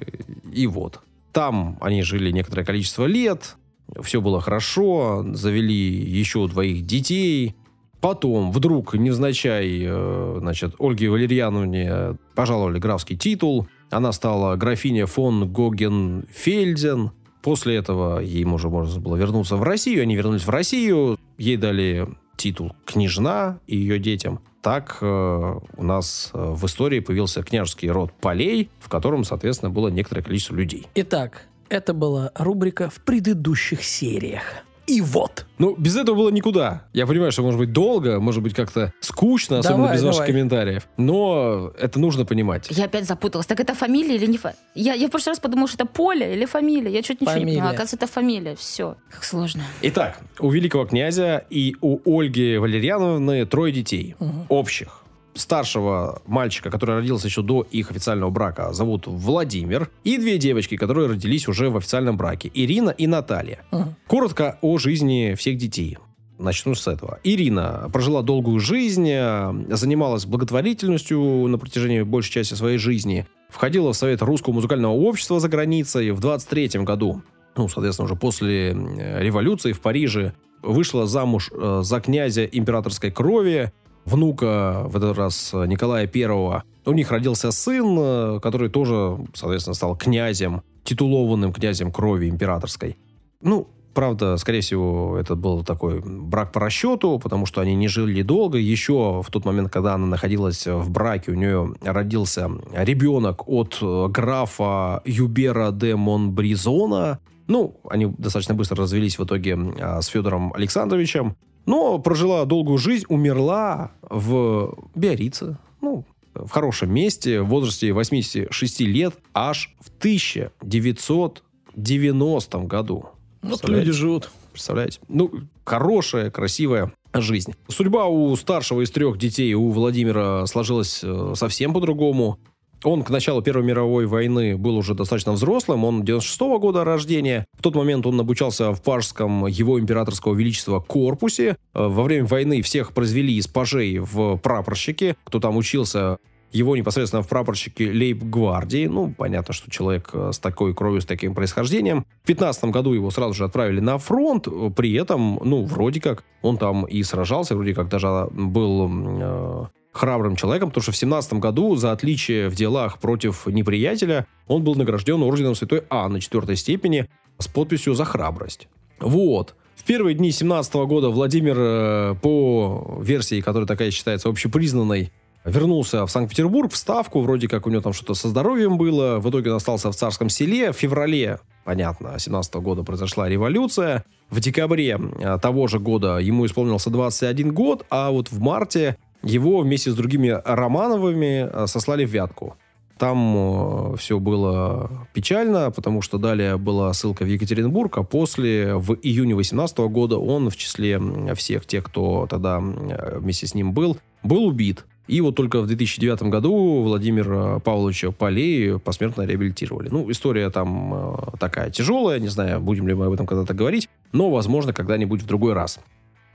и 0.53 0.67
вот. 0.67 1.01
Там 1.33 1.79
они 1.81 2.03
жили 2.03 2.31
некоторое 2.31 2.65
количество 2.65 3.07
лет, 3.07 3.57
все 4.03 4.21
было 4.21 4.41
хорошо, 4.41 5.25
завели 5.33 5.75
еще 5.75 6.47
двоих 6.49 6.87
детей. 6.87 7.55
Потом 8.01 8.53
вдруг 8.53 8.95
невзначай, 8.95 9.83
э, 9.83 10.37
значит, 10.41 10.75
Ольге 10.79 11.09
Валерьяновне 11.09 12.17
пожаловали 12.35 12.79
графский 12.79 13.17
титул. 13.17 13.67
Она 13.91 14.13
стала 14.13 14.57
графиня 14.57 15.07
фон 15.07 15.53
Гогенфельден. 15.53 17.11
После 17.43 17.77
этого 17.77 18.21
ей 18.21 18.45
уже 18.45 18.69
можно 18.69 19.01
было 19.01 19.17
вернуться 19.17 19.57
в 19.57 19.63
Россию. 19.63 20.03
Они 20.03 20.17
вернулись 20.17 20.45
в 20.45 20.51
Россию. 20.51 21.19
Ей 21.37 21.57
дали 21.57 22.09
титул 22.37 22.73
княжна 22.85 23.59
и 23.67 23.77
ее 23.77 23.99
детям. 23.99 24.41
Так 24.63 24.99
э, 25.03 25.55
у 25.77 25.83
нас 25.83 26.31
э, 26.33 26.39
в 26.39 26.65
истории 26.65 27.01
появился 27.01 27.43
княжеский 27.43 27.91
род 27.91 28.13
полей, 28.13 28.71
в 28.81 28.89
котором, 28.89 29.25
соответственно, 29.25 29.71
было 29.71 29.89
некоторое 29.89 30.23
количество 30.23 30.55
людей. 30.55 30.87
Итак, 30.95 31.47
это 31.69 31.93
была 31.93 32.31
рубрика 32.35 32.89
в 32.89 33.01
предыдущих 33.01 33.85
сериях. 33.85 34.64
И 34.87 35.01
вот. 35.01 35.47
Ну, 35.59 35.75
без 35.77 35.97
этого 35.97 36.17
было 36.17 36.31
никуда. 36.31 36.85
Я 36.93 37.07
понимаю, 37.07 37.33
что 37.33 37.43
может 37.43 37.59
быть 37.59 37.73
долго, 37.73 38.21
может 38.21 38.43
быть 38.43 38.55
как-то 38.55 38.93
скучно, 39.01 39.61
особенно 39.61 39.85
Давай, 39.85 39.97
без 39.97 40.03
ваших 40.03 40.19
давай. 40.19 40.33
комментариев. 40.33 40.87
Но 40.97 41.73
это 41.79 41.99
нужно 41.99 42.25
понимать. 42.27 42.67
Я 42.71 42.85
опять 42.85 43.07
запуталась. 43.07 43.47
Так 43.47 43.61
это 43.61 43.75
фамилия 43.75 44.17
или 44.17 44.27
не 44.27 44.37
фамилия? 44.37 44.59
Я, 44.75 44.95
я 44.95 45.09
в 45.09 45.11
прошлый 45.11 45.33
раз 45.33 45.41
подумала, 45.41 45.69
что 45.69 45.83
это 45.85 45.87
поле 45.87 46.35
или 46.35 46.45
фамилия. 46.45 46.91
Я 46.91 47.03
чуть 47.03 47.21
ничего 47.21 47.35
не 47.35 47.41
Фамилия. 47.41 47.59
поняла. 47.61 47.71
Оказывается, 47.71 47.97
это 47.97 48.07
фамилия. 48.09 48.57
Все. 48.57 48.97
Как 49.11 49.25
сложно. 49.25 49.63
Итак, 49.83 50.21
у 50.39 50.51
великого 50.51 50.85
князя 50.85 51.45
и 51.51 51.77
у 51.81 52.19
Ольги 52.19 52.57
Валерьяновны 52.59 53.47
трое 53.47 53.73
детей 53.73 54.17
общих. 54.49 55.04
Старшего 55.35 56.23
мальчика, 56.27 56.71
который 56.71 56.97
родился 56.97 57.27
еще 57.27 57.43
до 57.43 57.67
их 57.71 57.91
официального 57.91 58.31
брака, 58.31 58.73
зовут 58.73 59.07
Владимир. 59.07 59.91
И 60.05 60.17
две 60.17 60.39
девочки, 60.39 60.77
которые 60.77 61.09
родились 61.09 61.49
уже 61.49 61.71
в 61.71 61.77
официальном 61.77 62.17
браке. 62.17 62.51
Ирина 62.55 62.91
и 62.91 63.07
Наталья. 63.07 63.65
Мгм. 63.73 63.97
Коротко 64.07 64.59
о 64.63 64.79
жизни 64.79 65.35
всех 65.37 65.57
детей. 65.57 65.99
Начну 66.39 66.75
с 66.75 66.89
этого. 66.89 67.21
Ирина 67.23 67.89
прожила 67.93 68.23
долгую 68.23 68.59
жизнь, 68.59 69.09
э, 69.09 69.53
занималась 69.71 70.27
благотворительностью 70.27 71.21
на 71.49 71.59
протяжении 71.59 72.03
большей 72.03 72.33
части 72.33 72.55
своей 72.55 72.79
жизни, 72.79 73.27
входила 73.51 73.93
в 73.93 73.97
совет 73.97 74.21
русского 74.21 74.55
музыкального 74.55 74.93
общества 74.93 75.39
за 75.39 75.49
границей 75.49 76.11
в 76.11 76.21
23 76.21 76.85
году. 76.85 77.23
Ну, 77.57 77.69
соответственно, 77.69 78.07
уже 78.07 78.17
после 78.17 78.73
э, 78.73 79.23
революции 79.23 79.73
в 79.73 79.81
Париже 79.81 80.35
вышла 80.63 81.07
замуж 81.07 81.51
э, 81.53 81.81
за 81.85 82.01
князя 82.01 82.45
императорской 82.45 83.13
крови, 83.13 83.73
внука, 84.05 84.85
в 84.87 84.97
этот 84.97 85.17
раз 85.17 85.51
э, 85.55 85.67
Николая 85.67 86.11
I. 86.13 86.63
У 86.87 86.93
них 86.93 87.11
родился 87.11 87.51
сын, 87.51 87.97
э, 87.99 88.41
который 88.43 88.69
тоже, 88.69 89.19
соответственно, 89.35 89.75
стал 89.75 89.97
князем, 89.97 90.63
титулованным 90.85 91.53
князем 91.53 91.91
крови 91.91 92.29
императорской. 92.29 92.97
Ну, 93.41 93.69
правда, 93.95 94.37
скорее 94.37 94.61
всего, 94.61 95.17
это 95.19 95.35
был 95.35 95.65
такой 95.65 96.01
брак 96.01 96.53
по 96.53 96.61
расчету, 96.61 97.19
потому 97.23 97.47
что 97.47 97.61
они 97.61 97.75
не 97.75 97.89
жили 97.89 98.23
долго. 98.23 98.59
Еще 98.59 99.23
в 99.23 99.31
тот 99.31 99.45
момент, 99.45 99.73
когда 99.73 99.95
она 99.95 100.07
находилась 100.07 100.67
в 100.67 100.91
браке, 100.91 101.33
у 101.33 101.35
нее 101.35 101.75
родился 101.83 102.51
ребенок 102.75 103.49
от 103.49 103.79
э, 103.81 104.09
графа 104.09 105.03
Юбера 105.05 105.71
де 105.71 105.97
Монбризона. 105.97 107.21
Ну, 107.47 107.79
они 107.89 108.07
достаточно 108.07 108.55
быстро 108.55 108.79
развелись 108.79 109.19
в 109.19 109.25
итоге 109.25 109.59
а, 109.79 110.01
с 110.01 110.07
Федором 110.07 110.53
Александровичем. 110.55 111.37
Но 111.67 111.99
прожила 111.99 112.45
долгую 112.45 112.79
жизнь, 112.79 113.07
умерла 113.09 113.91
в 114.03 114.77
Биорице. 114.95 115.59
Ну, 115.81 116.05
в 116.35 116.51
хорошем 116.51 116.93
месте, 116.93 117.41
в 117.41 117.47
возрасте 117.47 117.93
86 117.93 118.81
лет, 118.81 119.15
аж 119.33 119.75
в 119.81 119.89
1990 119.99 122.59
году. 122.61 123.07
Вот 123.43 123.69
люди 123.69 123.93
живут. 123.93 124.31
Представляете? 124.53 125.01
Ну, 125.09 125.33
хорошая, 125.65 126.31
красивая 126.31 126.93
жизнь. 127.13 127.55
Судьба 127.69 128.07
у 128.07 128.35
старшего 128.37 128.83
из 128.83 128.91
трех 128.91 129.19
детей, 129.19 129.53
у 129.55 129.71
Владимира, 129.71 130.47
сложилась 130.47 131.01
э, 131.03 131.33
совсем 131.37 131.73
по-другому. 131.73 132.39
Он 132.85 133.03
к 133.03 133.11
началу 133.11 133.41
Первой 133.41 133.65
мировой 133.65 134.07
войны 134.07 134.57
был 134.59 134.77
уже 134.77 134.95
достаточно 134.95 135.33
взрослым, 135.33 135.85
он 135.85 136.05
96 136.05 136.41
года 136.61 136.85
рождения. 136.85 137.47
В 137.59 137.63
тот 137.63 137.75
момент 137.75 138.07
он 138.07 138.21
обучался 138.21 138.73
в 138.73 138.83
Пажском 138.83 139.47
его 139.47 139.81
императорского 139.81 140.35
величества 140.35 140.81
корпусе. 140.81 141.57
Э, 141.75 141.89
Во 141.89 142.03
время 142.03 142.27
войны 142.27 142.61
всех 142.61 142.93
произвели 142.93 143.35
из 143.35 143.47
пажей 143.47 143.99
в 143.99 144.37
прапорщики. 144.37 145.17
Кто 145.25 145.41
там 145.41 145.57
учился, 145.57 146.19
его 146.53 146.77
непосредственно 146.77 147.23
в 147.23 147.29
прапорщике 147.29 147.91
лейб-гвардии. 147.91 148.87
Ну, 148.87 149.13
понятно, 149.17 149.55
что 149.55 149.71
человек 149.71 150.11
э, 150.13 150.31
с 150.33 150.39
такой 150.39 150.75
кровью, 150.75 151.01
с 151.01 151.07
таким 151.07 151.35
происхождением. 151.35 152.05
В 152.23 152.27
15 152.27 152.65
году 152.67 152.93
его 152.93 153.11
сразу 153.11 153.33
же 153.35 153.45
отправили 153.45 153.81
на 153.81 153.99
фронт. 153.99 154.47
При 154.77 154.93
этом, 154.93 155.41
ну, 155.43 155.65
вроде 155.65 156.01
как, 156.01 156.23
он 156.43 156.59
там 156.59 156.85
и 156.85 157.03
сражался, 157.03 157.57
вроде 157.57 157.75
как 157.75 157.89
даже 157.89 158.29
был 158.31 158.91
э, 158.93 159.65
храбрым 159.95 160.37
человеком, 160.37 160.71
потому 160.71 160.83
что 160.83 160.93
в 160.93 160.97
17 160.97 161.35
году 161.35 161.77
за 161.77 161.93
отличие 161.93 162.49
в 162.49 162.55
делах 162.55 162.99
против 162.99 163.47
неприятеля 163.47 164.27
он 164.49 164.65
был 164.65 164.75
награжден 164.75 165.23
орденом 165.23 165.55
Святой 165.55 165.85
Анны 165.89 166.21
четвертой 166.21 166.57
степени 166.57 167.09
с 167.39 167.47
подписью 167.47 167.95
«За 167.95 168.05
храбрость». 168.05 168.69
Вот. 169.01 169.55
В 169.77 169.85
первые 169.85 170.15
дни 170.15 170.31
17 170.31 170.75
года 170.87 171.11
Владимир, 171.11 171.57
э, 171.59 172.15
по 172.21 172.99
версии, 173.01 173.41
которая 173.41 173.67
такая 173.67 173.91
считается 173.91 174.29
общепризнанной, 174.29 175.13
вернулся 175.45 176.07
в 176.07 176.11
Санкт-Петербург 176.11 176.73
в 176.73 176.77
Ставку, 176.77 177.21
вроде 177.21 177.49
как 177.49 177.67
у 177.67 177.71
него 177.71 177.83
там 177.83 177.93
что-то 177.93 178.15
со 178.15 178.29
здоровьем 178.29 178.79
было, 178.79 179.19
в 179.19 179.29
итоге 179.31 179.51
он 179.51 179.57
остался 179.57 179.93
в 179.93 179.97
Царском 179.97 180.29
селе. 180.29 180.73
В 180.73 180.77
феврале, 180.77 181.39
понятно, 181.65 182.19
17 182.19 182.55
года 182.57 182.83
произошла 182.83 183.29
революция. 183.29 184.05
В 184.31 184.41
декабре 184.41 184.99
э, 184.99 185.39
того 185.41 185.67
же 185.67 185.79
года 185.79 186.19
ему 186.19 186.47
исполнился 186.47 186.91
21 186.91 187.53
год, 187.53 187.85
а 187.91 188.11
вот 188.11 188.31
в 188.31 188.41
марте 188.41 188.97
его 189.25 189.61
вместе 189.61 189.91
с 189.91 189.95
другими 189.95 190.41
Романовыми 190.45 191.49
э, 191.51 191.67
сослали 191.67 192.05
в 192.05 192.11
Вятку. 192.11 192.57
Там 192.99 193.97
все 193.97 194.21
было 194.21 195.09
печально, 195.13 195.73
потому 195.73 196.01
что 196.01 196.17
далее 196.17 196.57
была 196.57 196.93
ссылка 196.93 197.25
в 197.25 197.27
Екатеринбург, 197.27 197.99
а 197.99 198.05
после, 198.05 198.77
в 198.77 198.95
июне 198.95 199.35
18 199.35 199.77
года, 199.79 200.17
он 200.17 200.49
в 200.49 200.57
числе 200.57 201.01
всех 201.35 201.67
тех, 201.67 201.85
кто 201.85 202.29
тогда 202.31 202.59
м, 202.59 202.93
вместе 203.19 203.49
с 203.49 203.55
ним 203.55 203.73
был, 203.73 203.99
был 204.23 204.45
убит. 204.45 204.85
И 205.07 205.21
вот 205.21 205.35
только 205.35 205.61
в 205.61 205.67
2009 205.67 206.23
году 206.25 206.83
Владимира 206.83 207.59
Павловича 207.59 208.11
Полей 208.11 208.79
посмертно 208.79 209.23
реабилитировали. 209.23 209.89
Ну, 209.91 210.11
история 210.11 210.49
там 210.51 210.95
э, 210.95 211.17
такая 211.39 211.71
тяжелая, 211.71 212.19
не 212.21 212.29
знаю, 212.29 212.61
будем 212.61 212.89
ли 212.89 212.95
мы 212.95 213.07
об 213.07 213.13
этом 213.13 213.27
когда-то 213.27 213.53
говорить, 213.53 213.89
но, 214.13 214.31
возможно, 214.31 214.73
когда-нибудь 214.73 215.23
в 215.23 215.27
другой 215.27 215.53
раз. 215.53 215.79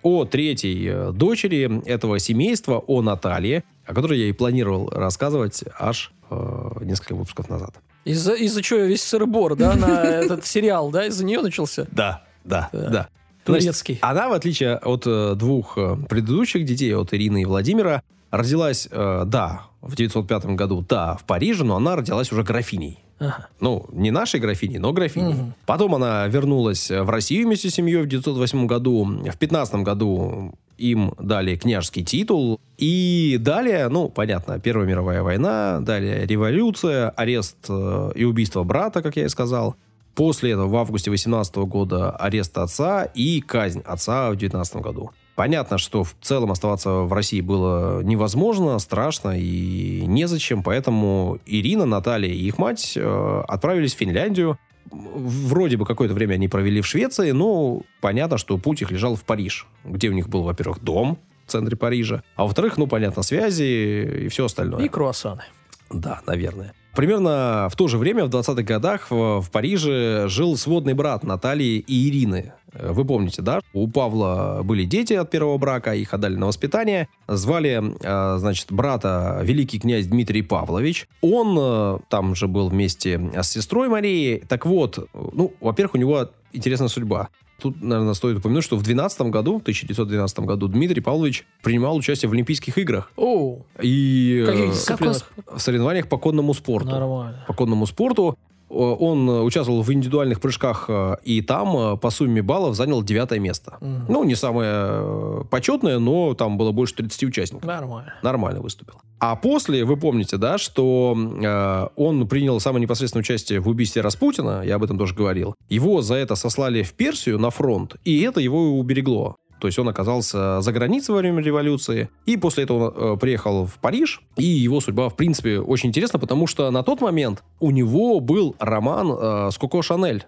О 0.01 0.25
третьей 0.25 0.87
э, 0.87 1.11
дочери 1.11 1.81
этого 1.85 2.19
семейства, 2.19 2.77
о 2.79 3.01
Наталье, 3.01 3.63
о 3.85 3.93
которой 3.93 4.19
я 4.19 4.29
и 4.29 4.31
планировал 4.31 4.89
рассказывать 4.89 5.63
аж 5.77 6.13
э, 6.29 6.71
несколько 6.81 7.15
выпусков 7.15 7.49
назад. 7.49 7.75
Из-за 8.05 8.33
из 8.33 8.55
чего 8.61 8.79
весь 8.79 9.03
сырбор, 9.03 9.55
да, 9.55 9.75
на 9.75 10.03
этот 10.05 10.45
сериал, 10.45 10.89
да, 10.89 11.05
из-за 11.07 11.25
нее 11.25 11.41
начался? 11.41 11.85
Да, 11.91 12.23
да, 12.43 12.69
Да. 12.71 13.09
Турецкий. 13.45 13.97
она, 14.01 14.29
в 14.29 14.33
отличие 14.33 14.75
от 14.75 15.03
э, 15.07 15.33
двух 15.35 15.77
э, 15.77 15.97
предыдущих 16.07 16.65
детей, 16.65 16.93
от 16.95 17.13
Ирины 17.13 17.41
и 17.41 17.45
Владимира, 17.45 18.03
родилась, 18.31 18.87
да, 18.91 19.63
в 19.81 19.95
905 19.95 20.45
году, 20.55 20.85
да, 20.87 21.15
в 21.15 21.23
Париже, 21.23 21.63
но 21.63 21.77
она 21.77 21.95
родилась 21.95 22.31
уже 22.31 22.43
графиней. 22.43 22.99
Ага. 23.19 23.47
Ну, 23.59 23.85
не 23.91 24.11
нашей 24.11 24.39
графиней, 24.39 24.79
но 24.79 24.93
графиней. 24.93 25.33
Мгм. 25.33 25.53
Потом 25.65 25.95
она 25.95 26.25
вернулась 26.27 26.89
в 26.89 27.09
Россию 27.09 27.47
вместе 27.47 27.69
с 27.69 27.75
семьей 27.75 28.01
в 28.01 28.07
908 28.07 28.65
году. 28.65 29.05
В 29.05 29.37
15 29.37 29.75
году 29.83 30.53
им 30.77 31.13
дали 31.19 31.55
княжеский 31.55 32.03
титул. 32.03 32.59
И 32.77 33.37
далее, 33.39 33.89
ну, 33.89 34.09
понятно, 34.09 34.59
Первая 34.59 34.87
мировая 34.87 35.21
война, 35.21 35.79
далее 35.81 36.25
революция, 36.25 37.09
арест 37.09 37.57
э, 37.67 38.11
и 38.15 38.23
убийство 38.23 38.63
брата, 38.63 39.01
как 39.01 39.17
я 39.17 39.25
и 39.25 39.29
сказал. 39.29 39.75
После 40.15 40.51
этого 40.51 40.67
в 40.67 40.75
августе 40.75 41.11
18 41.11 41.55
года 41.57 42.11
арест 42.11 42.57
отца 42.57 43.03
и 43.03 43.41
казнь 43.41 43.81
отца 43.85 44.31
в 44.31 44.35
19 44.37 44.75
году. 44.77 45.11
Понятно, 45.39 45.77
что 45.77 46.03
в 46.03 46.17
целом 46.19 46.51
оставаться 46.51 46.89
в 46.89 47.13
России 47.13 47.39
было 47.39 48.03
невозможно, 48.03 48.77
страшно 48.77 49.39
и 49.39 50.03
незачем, 50.05 50.63
поэтому 50.63 51.39
Ирина, 51.45 51.85
Наталья 51.85 52.27
и 52.27 52.45
их 52.45 52.57
мать 52.57 52.97
э, 52.97 53.43
отправились 53.47 53.95
в 53.95 53.97
Финляндию. 53.99 54.59
Вроде 54.91 55.77
бы 55.77 55.85
какое-то 55.85 56.13
время 56.13 56.33
они 56.33 56.49
провели 56.49 56.81
в 56.81 56.85
Швеции, 56.85 57.31
но 57.31 57.83
понятно, 58.01 58.37
что 58.37 58.57
путь 58.57 58.81
их 58.81 58.91
лежал 58.91 59.15
в 59.15 59.23
Париж, 59.23 59.65
где 59.85 60.09
у 60.09 60.11
них 60.11 60.27
был, 60.27 60.43
во-первых, 60.43 60.83
дом 60.83 61.17
в 61.45 61.51
центре 61.51 61.77
Парижа, 61.77 62.21
а 62.35 62.43
во-вторых, 62.43 62.77
ну, 62.77 62.87
понятно, 62.87 63.23
связи 63.23 64.25
и 64.25 64.27
все 64.27 64.43
остальное. 64.43 64.83
И 64.83 64.89
круассаны. 64.89 65.43
Да, 65.89 66.21
наверное. 66.27 66.73
Примерно 66.99 67.69
в 67.71 67.77
то 67.77 67.87
же 67.87 67.97
время, 67.97 68.25
в 68.25 68.27
20-х 68.27 68.61
годах, 68.63 69.09
в, 69.09 69.39
в 69.39 69.49
Париже 69.51 70.27
жил 70.27 70.57
сводный 70.57 70.93
брат 70.93 71.23
Натальи 71.23 71.77
и 71.77 72.09
Ирины. 72.09 72.51
Э, 72.73 72.91
Вы 72.91 73.05
помните, 73.05 73.41
да? 73.41 73.61
У 73.71 73.87
Павла 73.87 74.63
были 74.65 74.83
дети 74.83 75.13
от 75.13 75.29
первого 75.29 75.57
брака, 75.57 75.95
их 75.95 76.13
отдали 76.13 76.35
на 76.35 76.47
воспитание. 76.47 77.07
Звали, 77.25 77.81
э, 78.01 78.37
значит, 78.39 78.73
брата 78.73 79.39
великий 79.41 79.79
князь 79.79 80.07
Дмитрий 80.07 80.41
Павлович. 80.41 81.07
Он 81.21 81.57
э, 81.57 81.99
там 82.09 82.35
же 82.35 82.49
был 82.49 82.67
вместе 82.67 83.31
с 83.33 83.47
сестрой 83.47 83.87
Марией. 83.87 84.41
Так 84.41 84.65
вот, 84.65 85.07
ну, 85.13 85.53
во-первых, 85.61 85.95
у 85.95 85.99
него 85.99 86.31
интересная 86.51 86.89
судьба. 86.89 87.29
Тут, 87.59 87.81
наверное, 87.81 88.13
стоит 88.13 88.37
упомянуть, 88.37 88.63
что 88.63 88.75
в 88.75 88.83
2012 88.83 89.21
году, 89.31 89.59
в 89.59 89.61
1912 89.61 90.39
году, 90.39 90.67
Дмитрий 90.67 91.01
Павлович 91.01 91.45
принимал 91.61 91.95
участие 91.95 92.29
в 92.29 92.33
Олимпийских 92.33 92.77
играх. 92.77 93.11
О, 93.15 93.59
И 93.81 94.45
э, 94.47 94.71
в 94.71 95.59
соревнованиях 95.59 96.07
по 96.07 96.17
конному 96.17 96.53
спорту. 96.53 96.89
Нормально. 96.89 97.43
По 97.47 97.53
конному 97.53 97.85
спорту. 97.85 98.37
Э, 98.69 98.73
Он 98.73 99.29
э, 99.29 99.41
участвовал 99.41 99.81
в 99.81 99.91
индивидуальных 99.91 100.39
прыжках, 100.39 100.85
э, 100.87 101.15
и 101.23 101.41
там 101.41 101.97
по 101.97 102.09
сумме 102.09 102.41
баллов 102.41 102.75
занял 102.75 103.03
девятое 103.03 103.39
место. 103.39 103.77
Мгм. 103.81 104.05
Ну, 104.07 104.23
не 104.23 104.35
самое 104.35 105.45
почетное, 105.49 105.99
но 105.99 106.33
там 106.33 106.57
было 106.57 106.71
больше 106.71 106.95
30 106.95 107.23
участников. 107.23 107.65
Нормально. 107.65 108.13
Нормально 108.23 108.61
выступил. 108.61 108.95
А 109.19 109.35
после, 109.35 109.83
вы 109.83 109.97
помните, 109.97 110.37
да, 110.37 110.57
что 110.57 111.15
э, 111.17 111.87
он 111.95 112.27
принял 112.27 112.59
самое 112.59 112.81
непосредственное 112.81 113.21
участие 113.21 113.59
в 113.59 113.67
убийстве 113.67 114.01
Распутина, 114.01 114.63
я 114.63 114.75
об 114.75 114.83
этом 114.83 114.97
тоже 114.97 115.13
говорил. 115.13 115.55
Его 115.67 116.01
за 116.01 116.15
это 116.15 116.35
сослали 116.35 116.83
в 116.83 116.93
Персию 116.93 117.37
на 117.39 117.49
фронт, 117.49 117.95
и 118.05 118.21
это 118.21 118.39
его 118.39 118.77
уберегло. 118.79 119.35
То 119.59 119.67
есть 119.67 119.77
он 119.79 119.89
оказался 119.89 120.61
за 120.61 120.71
границей 120.71 121.13
во 121.13 121.19
время 121.19 121.41
революции, 121.41 122.09
и 122.25 122.37
после 122.37 122.63
этого 122.63 122.89
он 122.89 123.15
э, 123.15 123.17
приехал 123.17 123.65
в 123.65 123.77
Париж, 123.79 124.21
и 124.37 124.45
его 124.45 124.81
судьба, 124.81 125.09
в 125.09 125.15
принципе, 125.15 125.59
очень 125.59 125.89
интересна, 125.89 126.19
потому 126.19 126.47
что 126.47 126.71
на 126.71 126.83
тот 126.83 127.01
момент 127.01 127.43
у 127.59 127.71
него 127.71 128.19
был 128.19 128.55
роман 128.59 129.11
э, 129.11 129.49
с 129.51 129.57
Коко 129.57 129.81
Шанель. 129.81 130.25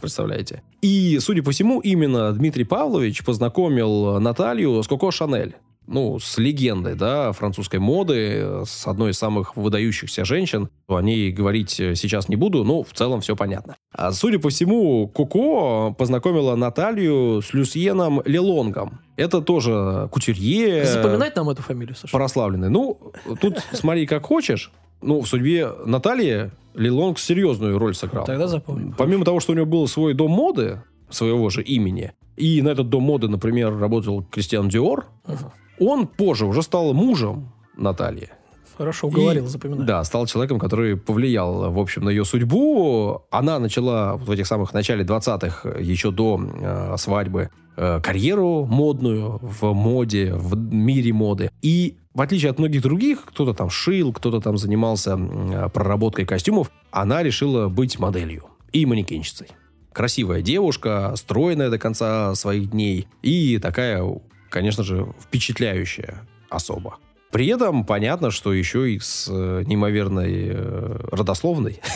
Представляете? 0.00 0.62
И, 0.82 1.18
судя 1.20 1.42
по 1.42 1.50
всему, 1.50 1.80
именно 1.80 2.32
Дмитрий 2.32 2.64
Павлович 2.64 3.24
познакомил 3.24 4.20
Наталью 4.20 4.82
с 4.82 4.88
Коко 4.88 5.10
Шанель. 5.10 5.56
Ну, 5.90 6.20
с 6.20 6.38
легендой, 6.38 6.94
да, 6.94 7.32
французской 7.32 7.80
моды, 7.80 8.62
с 8.64 8.86
одной 8.86 9.10
из 9.10 9.18
самых 9.18 9.56
выдающихся 9.56 10.24
женщин. 10.24 10.68
О 10.86 11.00
ней 11.00 11.32
говорить 11.32 11.80
э, 11.80 11.96
сейчас 11.96 12.28
не 12.28 12.36
буду, 12.36 12.62
но 12.62 12.84
в 12.84 12.92
целом 12.92 13.20
все 13.20 13.34
понятно. 13.34 13.76
А, 13.92 14.12
судя 14.12 14.38
по 14.38 14.50
всему, 14.50 15.08
Коко 15.08 15.92
познакомила 15.98 16.54
Наталью 16.54 17.42
с 17.42 17.52
Люсьеном 17.52 18.22
Лелонгом. 18.24 19.00
Это 19.16 19.40
тоже 19.42 20.08
кутюрье. 20.12 20.84
Запоминать 20.84 21.34
нам 21.34 21.50
эту 21.50 21.62
фамилию, 21.62 21.96
Саша? 21.96 22.16
Прославленный. 22.16 22.70
Ну, 22.70 23.12
тут 23.40 23.58
смотри, 23.72 24.06
как 24.06 24.24
хочешь. 24.24 24.70
Ну, 25.02 25.20
в 25.22 25.26
судьбе 25.26 25.70
Натальи 25.86 26.52
Лилонг 26.74 27.18
серьезную 27.18 27.78
роль 27.78 27.96
сыграл. 27.96 28.26
Тогда 28.26 28.46
запомним. 28.46 28.94
Помимо 28.96 29.24
того, 29.24 29.40
что 29.40 29.52
у 29.52 29.56
него 29.56 29.66
был 29.66 29.88
свой 29.88 30.14
дом 30.14 30.30
моды, 30.30 30.82
своего 31.08 31.50
же 31.50 31.62
имени, 31.64 32.12
и 32.36 32.62
на 32.62 32.68
этот 32.68 32.88
дом 32.88 33.02
моды, 33.02 33.28
например, 33.28 33.76
работал 33.76 34.22
Кристиан 34.22 34.68
Диор, 34.68 35.06
Ага. 35.24 35.52
Он 35.80 36.06
позже 36.06 36.46
уже 36.46 36.62
стал 36.62 36.92
мужем 36.92 37.52
Натальи. 37.76 38.30
Хорошо, 38.76 39.08
уговорил, 39.08 39.44
И, 39.44 39.48
запоминаю. 39.48 39.84
Да, 39.86 40.04
стал 40.04 40.26
человеком, 40.26 40.58
который 40.58 40.96
повлиял, 40.96 41.70
в 41.70 41.78
общем, 41.78 42.04
на 42.04 42.08
ее 42.08 42.24
судьбу. 42.24 43.22
Она 43.30 43.58
начала 43.58 44.14
вот 44.16 44.26
в 44.26 44.30
этих 44.30 44.46
самых 44.46 44.72
начале 44.72 45.04
20-х, 45.04 45.68
еще 45.78 46.10
до 46.10 46.40
э, 46.40 46.94
свадьбы, 46.96 47.50
э, 47.76 48.00
карьеру 48.02 48.64
модную 48.64 49.38
в 49.42 49.74
моде, 49.74 50.32
в 50.34 50.56
мире 50.56 51.12
моды. 51.12 51.50
И 51.60 51.98
в 52.14 52.22
отличие 52.22 52.50
от 52.50 52.58
многих 52.58 52.80
других, 52.80 53.26
кто-то 53.26 53.52
там 53.52 53.68
шил, 53.68 54.14
кто-то 54.14 54.40
там 54.40 54.56
занимался 54.56 55.10
м, 55.10 55.70
проработкой 55.70 56.24
костюмов, 56.24 56.70
она 56.90 57.22
решила 57.22 57.68
быть 57.68 57.98
моделью 57.98 58.46
и 58.72 58.86
манекенщицей. 58.86 59.48
Красивая 59.92 60.40
девушка, 60.40 61.12
стройная 61.16 61.68
до 61.68 61.78
конца 61.78 62.34
своих 62.34 62.70
дней 62.70 63.08
и 63.22 63.58
такая, 63.58 64.02
конечно 64.50 64.84
же, 64.84 65.06
впечатляющая 65.20 66.20
особа. 66.50 66.96
При 67.30 67.46
этом 67.46 67.84
понятно, 67.84 68.30
что 68.30 68.52
еще 68.52 68.90
и 68.92 68.98
с 68.98 69.28
э, 69.30 69.62
неимоверной 69.64 70.48
э, 70.50 70.96
родословной. 71.12 71.80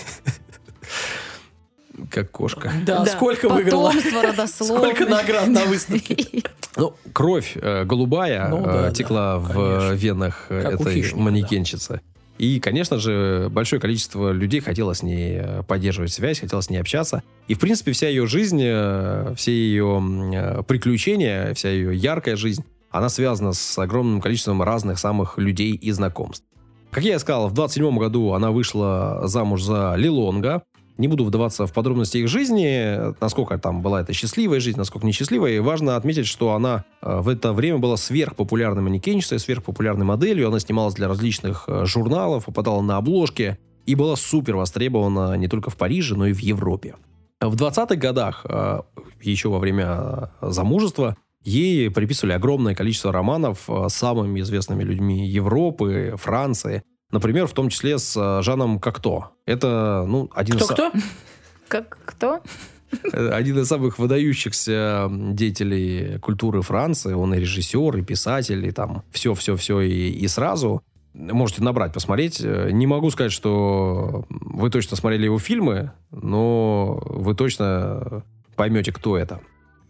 Как 2.10 2.30
кошка. 2.30 2.72
Да, 2.86 3.04
сколько 3.06 3.48
выиграла? 3.48 3.88
Потомство 3.88 4.22
родословное. 4.22 4.78
Сколько 4.94 5.06
наград 5.10 5.48
на 5.48 5.64
выставке? 5.64 6.16
Ну, 6.76 6.92
кровь 7.12 7.52
э, 7.54 7.84
голубая 7.84 8.48
Ну 8.48 8.66
э, 8.66 8.92
текла 8.92 9.34
да, 9.34 9.38
в 9.38 9.52
конечно. 9.52 9.92
венах 9.92 10.46
Как 10.48 10.80
этой 10.80 10.94
хищника, 10.94 11.20
манекенщицы. 11.20 12.00
И, 12.38 12.58
конечно 12.58 12.98
же, 12.98 13.48
большое 13.50 13.80
количество 13.80 14.32
людей 14.32 14.60
хотело 14.60 14.92
с 14.92 15.02
ней 15.02 15.38
э, 15.38 15.62
поддерживать 15.62 16.12
связь, 16.12 16.40
хотело 16.40 16.60
с 16.60 16.68
ней 16.68 16.78
общаться. 16.78 17.22
И, 17.46 17.54
в 17.54 17.60
принципе, 17.60 17.92
вся 17.92 18.08
ее 18.08 18.26
жизнь, 18.26 18.60
э, 18.60 19.34
все 19.36 19.52
ее 19.52 20.02
э, 20.34 20.62
приключения, 20.64 21.54
вся 21.54 21.70
ее 21.70 21.94
яркая 21.94 22.34
жизнь, 22.34 22.64
она 22.90 23.08
связана 23.08 23.52
с 23.52 23.78
огромным 23.78 24.20
количеством 24.20 24.62
разных 24.62 24.98
самых 24.98 25.38
людей 25.38 25.74
и 25.74 25.90
знакомств. 25.92 26.44
Как 26.90 27.04
я 27.04 27.16
и 27.16 27.18
сказал, 27.18 27.48
в 27.48 27.54
27 27.54 27.98
году 27.98 28.32
она 28.32 28.50
вышла 28.50 29.22
замуж 29.24 29.62
за 29.62 29.94
Лилонга. 29.96 30.62
Не 30.96 31.08
буду 31.08 31.24
вдаваться 31.24 31.66
в 31.66 31.72
подробности 31.72 32.18
их 32.18 32.28
жизни, 32.28 33.12
насколько 33.20 33.58
там 33.58 33.82
была 33.82 34.02
это 34.02 34.12
счастливая 34.12 34.60
жизнь, 34.60 34.78
насколько 34.78 35.06
несчастливая. 35.06 35.52
И 35.52 35.58
важно 35.58 35.96
отметить, 35.96 36.26
что 36.26 36.54
она 36.54 36.84
э, 37.02 37.20
в 37.20 37.28
это 37.28 37.52
время 37.52 37.78
была 37.78 37.96
сверхпопулярной 37.96 38.82
манекенщицей, 38.82 39.40
сверхпопулярной 39.40 40.06
моделью. 40.06 40.46
Она 40.48 40.60
снималась 40.60 40.94
для 40.94 41.08
различных 41.08 41.64
э, 41.66 41.84
журналов, 41.84 42.44
попадала 42.44 42.80
на 42.80 42.98
обложки 42.98 43.58
и 43.86 43.96
была 43.96 44.14
супер 44.14 44.54
востребована 44.54 45.34
не 45.34 45.48
только 45.48 45.70
в 45.70 45.76
Париже, 45.76 46.14
но 46.14 46.28
и 46.28 46.32
в 46.32 46.38
Европе. 46.38 46.94
В 47.40 47.56
20-х 47.56 47.96
годах, 47.96 48.46
э, 48.48 48.82
еще 49.20 49.48
во 49.48 49.58
время 49.58 50.30
замужества, 50.40 51.16
ей 51.42 51.90
приписывали 51.90 52.34
огромное 52.34 52.76
количество 52.76 53.12
романов 53.12 53.68
с 53.68 53.92
самыми 53.92 54.40
известными 54.40 54.84
людьми 54.84 55.26
Европы, 55.26 56.14
Франции. 56.16 56.84
Например, 57.14 57.46
в 57.46 57.52
том 57.52 57.68
числе 57.68 57.98
с 57.98 58.16
э, 58.16 58.42
Жаном 58.42 58.80
Кокто. 58.80 59.30
Это, 59.46 60.04
ну, 60.08 60.28
один, 60.34 60.56
из, 60.56 60.62
са- 60.62 60.74
Кто-кто? 60.74 60.98
Как 61.68 61.96
кто? 62.04 62.40
э, 63.12 63.28
один 63.28 63.56
из 63.60 63.68
самых 63.68 64.00
выдающихся 64.00 65.08
деятелей 65.10 66.18
культуры 66.18 66.60
Франции. 66.62 67.12
Он 67.12 67.32
и 67.32 67.38
режиссер, 67.38 67.96
и 67.98 68.02
писатель, 68.02 68.66
и 68.66 68.72
там 68.72 69.04
все-все-все 69.12 69.80
и, 69.82 70.10
и 70.10 70.26
сразу. 70.26 70.82
Можете 71.14 71.62
набрать, 71.62 71.92
посмотреть. 71.92 72.40
Э, 72.42 72.70
Не 72.72 72.88
могу 72.88 73.10
сказать, 73.12 73.30
что 73.30 74.24
вы 74.28 74.68
точно 74.70 74.96
смотрели 74.96 75.26
его 75.26 75.38
фильмы, 75.38 75.92
но 76.10 77.00
вы 77.06 77.36
точно 77.36 78.24
поймете, 78.56 78.90
кто 78.90 79.16
это. 79.16 79.38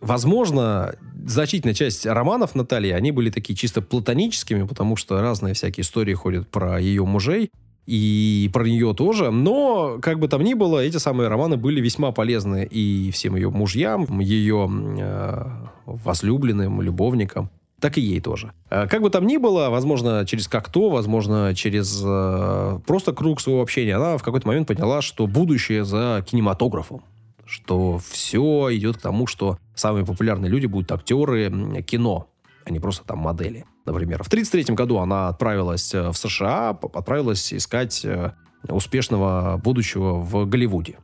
Возможно, 0.05 0.95
значительная 1.25 1.75
часть 1.75 2.05
романов 2.05 2.55
Натальи, 2.55 2.91
они 2.91 3.11
были 3.11 3.31
такие 3.31 3.57
чисто 3.57 3.81
платоническими, 3.81 4.65
потому 4.65 4.97
что 4.97 5.21
разные 5.23 5.55
всякие 5.55 5.83
истории 5.83 6.13
ходят 6.13 6.47
про 6.49 6.79
ее 6.79 7.07
мужей 7.07 7.51
и 7.87 8.51
про 8.53 8.65
нее 8.65 8.93
тоже. 8.95 9.31
Но, 9.31 9.99
как 10.03 10.19
бы 10.19 10.29
там 10.29 10.43
ни 10.43 10.53
было, 10.53 10.81
эти 10.81 10.99
самые 10.99 11.29
романы 11.29 11.57
были 11.57 11.81
весьма 11.81 12.13
полезны 12.13 12.69
и 12.71 13.11
всем 13.13 13.35
ее 13.35 13.49
мужьям, 13.49 14.21
ее 14.21 14.71
э, 14.99 15.45
возлюбленным, 15.87 16.83
любовникам, 16.83 17.49
так 17.81 17.97
и 17.97 18.03
ей 18.03 18.21
тоже. 18.21 18.53
Э, 18.69 18.87
Как 18.87 19.01
бы 19.01 19.09
там 19.09 19.27
ни 19.27 19.39
было, 19.39 19.71
возможно, 19.71 20.27
через 20.27 20.49
как-то, 20.49 20.91
возможно, 20.91 21.55
через 21.55 22.03
э, 22.05 22.79
просто 22.87 23.15
круг 23.15 23.41
своего 23.41 23.63
общения, 23.63 23.97
она 23.97 24.19
в 24.19 24.23
какой-то 24.23 24.47
момент 24.47 24.69
поняла, 24.69 25.01
что 25.01 25.27
будущее 25.27 25.87
за 25.87 26.23
кинематографом 26.29 27.03
что 27.47 27.99
все 27.99 28.68
идет 28.72 28.99
к 28.99 29.01
тому, 29.01 29.26
что 29.26 29.59
самые 29.74 30.05
популярные 30.05 30.51
люди 30.51 30.66
будут 30.66 30.90
актеры 30.92 31.82
кино, 31.82 32.28
а 32.64 32.70
не 32.70 32.80
просто 32.80 33.05
там 33.05 33.18
модели. 33.18 33.64
Например, 33.84 34.22
в 34.22 34.28
1933 34.28 34.74
году 34.74 34.99
она 34.99 35.28
отправилась 35.28 35.95
э, 35.95 36.09
в 36.09 36.16
США, 36.16 36.70
отправилась 36.70 37.53
искать 37.53 38.05
э, 38.05 38.32
успешного 38.68 39.61
будущего 39.62 40.14
в 40.14 40.47
Голливуде. 40.47 40.99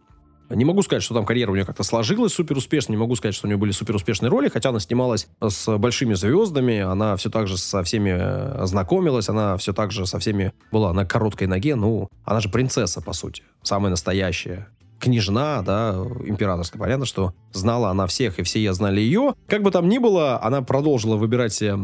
Не 0.49 0.65
могу 0.65 0.83
сказать, 0.83 1.05
что 1.05 1.15
там 1.15 1.25
карьера 1.25 1.53
у 1.53 1.55
нее 1.55 1.65
как-то 1.65 1.85
сложилась 1.85 2.33
супер 2.33 2.57
успешно, 2.57 2.93
не 2.93 2.99
могу 2.99 3.15
сказать, 3.15 3.37
что 3.37 3.47
у 3.47 3.49
нее 3.49 3.57
были 3.57 3.71
супер 3.71 3.95
успешные 3.95 4.31
роли, 4.31 4.49
хотя 4.49 4.71
она 4.71 4.81
снималась 4.81 5.29
с 5.41 5.79
большими 5.79 6.15
звездами, 6.15 6.81
она 6.81 7.15
все 7.17 7.31
так 7.31 7.47
же 7.47 7.57
со 7.57 7.85
всеми 7.85 8.17
э, 8.19 8.67
знакомилась, 8.67 9.29
она 9.29 9.57
все 9.59 9.73
так 9.73 9.93
же 9.93 10.07
со 10.07 10.19
всеми 10.19 10.53
была 10.73 10.93
на 10.93 11.07
короткой 11.07 11.47
ноге, 11.47 11.77
ну, 11.77 12.09
она 12.25 12.41
же 12.41 12.49
принцесса, 12.49 13.01
по 13.01 13.13
сути, 13.13 13.45
самая 13.63 13.91
настоящая 13.91 14.69
княжна, 15.01 15.63
да, 15.63 15.95
императорская. 16.25 16.79
Понятно, 16.81 17.07
что 17.07 17.35
знала 17.53 17.91
она 17.91 18.07
всех, 18.07 18.39
и 18.39 18.43
все 18.43 18.73
знали 18.73 19.01
ее. 19.01 19.35
Как 19.49 19.63
бы 19.63 19.71
там 19.71 19.89
ни 19.89 19.99
было, 19.99 20.41
она 20.43 20.63
продолжила 20.63 21.17
выбирать 21.17 21.53
себе 21.53 21.77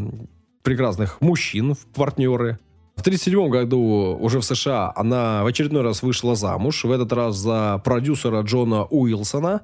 прекрасных 0.63 1.19
мужчин 1.21 1.73
в 1.73 1.85
партнеры. 1.87 2.59
В 2.95 3.01
1937 3.01 3.49
году 3.49 4.17
уже 4.19 4.39
в 4.39 4.45
США 4.45 4.91
она 4.95 5.43
в 5.43 5.47
очередной 5.47 5.83
раз 5.83 6.01
вышла 6.01 6.35
замуж, 6.35 6.83
в 6.83 6.91
этот 6.91 7.13
раз 7.13 7.35
за 7.35 7.81
продюсера 7.83 8.41
Джона 8.41 8.85
Уилсона, 8.85 9.61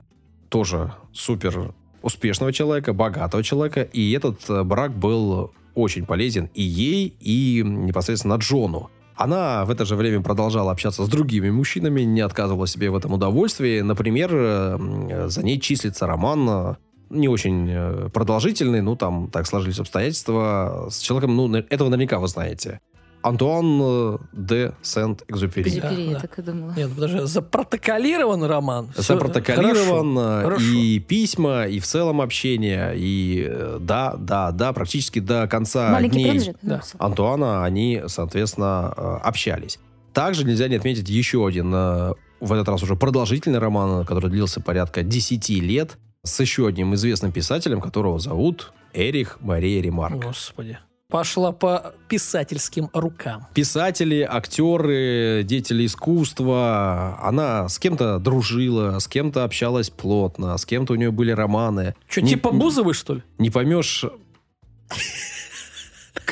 тоже 0.50 0.94
супер 1.14 1.74
успешного 2.04 2.54
человека, 2.54 2.94
богатого 2.94 3.44
человека, 3.44 3.82
и 3.82 4.12
этот 4.12 4.68
брак 4.68 4.96
был 4.96 5.52
очень 5.74 6.06
полезен 6.06 6.50
и 6.54 6.62
ей, 6.62 7.16
и 7.20 7.64
непосредственно 7.66 8.36
Джону. 8.36 8.92
Она 9.16 9.66
в 9.66 9.70
это 9.70 9.86
же 9.86 9.96
время 9.96 10.22
продолжала 10.22 10.72
общаться 10.72 11.06
с 11.06 11.10
другими 11.10 11.50
мужчинами, 11.50 12.02
не 12.02 12.22
отказывала 12.22 12.68
себе 12.68 12.90
в 12.90 12.96
этом 12.96 13.14
удовольствии. 13.14 13.82
Например, 13.82 15.30
за 15.30 15.44
ней 15.44 15.60
числится 15.60 16.08
роман 16.08 16.50
э, 16.50 16.76
не 17.10 17.28
очень 17.28 17.68
э, 17.70 18.10
продолжительный, 18.14 18.82
ну, 18.82 18.96
там 18.96 19.30
так 19.30 19.46
сложились 19.48 19.80
обстоятельства, 19.80 20.88
с 20.90 21.00
человеком, 21.00 21.36
ну, 21.36 21.54
этого 21.54 21.90
наверняка 21.90 22.20
вы 22.20 22.28
знаете. 22.28 22.80
Антуан 23.24 23.80
э, 23.82 24.18
де 24.34 24.74
Сент-Экзюпери. 24.82 25.70
Экзюпери, 25.70 26.02
я 26.10 26.14
да. 26.14 26.20
так 26.20 26.40
и 26.40 26.42
думала. 26.42 26.74
Нет, 26.76 26.94
подожди, 26.94 27.20
запротоколирован 27.22 28.44
роман. 28.44 28.90
Запротоколирован 28.96 30.16
хорошо, 30.16 30.40
э, 30.40 30.44
хорошо. 30.44 30.66
и 30.66 31.00
письма, 31.00 31.64
и 31.66 31.80
в 31.80 31.86
целом 31.86 32.22
общение, 32.22 32.94
и 32.96 33.48
э, 33.50 33.78
да, 33.80 34.16
да, 34.18 34.52
да, 34.52 34.74
практически 34.74 35.20
до 35.20 35.48
конца 35.48 35.90
Маленький 35.92 36.24
дней 36.24 36.54
Да. 36.62 36.76
написал. 36.76 37.00
Антуана 37.00 37.64
они, 37.66 38.04
соответственно, 38.08 38.90
общались. 38.90 39.80
Также 40.14 40.44
нельзя 40.44 40.68
не 40.68 40.76
отметить 40.76 41.10
еще 41.10 41.48
один, 41.48 41.72
в 41.72 42.52
этот 42.52 42.68
раз 42.68 42.84
уже 42.84 42.96
продолжительный 42.96 43.60
роман, 43.60 44.06
который 44.06 44.30
длился 44.30 44.60
порядка 44.60 45.02
10 45.02 45.50
лет, 45.62 45.98
с 46.24 46.40
еще 46.40 46.68
одним 46.68 46.94
известным 46.96 47.32
писателем, 47.32 47.82
которого 47.82 48.20
зовут 48.20 48.74
Эрих 48.94 49.38
Мария 49.42 49.82
Ремарк. 49.82 50.24
Господи. 50.24 50.78
Пошла 51.14 51.52
по 51.52 51.94
писательским 52.10 52.90
рукам. 52.92 53.46
Писатели, 53.54 54.28
актеры, 54.28 55.44
деятели 55.44 55.86
искусства. 55.86 57.20
Она 57.22 57.70
с 57.70 57.78
кем-то 57.78 58.18
дружила, 58.18 58.98
с 58.98 59.08
кем-то 59.08 59.44
общалась 59.44 59.92
плотно, 59.92 60.58
с 60.58 60.66
кем-то 60.66 60.94
у 60.94 60.96
нее 60.96 61.12
были 61.12 61.30
романы. 61.30 61.94
Что, 62.08 62.22
Не- 62.22 62.30
типа 62.30 62.50
Бузовой, 62.50 62.96
что 62.96 63.14
ли? 63.14 63.24
Не 63.38 63.52
поймешь... 63.52 64.06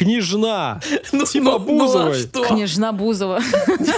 Княжна! 0.02 0.80
Ну, 1.12 1.26
Типа 1.26 1.60
ну, 1.60 1.60
ну, 1.60 1.84
а 1.84 1.86
Бузовой. 1.88 2.14
что? 2.16 2.44
Княжна 2.46 2.92
Бузова. 2.92 3.40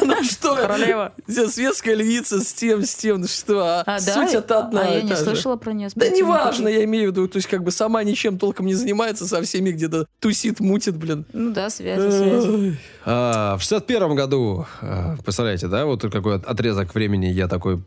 Ну 0.02 0.24
что? 0.24 0.56
Королева. 0.56 1.14
Светская 1.28 1.96
львица 1.96 2.40
с 2.40 2.54
тем, 2.54 2.84
с 2.84 2.96
тем, 2.96 3.22
ну 3.22 3.28
что? 3.28 3.60
а? 3.60 3.84
А? 3.86 4.00
Суть 4.00 4.34
это 4.34 4.60
одна 4.60 4.82
А 4.82 4.96
я 4.96 5.02
не 5.02 5.16
слышала 5.16 5.56
про 5.56 5.72
нее. 5.74 5.90
Да 5.96 6.10
неважно, 6.10 6.68
я 6.68 6.84
имею 6.84 7.10
в 7.10 7.12
виду, 7.12 7.28
то 7.28 7.38
есть 7.38 7.48
как 7.48 7.64
бы 7.64 7.72
сама 7.72 8.04
ничем 8.04 8.38
толком 8.38 8.66
не 8.66 8.74
занимается, 8.74 9.28
со 9.28 9.42
всеми 9.42 9.72
где-то 9.72 10.08
тусит, 10.20 10.60
мутит, 10.60 10.98
блин. 10.98 11.26
Ну 11.34 11.52
да, 11.54 11.70
связи, 11.70 12.10
связи. 12.10 12.78
А, 13.06 13.58
в 13.58 13.62
61 13.62 14.16
году, 14.16 14.66
а, 14.82 15.16
представляете, 15.24 15.68
да, 15.68 15.86
вот 15.86 16.02
какой 16.02 16.36
от- 16.36 16.46
отрезок 16.46 16.94
времени 16.96 17.28
я 17.28 17.48
такой 17.48 17.82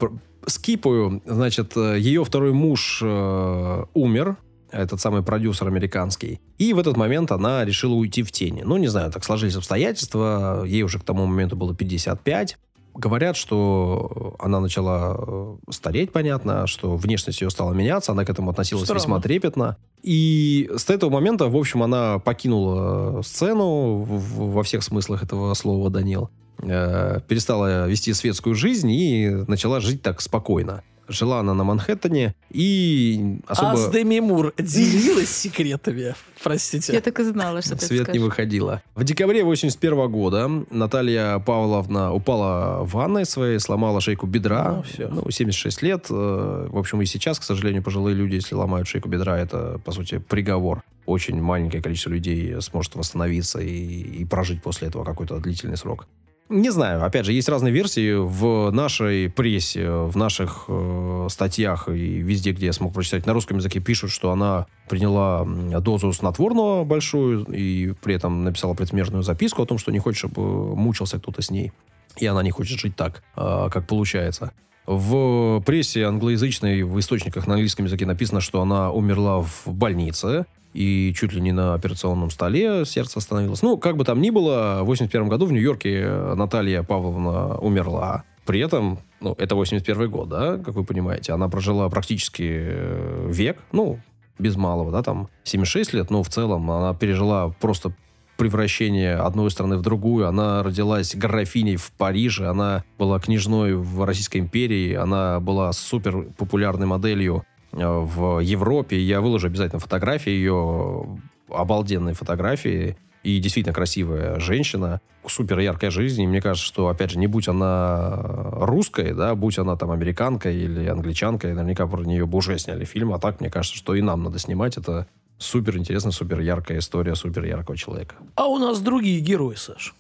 скипаю. 0.47 1.23
Значит, 1.27 1.73
э, 1.77 1.99
ее 1.99 2.25
второй 2.25 2.53
муж 2.53 3.01
э, 3.03 3.85
умер, 3.95 4.37
этот 4.77 5.01
самый 5.01 5.23
продюсер 5.23 5.67
американский. 5.67 6.41
И 6.59 6.73
в 6.73 6.79
этот 6.79 6.97
момент 6.97 7.33
она 7.33 7.65
решила 7.65 7.95
уйти 7.95 8.23
в 8.23 8.31
тени. 8.33 8.63
Ну, 8.65 8.77
не 8.77 8.89
знаю, 8.89 9.11
так 9.13 9.25
сложились 9.25 9.57
обстоятельства. 9.57 10.65
Ей 10.67 10.83
уже 10.83 10.99
к 10.99 11.03
тому 11.05 11.27
моменту 11.27 11.57
было 11.57 11.75
55. 11.75 12.59
Говорят, 12.95 13.37
что 13.37 14.37
она 14.39 14.59
начала 14.59 15.17
э, 15.19 15.57
стареть, 15.71 16.13
понятно, 16.13 16.67
что 16.67 16.97
внешность 16.97 17.43
ее 17.43 17.51
стала 17.51 17.75
меняться, 17.75 18.13
она 18.13 18.25
к 18.25 18.31
этому 18.31 18.51
относилась 18.51 18.85
Странно. 18.85 18.99
весьма 19.01 19.21
трепетно. 19.21 19.77
И 20.03 20.71
с 20.75 20.89
этого 20.89 21.11
момента, 21.11 21.47
в 21.49 21.57
общем, 21.57 21.83
она 21.83 22.19
покинула 22.19 23.21
сцену 23.23 23.99
в- 23.99 24.09
в- 24.09 24.53
во 24.53 24.63
всех 24.63 24.83
смыслах 24.83 25.23
этого 25.23 25.53
слова, 25.55 25.91
Данил. 25.91 26.31
Э, 26.63 27.21
перестала 27.29 27.87
вести 27.87 28.15
светскую 28.15 28.55
жизнь 28.55 28.91
и 28.91 29.29
начала 29.47 29.81
жить 29.81 30.01
так 30.01 30.23
спокойно. 30.23 30.83
Жила 31.09 31.41
она 31.41 31.55
на 31.55 31.65
Манхэттене 31.65 32.35
и 32.51 33.39
особо 33.47 33.73
А 33.73 33.77
с 33.77 33.91
Деми 33.91 34.21
Мур 34.21 34.53
делилась 34.59 35.29
секретами, 35.31 36.01
Я 36.01 36.15
простите. 36.43 37.01
так 37.01 37.21
и 37.21 37.25
знала, 37.25 37.63
что 37.63 37.77
в 37.77 37.79
ты 37.81 37.87
свет 37.87 38.13
не 38.13 38.19
выходила. 38.19 38.83
В 38.95 39.05
декабре 39.05 39.45
81 39.45 40.11
года 40.11 40.49
Наталья 40.71 41.39
Павловна 41.39 42.13
упала 42.13 42.83
в 42.85 42.93
ванной 42.93 43.25
своей, 43.25 43.59
сломала 43.61 44.01
шейку 44.01 44.27
бедра. 44.27 44.83
Ну. 44.99 45.09
Ну, 45.25 45.31
76 45.31 45.83
лет. 45.83 46.07
Э, 46.11 46.67
В 46.71 46.77
общем, 46.77 47.01
и 47.03 47.07
сейчас, 47.07 47.39
к 47.39 47.43
сожалению, 47.43 47.83
пожилые 47.83 48.15
люди, 48.17 48.35
если 48.35 48.55
ломают 48.55 48.89
шейку 48.89 49.09
бедра, 49.09 49.39
это, 49.39 49.81
по 49.85 49.93
сути, 49.93 50.19
приговор. 50.19 50.83
Очень 51.07 51.41
маленькое 51.41 51.83
количество 51.83 52.11
людей 52.11 52.61
сможет 52.61 52.97
восстановиться 52.97 53.61
и, 53.61 53.69
и 53.71 54.25
прожить 54.25 54.63
после 54.63 54.89
этого 54.89 55.05
какой-то 55.05 55.39
длительный 55.39 55.77
срок. 55.77 56.07
Не 56.49 56.71
знаю, 56.71 57.05
опять 57.05 57.27
же, 57.27 57.33
есть 57.33 57.49
разные 57.49 57.73
версии 57.73 58.15
в 58.15 58.71
нашей 58.71 59.29
прессе, 59.29 59.91
в 59.91 60.17
наших 60.17 60.67
э, 60.69 61.27
статьях 61.29 61.89
и 61.89 62.21
везде, 62.21 62.53
где 62.53 62.67
я 62.67 62.73
смог 62.73 62.95
прочитать. 62.95 63.27
На 63.27 63.33
русском 63.33 63.57
языке 63.57 63.81
пишут, 63.81 64.13
что 64.13 64.31
она 64.31 64.67
приняла 64.89 65.45
дозу 65.81 66.13
снотворного 66.13 66.85
большую 66.85 67.45
и 67.47 67.95
при 68.01 68.15
этом 68.15 68.45
написала 68.45 68.75
предсмертную 68.75 69.25
записку 69.25 69.63
о 69.63 69.67
том, 69.67 69.79
что 69.79 69.91
не 69.91 69.99
хочет, 69.99 70.19
чтобы 70.19 70.77
мучился 70.77 71.19
кто-то 71.19 71.43
с 71.43 71.51
ней. 71.51 71.73
И 72.17 72.27
она 72.27 72.45
не 72.45 72.53
хочет 72.53 72.79
жить 72.79 72.95
так, 72.95 73.25
э, 73.37 73.69
как 73.69 73.89
получается. 73.89 74.53
В 74.87 75.61
прессе 75.67 76.05
англоязычной, 76.05 76.85
в 76.85 76.97
источниках 77.01 77.49
на 77.49 77.55
английском 77.55 77.87
языке 77.87 78.07
написано, 78.07 78.41
что 78.41 78.63
она 78.63 78.93
умерла 78.93 79.41
в 79.41 79.67
больнице, 79.67 80.47
и 80.77 81.15
чуть 81.15 81.33
ли 81.33 81.41
не 81.41 81.53
на 81.53 81.73
операционном 81.73 82.31
столе 82.31 82.85
сердце 82.85 83.19
остановилось. 83.19 83.63
Ну, 83.63 83.79
как 83.79 83.97
бы 83.97 84.05
там 84.05 84.21
ни 84.21 84.29
было, 84.29 84.81
в 84.83 84.87
81 84.87 85.29
году 85.29 85.47
в 85.47 85.53
Нью-Йорке 85.53 86.03
э, 86.03 86.35
Наталья 86.35 86.83
Павловна 86.83 87.57
умерла. 87.57 88.25
При 88.45 88.61
этом, 88.61 88.99
ну, 89.21 89.35
это 89.39 89.55
81 89.55 90.11
год, 90.11 90.29
да, 90.29 90.59
как 90.59 90.75
вы 90.75 90.85
понимаете, 90.85 91.33
она 91.33 91.49
прожила 91.49 91.89
практически 91.89 92.45
э, 92.47 93.31
век, 93.33 93.57
ну, 93.73 93.99
без 94.39 94.57
малого, 94.57 94.93
да, 94.93 95.03
там 95.03 95.29
76 95.45 95.95
лет, 95.95 96.11
но 96.11 96.23
в 96.23 96.29
целом 96.29 96.71
она 96.71 96.93
пережила 96.93 97.49
просто 97.59 97.95
превращение 98.37 99.15
одной 99.15 99.51
страны 99.51 99.79
в 99.79 99.83
другую. 99.83 100.29
Она 100.29 100.63
родилась 100.63 101.15
графиней 101.15 101.77
в 101.77 101.91
Париже, 101.93 102.49
она 102.49 102.85
была 102.99 103.19
княжной 103.19 103.73
в 103.75 104.05
Российской 104.05 104.39
империи, 104.39 104.93
она 104.93 105.41
была 105.41 105.73
супер 105.73 106.27
популярной 106.37 106.87
моделью 106.87 107.47
в 107.77 108.41
Европе. 108.41 108.99
Я 108.99 109.21
выложу 109.21 109.47
обязательно 109.47 109.81
фотографии 109.81 110.31
ее, 110.31 111.19
обалденные 111.49 112.15
фотографии. 112.15 112.97
И 113.23 113.41
действительно 113.41 113.75
красивая 113.75 114.39
женщина, 114.39 115.01
супер 115.27 115.59
яркая 115.59 115.91
жизнь. 115.91 116.23
И 116.23 116.27
мне 116.29 116.41
кажется, 116.41 116.65
что, 116.65 116.87
опять 116.89 117.11
же, 117.11 117.19
не 117.19 117.27
будь 117.27 117.49
она 117.49 118.21
русской, 118.61 119.15
да, 119.15 119.35
будь 119.35 119.59
она 119.59 119.77
там 119.77 119.91
американкой 119.91 120.57
или 120.57 120.87
англичанкой, 120.87 121.53
наверняка 121.53 121.89
про 121.89 122.03
нее 122.05 122.25
бы 122.25 122.39
уже 122.39 122.57
сняли 122.59 122.85
фильм. 122.85 123.13
А 123.13 123.19
так, 123.19 123.41
мне 123.41 123.51
кажется, 123.51 123.77
что 123.77 123.97
и 123.97 124.01
нам 124.01 124.23
надо 124.23 124.39
снимать. 124.39 124.77
Это 124.77 125.09
супер 125.39 125.77
интересная, 125.77 126.13
супер 126.13 126.39
яркая 126.39 126.79
история 126.79 127.17
супер 127.17 127.45
яркого 127.45 127.77
человека. 127.77 128.15
А 128.37 128.47
у 128.47 128.59
нас 128.59 128.81
другие 128.81 129.19
герои, 129.19 129.57
Саш. 129.57 129.97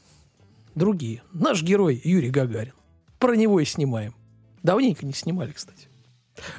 Другие. 0.77 1.23
Наш 1.33 1.65
герой 1.65 2.01
Юрий 2.05 2.31
Гагарин. 2.31 2.75
Про 3.19 3.35
него 3.35 3.59
и 3.59 3.65
снимаем. 3.65 4.15
Давненько 4.63 5.05
не 5.05 5.13
снимали, 5.13 5.51
кстати. 5.51 5.89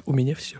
У 0.04 0.12
меня 0.12 0.34
все. 0.34 0.58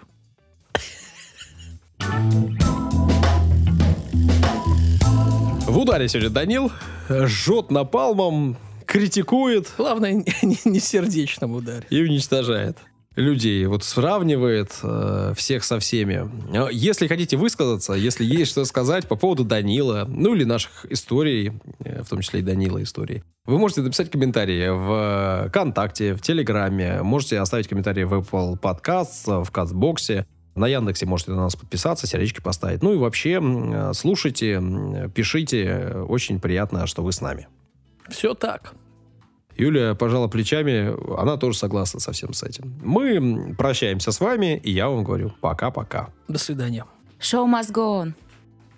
В 5.67 5.79
ударе 5.79 6.09
сегодня 6.09 6.31
Данил 6.31 6.73
жжет 7.09 7.71
напалмом, 7.71 8.57
критикует 8.87 9.73
Главное, 9.77 10.13
не, 10.43 10.57
не- 10.65 10.81
сердечном 10.81 11.55
ударе. 11.55 11.87
и 11.91 12.03
уничтожает 12.03 12.79
людей. 13.17 13.67
Вот 13.67 13.83
сравнивает 13.85 14.71
э, 14.83 15.35
всех 15.37 15.65
со 15.65 15.79
всеми. 15.81 16.31
А 16.57 16.69
Если 16.71 17.07
хотите 17.09 17.37
высказаться, 17.37 17.93
если 17.95 18.25
есть 18.25 18.53
что 18.53 18.65
сказать 18.65 19.09
по 19.09 19.17
поводу 19.17 19.45
Данила, 19.45 20.07
ну 20.09 20.35
или 20.35 20.45
наших 20.45 20.87
историй, 20.91 21.53
э, 21.85 22.03
в 22.03 22.09
том 22.09 22.21
числе 22.21 22.41
и 22.41 22.43
Данила 22.43 22.83
истории, 22.83 23.25
вы 23.45 23.59
можете 23.59 23.83
написать 23.83 24.11
комментарии 24.11 24.69
в 24.69 25.45
э, 25.47 25.49
ВКонтакте, 25.49 26.15
в 26.15 26.23
Телеграме, 26.23 27.03
можете 27.03 27.41
оставить 27.41 27.67
комментарии 27.69 28.05
в 28.05 28.15
Apple 28.15 28.59
Podcasts, 28.61 29.45
в 29.45 29.51
Кастбоксе, 29.51 30.25
на 30.59 30.67
Яндексе 30.67 31.07
можете 31.07 31.31
на 31.33 31.43
нас 31.43 31.57
подписаться, 31.57 32.07
сердечки 32.07 32.41
поставить. 32.41 32.83
Ну 32.83 32.93
и 32.93 32.97
вообще 32.97 33.41
э, 33.43 33.93
слушайте, 33.95 34.63
пишите. 35.15 36.05
Очень 36.09 36.41
приятно, 36.41 36.87
что 36.87 37.03
вы 37.03 37.13
с 37.13 37.21
нами. 37.21 37.49
Все 38.09 38.35
так. 38.35 38.75
Юлия 39.57 39.95
пожала 39.95 40.29
плечами, 40.29 40.95
она 41.21 41.37
тоже 41.37 41.59
согласна 41.59 41.99
со 41.99 42.13
всем 42.13 42.33
с 42.33 42.45
этим. 42.45 42.75
Мы 42.83 43.55
прощаемся 43.59 44.13
с 44.13 44.21
вами, 44.21 44.57
и 44.57 44.71
я 44.71 44.89
вам 44.89 45.03
говорю 45.03 45.33
пока-пока. 45.41 46.11
До 46.29 46.39
свидания. 46.39 46.85
Show 47.19 47.45
must 47.47 47.73
go 47.73 48.03
on. 48.03 48.15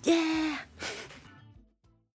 Yeah. 0.03 0.50